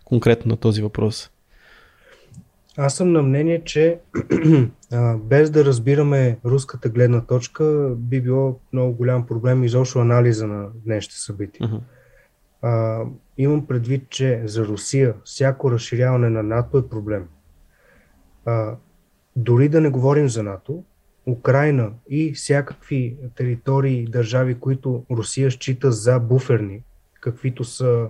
[0.04, 1.30] конкретно на този въпрос.
[2.78, 3.98] Аз съм на мнение, че
[5.16, 11.18] без да разбираме руската гледна точка, би било много голям проблем изобщо анализа на днешните
[11.18, 11.68] събития.
[11.68, 11.80] Uh-huh.
[12.68, 13.05] А,
[13.38, 17.28] имам предвид, че за Русия всяко разширяване на НАТО е проблем.
[18.44, 18.76] А,
[19.36, 20.84] дори да не говорим за НАТО,
[21.26, 26.82] Украина и всякакви територии и държави, които Русия счита за буферни,
[27.20, 28.09] каквито са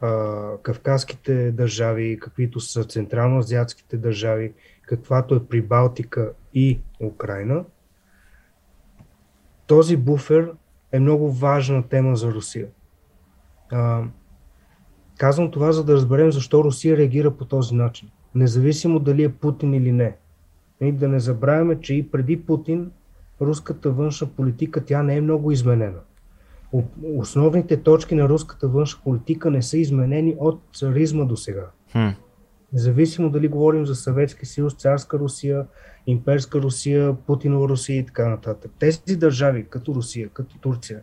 [0.00, 4.52] а, кавказските държави, каквито са централно-азиатските държави,
[4.82, 7.64] каквато е при Балтика и Украина,
[9.66, 10.52] този буфер
[10.92, 12.66] е много важна тема за Русия.
[13.74, 14.02] А,
[15.18, 18.08] казвам това, за да разберем защо Русия реагира по този начин.
[18.34, 20.16] Независимо дали е Путин или не.
[20.80, 22.90] И да не забравяме, че и преди Путин
[23.40, 25.98] руската външна политика тя не е много изменена.
[27.16, 31.66] Основните точки на руската външна политика не са изменени от царизма до сега.
[31.92, 32.08] Хм.
[32.72, 35.66] Независимо дали говорим за Съветски съюз, царска Русия,
[36.06, 38.70] имперска Русия, Путинова Русия и така нататък.
[38.78, 41.00] Тези държави, като Русия, като Турция,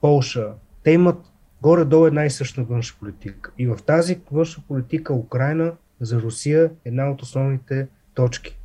[0.00, 0.52] Полша,
[0.82, 1.33] те имат
[1.64, 3.50] горе-долу една и съща външна политика.
[3.58, 8.58] И в тази външна политика Украина за Русия е една от основните точки.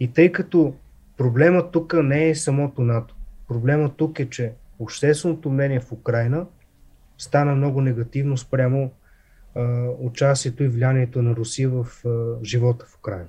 [0.00, 0.74] И тъй като
[1.16, 3.16] проблема тук не е самото НАТО,
[3.48, 6.46] проблема тук е, че общественото мнение в Украина
[7.18, 8.90] стана много негативно спрямо
[9.54, 13.28] а, участието и влиянието на Русия в а, живота в Украина.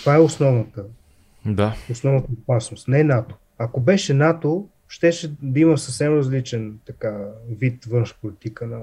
[0.00, 0.84] Това е основната,
[1.46, 1.74] да.
[1.90, 2.88] основната опасност.
[2.88, 3.36] Не НАТО.
[3.58, 8.78] Ако беше НАТО, щеше да има съвсем различен така, вид външна политика на,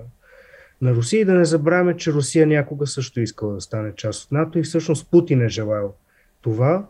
[0.81, 4.31] на Русия и да не забравяме, че Русия някога също искала да стане част от
[4.31, 5.93] НАТО и всъщност Путин е желаял
[6.41, 6.87] това,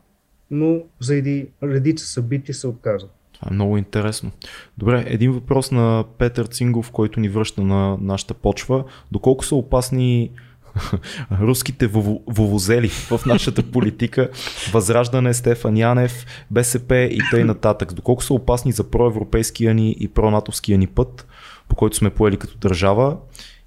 [0.51, 3.07] но заради редица събития се отказа.
[3.33, 4.31] Това е много интересно.
[4.77, 8.83] Добре, един въпрос на Петър Цингов, който ни връща на нашата почва.
[9.11, 10.31] Доколко са опасни
[11.41, 11.87] руските
[12.27, 14.29] вовозели в нашата политика,
[14.73, 17.93] Възраждане, Стефан Янев, БСП и тъй нататък.
[17.93, 21.27] Доколко са опасни за проевропейския ни и пронатовския ни път,
[21.67, 23.17] по който сме поели като държава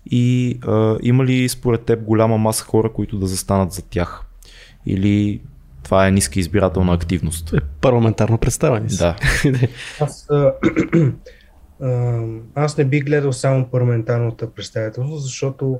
[0.07, 4.25] и а, има ли според теб голяма маса хора, които да застанат за тях?
[4.87, 5.41] Или
[5.83, 7.53] това е ниска избирателна активност?
[7.53, 8.87] Е, парламентарно представяне.
[8.87, 9.17] Да.
[10.01, 10.29] аз,
[12.55, 15.79] аз не бих гледал само парламентарната представителност, защото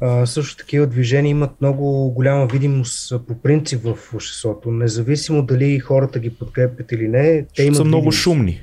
[0.00, 4.70] а, също такива движения имат много голяма видимост по принцип в обществото.
[4.70, 7.76] Независимо дали хората ги подкрепят или не, те имат.
[7.76, 8.18] са много видимост.
[8.18, 8.60] шумни.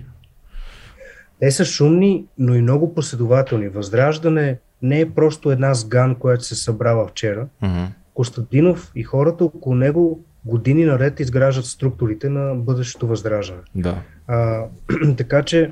[1.39, 3.67] Те са шумни, но и много последователни.
[3.67, 7.47] Възраждане не е просто една сган, която се събрава вчера.
[7.63, 7.87] Uh-huh.
[8.13, 13.61] Костадинов и хората около него години наред изграждат структурите на бъдещето възраждане.
[13.75, 14.01] Да.
[14.27, 14.63] А,
[15.17, 15.71] така че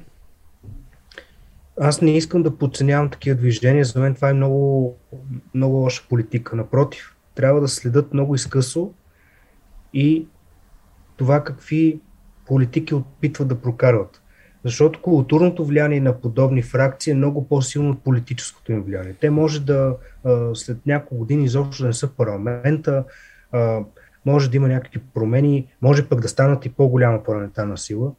[1.80, 3.85] аз не искам да подценявам такива движения.
[3.85, 4.95] За мен това е много,
[5.53, 6.56] много лоша политика.
[6.56, 8.93] Напротив, трябва да следят много изкъсо
[9.93, 10.27] и
[11.18, 11.99] това какви
[12.45, 14.22] политики опитват да прокарват.
[14.64, 19.15] Защото културното влияние на подобни фракции е много по-силно от политическото им влияние.
[19.22, 19.95] Те може да
[20.53, 23.03] след няколко години изобщо да не са парламента,
[24.26, 28.11] може да има някакви промени, може пък да станат и по-голяма парламентарна сила,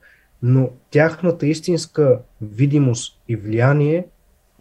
[0.43, 4.07] но тяхната истинска видимост и влияние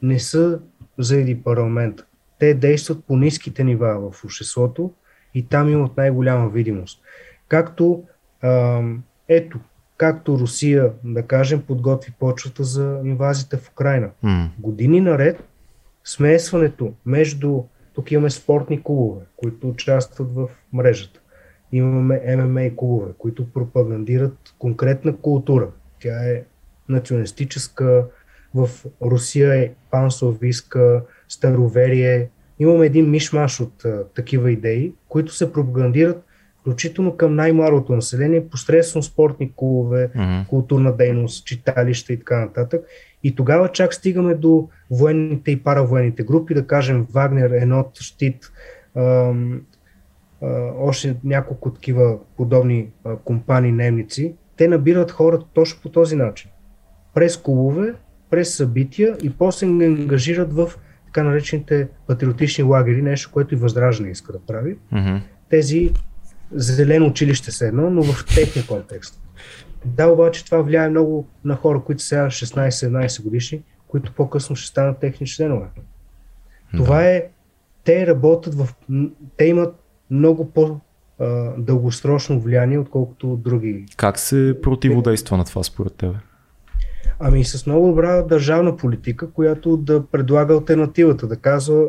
[0.02, 0.60] не са
[0.98, 2.06] заради парламента.
[2.40, 4.94] Те действат по ниските нива в обществото
[5.34, 7.02] и там имат най-голяма видимост.
[7.48, 8.04] Както
[9.28, 9.60] ето,
[9.98, 14.10] както Русия, да кажем, подготви почвата за инвазията в Украина.
[14.24, 14.48] Mm.
[14.60, 15.44] Години наред
[16.04, 21.20] смесването между, тук имаме спортни клубове, които участват в мрежата.
[21.76, 25.68] Имаме ММА клубове, които пропагандират конкретна култура.
[26.00, 26.44] Тя е
[26.90, 28.06] националистическа,
[28.56, 28.70] в
[29.02, 32.30] Русия е панславистка, староверие.
[32.60, 36.24] Имаме един мишмаш от а, такива идеи, които се пропагандират
[36.60, 40.48] включително към най-младото население, посредством спортни клубове, mm-hmm.
[40.48, 42.86] културна дейност, читалища и така нататък.
[43.24, 48.00] И тогава чак стигаме до военните и паравоенните групи, да кажем Вагнер, Енот,
[48.96, 49.34] а,
[50.80, 52.90] още няколко такива подобни
[53.24, 54.36] компании немници.
[54.58, 56.52] Те набират хората точно по този начин.
[57.14, 57.94] През клубове,
[58.30, 60.72] през събития и после се ангажират в
[61.06, 64.78] така наречените патриотични лагери, нещо, което и Възраждане иска да прави.
[64.94, 65.22] Mm-hmm.
[65.50, 65.92] Тези
[66.52, 69.22] зелено училище се едно, но в техния контекст.
[69.86, 75.00] Да, обаче това влияе много на хора, които сега 16-17 годишни, които по-късно ще станат
[75.00, 75.66] техни членове.
[76.78, 77.28] Това е,
[77.84, 78.70] те работят в,
[79.38, 79.76] те имат
[80.10, 80.80] много по
[81.58, 83.86] дългосрочно влияние, отколкото други.
[83.98, 86.16] Как се противодейства на това според тебе?
[87.20, 91.86] Ами с много добра държавна политика, която да предлага альтернативата, да казва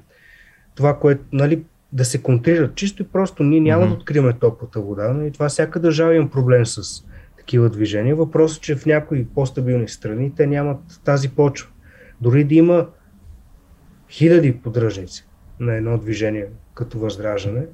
[0.74, 3.42] това, което, нали, да се контрират чисто и просто.
[3.42, 3.88] Ние няма mm-hmm.
[3.88, 7.04] да откриваме топлата вода, но и това всяка държава има проблем с
[7.38, 8.16] такива движения.
[8.16, 11.68] Въпросът е, че в някои по-стабилни страни те нямат тази почва.
[12.20, 12.86] Дори да има
[14.10, 15.26] хиляди поддръжници
[15.60, 16.46] на едно движение
[16.78, 17.66] като възраждане,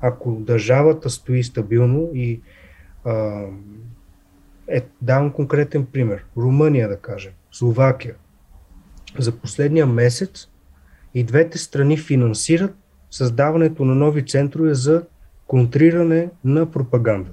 [0.00, 2.40] ако държавата стои стабилно и
[3.04, 3.42] а,
[4.68, 6.24] е, давам конкретен пример.
[6.36, 8.14] Румъния, да кажем, Словакия.
[9.18, 10.48] За последния месец
[11.14, 12.74] и двете страни финансират
[13.10, 15.02] създаването на нови центрове за
[15.46, 17.30] контриране на пропаганда,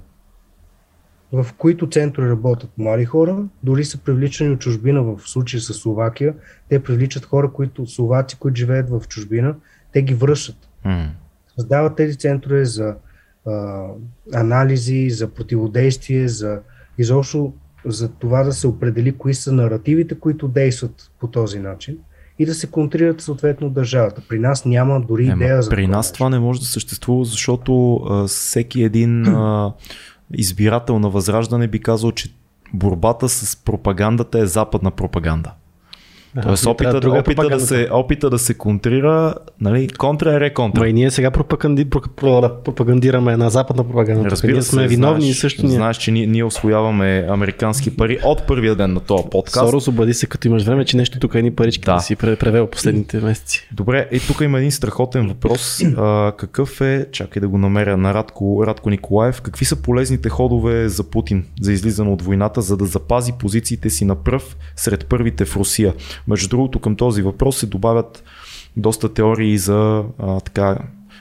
[1.32, 6.34] в които центрове работят млади хора, дори са привличани от чужбина, в случая с Словакия,
[6.68, 9.54] те привличат хора, които, словаци, които живеят в чужбина,
[9.92, 10.71] те ги връщат.
[10.86, 11.08] Mm.
[11.56, 12.94] Създават тези центрове за
[13.46, 13.86] а,
[14.34, 16.60] анализи, за противодействие, за
[16.98, 17.52] изобщо
[17.84, 21.98] за това да се определи кои са наративите, които действат по този начин
[22.38, 24.22] и да се контрират съответно държавата.
[24.28, 26.14] При нас няма дори Ема, идея за При това нас нещо.
[26.14, 29.72] това не може да съществува, защото а, всеки един а,
[30.34, 32.34] избирател на Възраждане би казал, че
[32.74, 35.52] борбата с пропагандата е западна пропаганда.
[36.42, 40.80] Тоест опита, да, опита, да се, опита да се контрира, нали, контра е реконтра.
[40.80, 41.90] Ма и ние сега пропаганди,
[42.64, 44.30] пропагандираме на западна пропаганда.
[44.30, 45.76] Разбира ние се, сме виновни знаеш, и също ние.
[45.76, 49.70] Знаеш, че ние, ние освояваме американски пари от първия ден на този подкаст.
[49.70, 52.16] Сорос обади се, като имаш време, че нещо тук е ни парички да, да си
[52.16, 53.68] превел последните месеци.
[53.72, 55.82] Добре, и тук има един страхотен въпрос.
[55.96, 60.88] А, какъв е, чакай да го намеря на Радко, Радко Николаев, какви са полезните ходове
[60.88, 65.44] за Путин за излизане от войната, за да запази позициите си на пръв сред първите
[65.44, 65.94] в Русия?
[66.28, 68.24] Между другото, към този въпрос се добавят
[68.76, 70.78] доста теории за а, така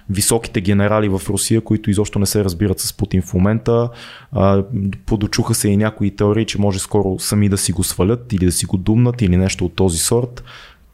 [0.10, 3.90] високите генерали в Русия, които изобщо не се разбират с Путин в момента.
[4.32, 4.64] А,
[5.06, 8.52] подочуха се и някои теории, че може скоро сами да си го свалят или да
[8.52, 10.44] си го думнат или нещо от този сорт.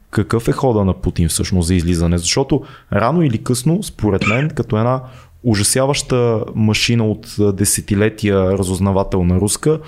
[0.09, 2.17] Какъв е хода на Путин всъщност за излизане?
[2.17, 2.63] Защото
[2.93, 5.01] рано или късно, според мен, като една
[5.43, 9.79] ужасяваща машина от десетилетия разузнавателна руска,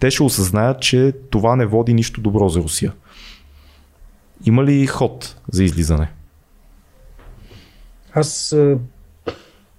[0.00, 2.92] те ще осъзнаят, че това не води нищо добро за Русия.
[4.44, 6.12] Има ли ход за излизане?
[8.12, 8.56] Аз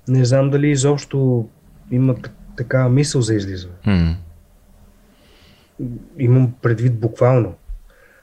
[0.08, 1.50] не знам дали изобщо
[1.92, 2.16] има
[2.58, 3.74] такава мисъл за излизане.
[3.88, 4.16] Mm.
[6.18, 7.56] Имам предвид буквално.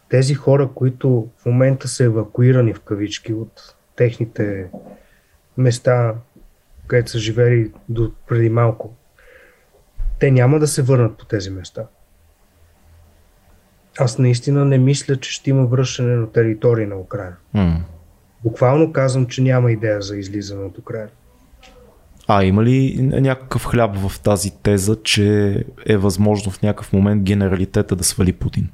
[0.08, 4.70] Тези хора, които в момента са евакуирани в кавички от техните
[5.56, 6.14] места,
[6.86, 8.94] където са живели до преди малко,
[10.18, 11.86] те няма да се върнат по тези места
[13.98, 17.36] аз наистина не мисля, че ще има връщане на територии на Украина.
[17.56, 17.76] Mm.
[18.44, 21.08] Буквално казвам, че няма идея за излизане от Украина.
[22.28, 25.56] А има ли някакъв хляб в тази теза, че
[25.86, 28.68] е възможно в някакъв момент генералитета да свали Путин?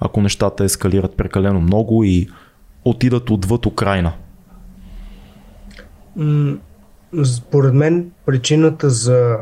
[0.00, 2.28] Ако нещата ескалират прекалено много и
[2.84, 4.12] отидат отвъд Украина?
[7.24, 9.36] Според мен причината за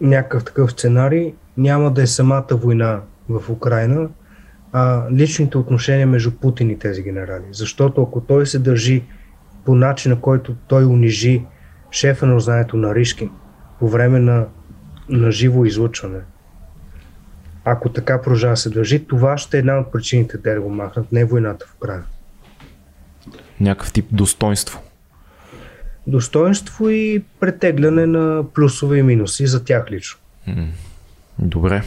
[0.00, 4.08] някакъв такъв сценарий няма да е самата война в Украина,
[4.72, 7.44] а личните отношения между Путин и тези генерали.
[7.52, 9.04] Защото ако той се държи
[9.64, 11.44] по начина, който той унижи
[11.90, 13.30] шефа на знанието на Ришкин
[13.78, 14.46] по време на,
[15.08, 16.18] на живо излъчване,
[17.64, 21.24] ако така продължава се държи, това ще е една от причините да го махнат, не
[21.24, 22.04] войната в Украина.
[23.60, 24.82] Някакъв тип достоинство.
[26.06, 30.18] Достоинство и претегляне на плюсове и минуси за тях лично.
[31.38, 31.82] Добре.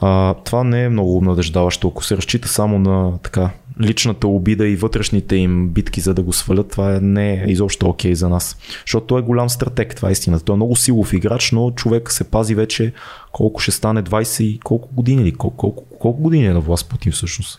[0.00, 1.88] А, това не е много обнадеждаващо.
[1.88, 3.50] Ако се разчита само на така
[3.80, 8.12] личната обида и вътрешните им битки за да го свалят, това не е изобщо окей
[8.12, 8.56] okay за нас.
[8.86, 10.40] Защото той е голям стратег, това е истина.
[10.40, 12.92] Той е много силов играч, но човек се пази вече
[13.32, 16.88] колко ще стане 20 и колко години или колко, колко, колко години е на власт
[16.88, 17.58] Путин всъщност.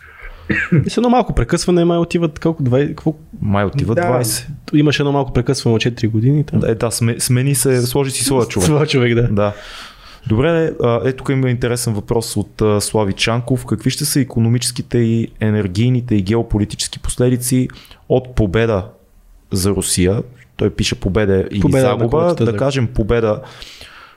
[0.88, 3.18] С едно малко прекъсване, май отиват колко 20, колко...
[3.42, 4.02] Май отиват да.
[4.02, 4.46] 20.
[4.74, 6.44] Имаше едно малко прекъсване от 4 години.
[6.52, 8.66] Да, е, да, смени се, сложи си своя човек.
[8.66, 9.28] Своя човек, да.
[9.28, 9.52] да.
[10.28, 10.72] Добре,
[11.04, 13.66] ето тук има интересен въпрос от Слави Чанков.
[13.66, 17.68] Какви ще са економическите и енергийните и геополитически последици
[18.08, 18.88] от победа
[19.52, 20.22] за Русия?
[20.56, 22.34] Той пише победа или победа загуба.
[22.38, 23.40] Да, да кажем победа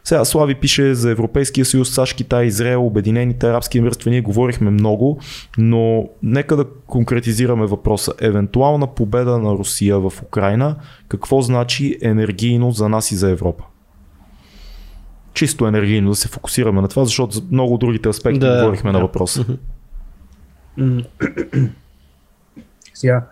[0.03, 4.11] сега Слави пише за Европейския съюз, САЩ, Китай, Израел, Обединените арабски емирства.
[4.11, 5.19] Ние говорихме много,
[5.57, 8.13] но нека да конкретизираме въпроса.
[8.21, 10.75] Евентуална победа на Русия в Украина,
[11.07, 13.63] какво значи енергийно за нас и за Европа?
[15.37, 18.97] Чисто енергийно да се фокусираме на това, защото за много другите аспекти да, говорихме да.
[18.97, 19.45] на въпроса.
[22.93, 23.27] Сега,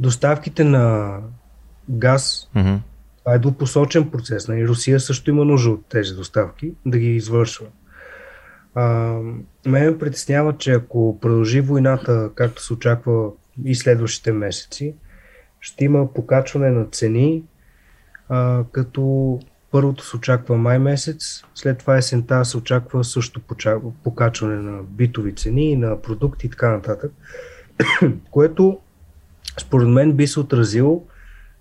[0.00, 1.16] доставките на
[1.90, 2.74] газ, Мгм.
[3.18, 4.48] това е двупосочен процес.
[4.48, 4.68] Нали?
[4.68, 7.66] Русия също има нужда от тези доставки да ги извършва.
[8.74, 8.84] А,
[9.66, 13.28] мен ме притеснява, че ако продължи войната, както се очаква
[13.64, 14.94] и следващите месеци,
[15.60, 17.42] ще има покачване на цени,
[18.28, 19.38] а, като
[19.74, 23.40] първото се очаква май месец, след това есента се очаква също
[24.04, 27.12] покачване на битови цени, на продукти и така нататък,
[28.30, 28.78] което
[29.60, 31.02] според мен би се отразило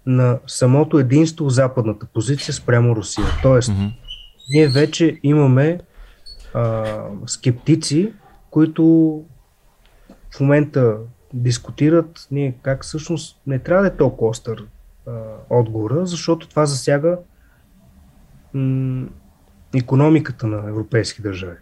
[0.05, 3.25] на самото единство в западната позиция спрямо Русия.
[3.41, 3.85] Тоест, Мгм.
[4.49, 5.79] ние вече имаме
[6.53, 6.85] а,
[7.25, 8.13] скептици,
[8.49, 8.83] които
[10.35, 10.97] в момента
[11.33, 14.65] дискутират ние как всъщност не трябва да е толкова остър
[15.07, 15.11] а,
[15.49, 17.17] отговора, защото това засяга
[18.53, 19.07] м-
[19.75, 21.57] економиката на европейски държави.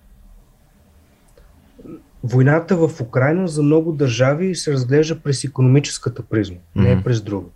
[2.24, 7.04] Войната в Украина за много държави се разглежда през економическата призма, не Мгм.
[7.04, 7.48] през друга.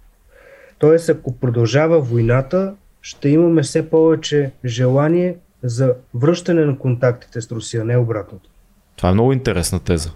[0.80, 7.86] Тоест, ако продължава войната, ще имаме все повече желание за връщане на контактите с Русия,
[7.86, 8.50] не обратното.
[8.96, 10.12] Това е много интересна теза,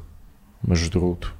[0.67, 1.35] между другото.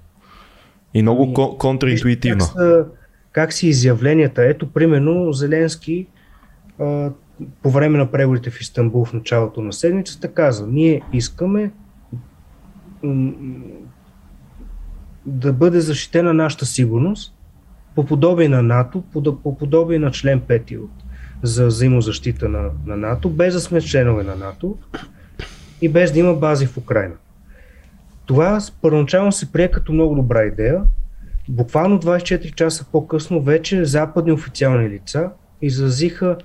[0.94, 2.38] И много Ами, кон- контраинтуитивна.
[2.40, 2.86] Как са,
[3.32, 4.44] как са изявленията?
[4.44, 6.08] Ето, примерно, Зеленски
[6.80, 7.10] а,
[7.62, 11.72] по време на преговорите в Истанбул в началото на седмицата каза, ние искаме
[15.26, 17.34] да бъде защитена нашата сигурност
[17.96, 20.92] по подобие на НАТО, по, по подобие на член 5 от,
[21.44, 24.78] за взаимозащита на, на НАТО, без да сме членове на НАТО
[25.82, 27.16] и без да има бази в Украина.
[28.26, 30.82] Това първоначално се прие като много добра идея.
[31.50, 35.30] Буквално 24 часа по-късно вече западни официални лица
[35.62, 36.38] изразиха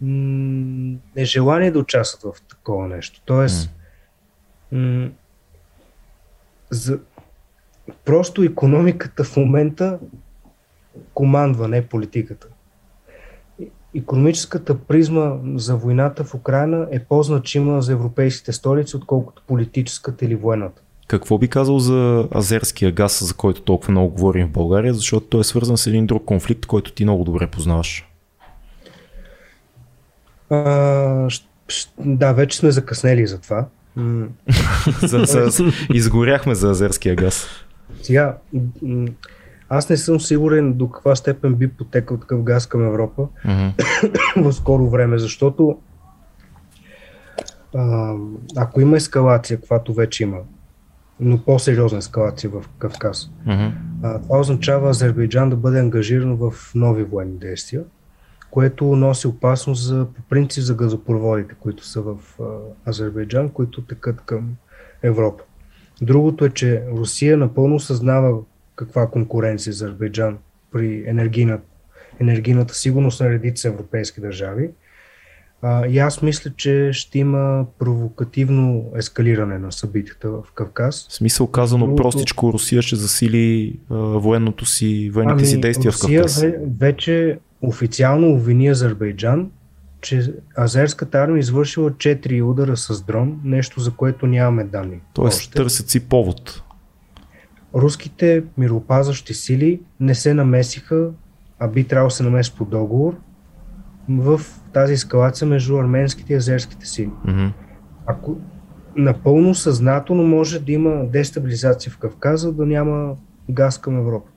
[0.00, 3.20] нежелание да участват в такова нещо.
[3.24, 3.70] Тоест,
[4.72, 5.08] м-
[6.70, 6.98] за...
[8.04, 9.98] просто економиката в момента
[11.14, 12.46] командва, не политиката.
[13.94, 20.82] Економическата призма за войната в Украина е по-значима за европейските столици, отколкото политическата или военната.
[21.08, 25.40] Какво би казал за азерския газ, за който толкова много говорим в България, защото той
[25.40, 28.05] е свързан с един друг конфликт, който ти много добре познаваш.
[30.50, 31.28] А,
[31.98, 33.66] да, вече сме закъснели за това.
[33.96, 34.26] М,
[35.02, 37.48] за, за, изгоряхме за азерския газ.
[38.02, 38.36] Сега,
[39.68, 43.68] аз не съм сигурен до каква степен би потекал такъв газ към Европа Мгм.
[44.36, 45.78] в скоро време, защото
[47.74, 48.14] а,
[48.56, 50.38] ако има ескалация, каквато вече има,
[51.20, 53.30] но по-сериозна ескалация в Кавказ,
[54.02, 57.82] а, това означава Азербайджан да бъде ангажиран в нови военни действия,
[58.50, 62.16] което носи опасност за, по принцип за газопроводите, които са в
[62.88, 64.54] Азербайджан, които текат към
[65.02, 65.42] Европа.
[66.02, 68.38] Другото е, че Русия напълно съзнава
[68.76, 70.38] каква конкуренция за Азербайджан
[70.72, 71.58] при енергийна,
[72.20, 74.70] енергийната сигурност на редица европейски държави.
[75.62, 81.06] А, и аз мисля, че ще има провокативно ескалиране на събитията в Кавказ.
[81.08, 85.94] В смисъл казано Другото- простичко, Русия ще засили а, военното си, военните си действия в
[85.94, 86.40] Русия Кавказ.
[86.42, 89.50] ве- вече официално обвини Азербайджан,
[90.00, 95.00] че азерската армия е извършила 4 удара с дрон, нещо за което нямаме данни.
[95.14, 95.56] Тоест още.
[95.56, 96.62] търсят си повод.
[97.74, 101.10] Руските мироопазващи сили не се намесиха,
[101.58, 103.16] а би трябвало да се намеси по договор
[104.08, 104.40] в
[104.72, 107.10] тази ескалация между арменските и азерските сили.
[107.24, 107.46] Мгм.
[108.06, 108.36] Ако
[108.96, 113.14] напълно съзнателно може да има дестабилизация в Кавказа, да няма
[113.50, 114.30] газ към Европа.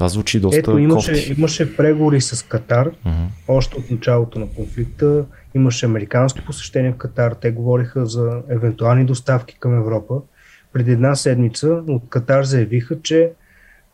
[0.00, 1.34] Това звучи доста Ето, имаше, кофти.
[1.38, 3.24] имаше преговори с Катар, Мгм.
[3.48, 5.24] още от началото на конфликта.
[5.54, 7.32] Имаше американско посещение в Катар.
[7.32, 10.14] Те говориха за евентуални доставки към Европа.
[10.72, 13.30] Преди една седмица от Катар заявиха, че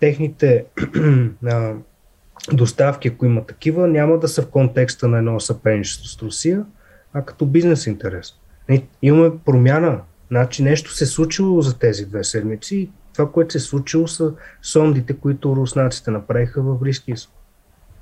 [0.01, 0.65] техните
[2.53, 6.65] доставки, ако има такива, няма да са в контекста на едно съперничество с Русия,
[7.13, 8.35] а като бизнес интерес.
[8.69, 10.01] Не, Имаме промяна.
[10.29, 12.91] Значи нещо се е случило за тези две седмици.
[13.17, 14.33] Това, което се е случило са
[14.63, 17.33] сондите, които руснаците направиха в Близкия изток.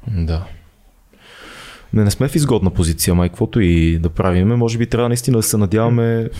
[0.09, 0.47] Да.
[1.93, 4.57] Не, не сме в изгодна позиция, май, каквото и да правиме.
[4.57, 6.31] Може би трябва наистина да се надяваме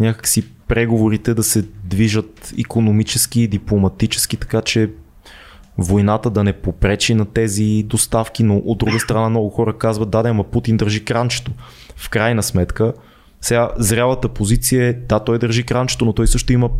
[0.00, 4.90] някакси преговорите да се движат економически и дипломатически, така че
[5.78, 10.22] войната да не попречи на тези доставки, но от друга страна много хора казват, да,
[10.22, 11.52] да, ама Путин държи кранчето.
[11.96, 12.92] В крайна сметка,
[13.40, 16.70] сега зрялата позиция е, да, той държи кранчето, но той също има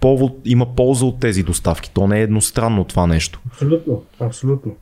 [0.00, 1.90] повод, има полза от тези доставки.
[1.90, 3.40] То не е едностранно това нещо.
[3.46, 4.72] Абсолютно, абсолютно.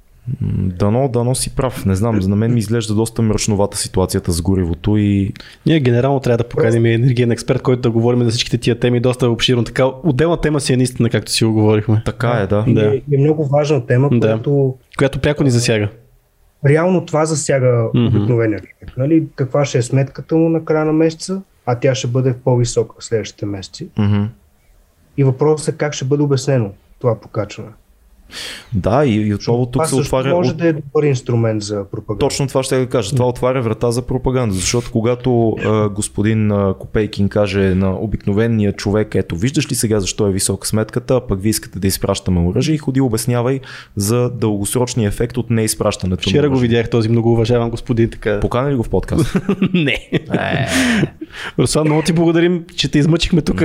[0.52, 1.86] Дано, дано си прав.
[1.86, 5.32] Не знам, за мен ми изглежда доста мръчновата ситуацията с горивото и...
[5.66, 9.30] Ние генерално трябва да поканим енергиен експерт, който да говорим за всичките тия теми доста
[9.30, 9.64] обширно.
[9.64, 12.02] Така, отделна тема си е наистина, както си го говорихме.
[12.04, 12.64] Така е, да.
[12.68, 12.94] Да.
[13.10, 14.18] И е много важна тема, Да.
[14.20, 15.88] която Която пряко ни засяга.
[16.66, 18.06] реално това засяга Мгм.
[18.06, 18.96] обикновения човек.
[18.96, 19.24] Нали?
[19.34, 23.04] Каква ще е сметката му на края на месеца, а тя ще бъде по-висока в
[23.04, 23.88] следващите месеци.
[23.98, 24.24] Мгм.
[25.18, 27.70] И въпросът е как ще бъде обяснено това покачване.
[28.72, 30.30] Да, и, и отново тук това се отваря...
[30.30, 32.18] може от- да е добър инструмент за пропаганда.
[32.18, 33.10] Точно това ще да кажа.
[33.10, 39.14] Това отваря врата за пропаганда, защото когато а, господин а, Копейкин каже на обикновения човек,
[39.14, 42.74] ето виждаш ли сега защо е висока сметката, а пък ви искате да изпращаме оръжие
[42.74, 43.60] и ходи обяснявай
[43.96, 48.10] за дългосрочния ефект от неизпращането Вчера го видях този много уважаван господин.
[48.10, 48.40] Така.
[48.40, 49.36] Покана ли го в подкаст?
[49.74, 50.08] Не.
[50.12, 50.66] Е,
[51.58, 53.56] Руслан, много ти благодарим, че те измъчихме тук,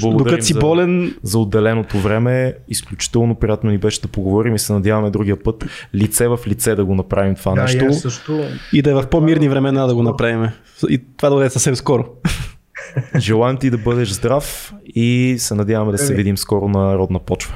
[0.00, 1.14] докато си за- болен.
[1.22, 2.54] за отделеното време.
[2.68, 5.64] Изключително приятно ни беше да поговорим и се надяваме другия път
[5.94, 7.92] лице в лице да го направим това да, нещо.
[7.92, 8.44] също.
[8.72, 10.50] И да е в по-мирни времена да го направим.
[10.88, 12.04] И това да е съвсем скоро.
[13.16, 17.54] Желаем ти да бъдеш здрав и се надяваме да се видим скоро на родна почва.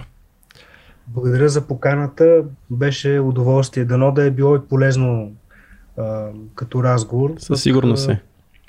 [1.06, 2.42] Благодаря за поканата.
[2.70, 3.84] Беше удоволствие.
[3.84, 5.32] Дано да е било и полезно
[5.98, 7.34] а, като разговор.
[7.38, 8.20] Със сигурност е.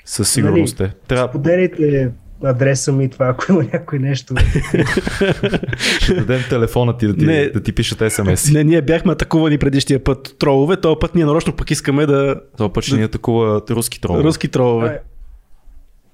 [0.04, 0.94] Със сигурност е.
[1.08, 2.10] Трябва Поделите
[2.44, 4.34] адреса ми това, ако има някой нещо.
[6.08, 7.48] да дадем телефона ти да ти, Не.
[7.48, 8.50] да ти пишат смс.
[8.50, 12.40] Не, ние бяхме атакувани предишния път тролове, този път ние нарочно пък искаме да...
[12.56, 14.16] Това път ще ни атакува руски трол.
[14.16, 15.00] Руски тролове.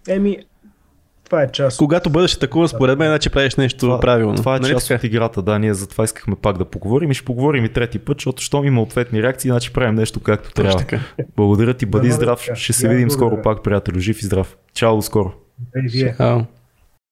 [0.08, 0.36] Еми,
[1.24, 1.78] това е част.
[1.78, 4.34] Когато бъдеш атакуван, според мен, значи правиш нещо Това, правилно.
[4.36, 4.98] това е Нали част така?
[4.98, 8.16] от играта, да, ние затова искахме пак да поговорим и ще поговорим и трети път,
[8.18, 10.78] защото щом има ответни реакции, значи правим нещо както трябва.
[10.78, 11.00] така.
[11.36, 12.48] Благодаря ти, бъди да здрав.
[12.54, 13.42] Ще се И видим скоро благодаря.
[13.44, 13.98] пак, приятелю.
[13.98, 14.56] Жив и здрав.
[14.74, 15.32] Чао скоро.
[15.58, 16.14] И вие.
[16.18, 16.46] Ау.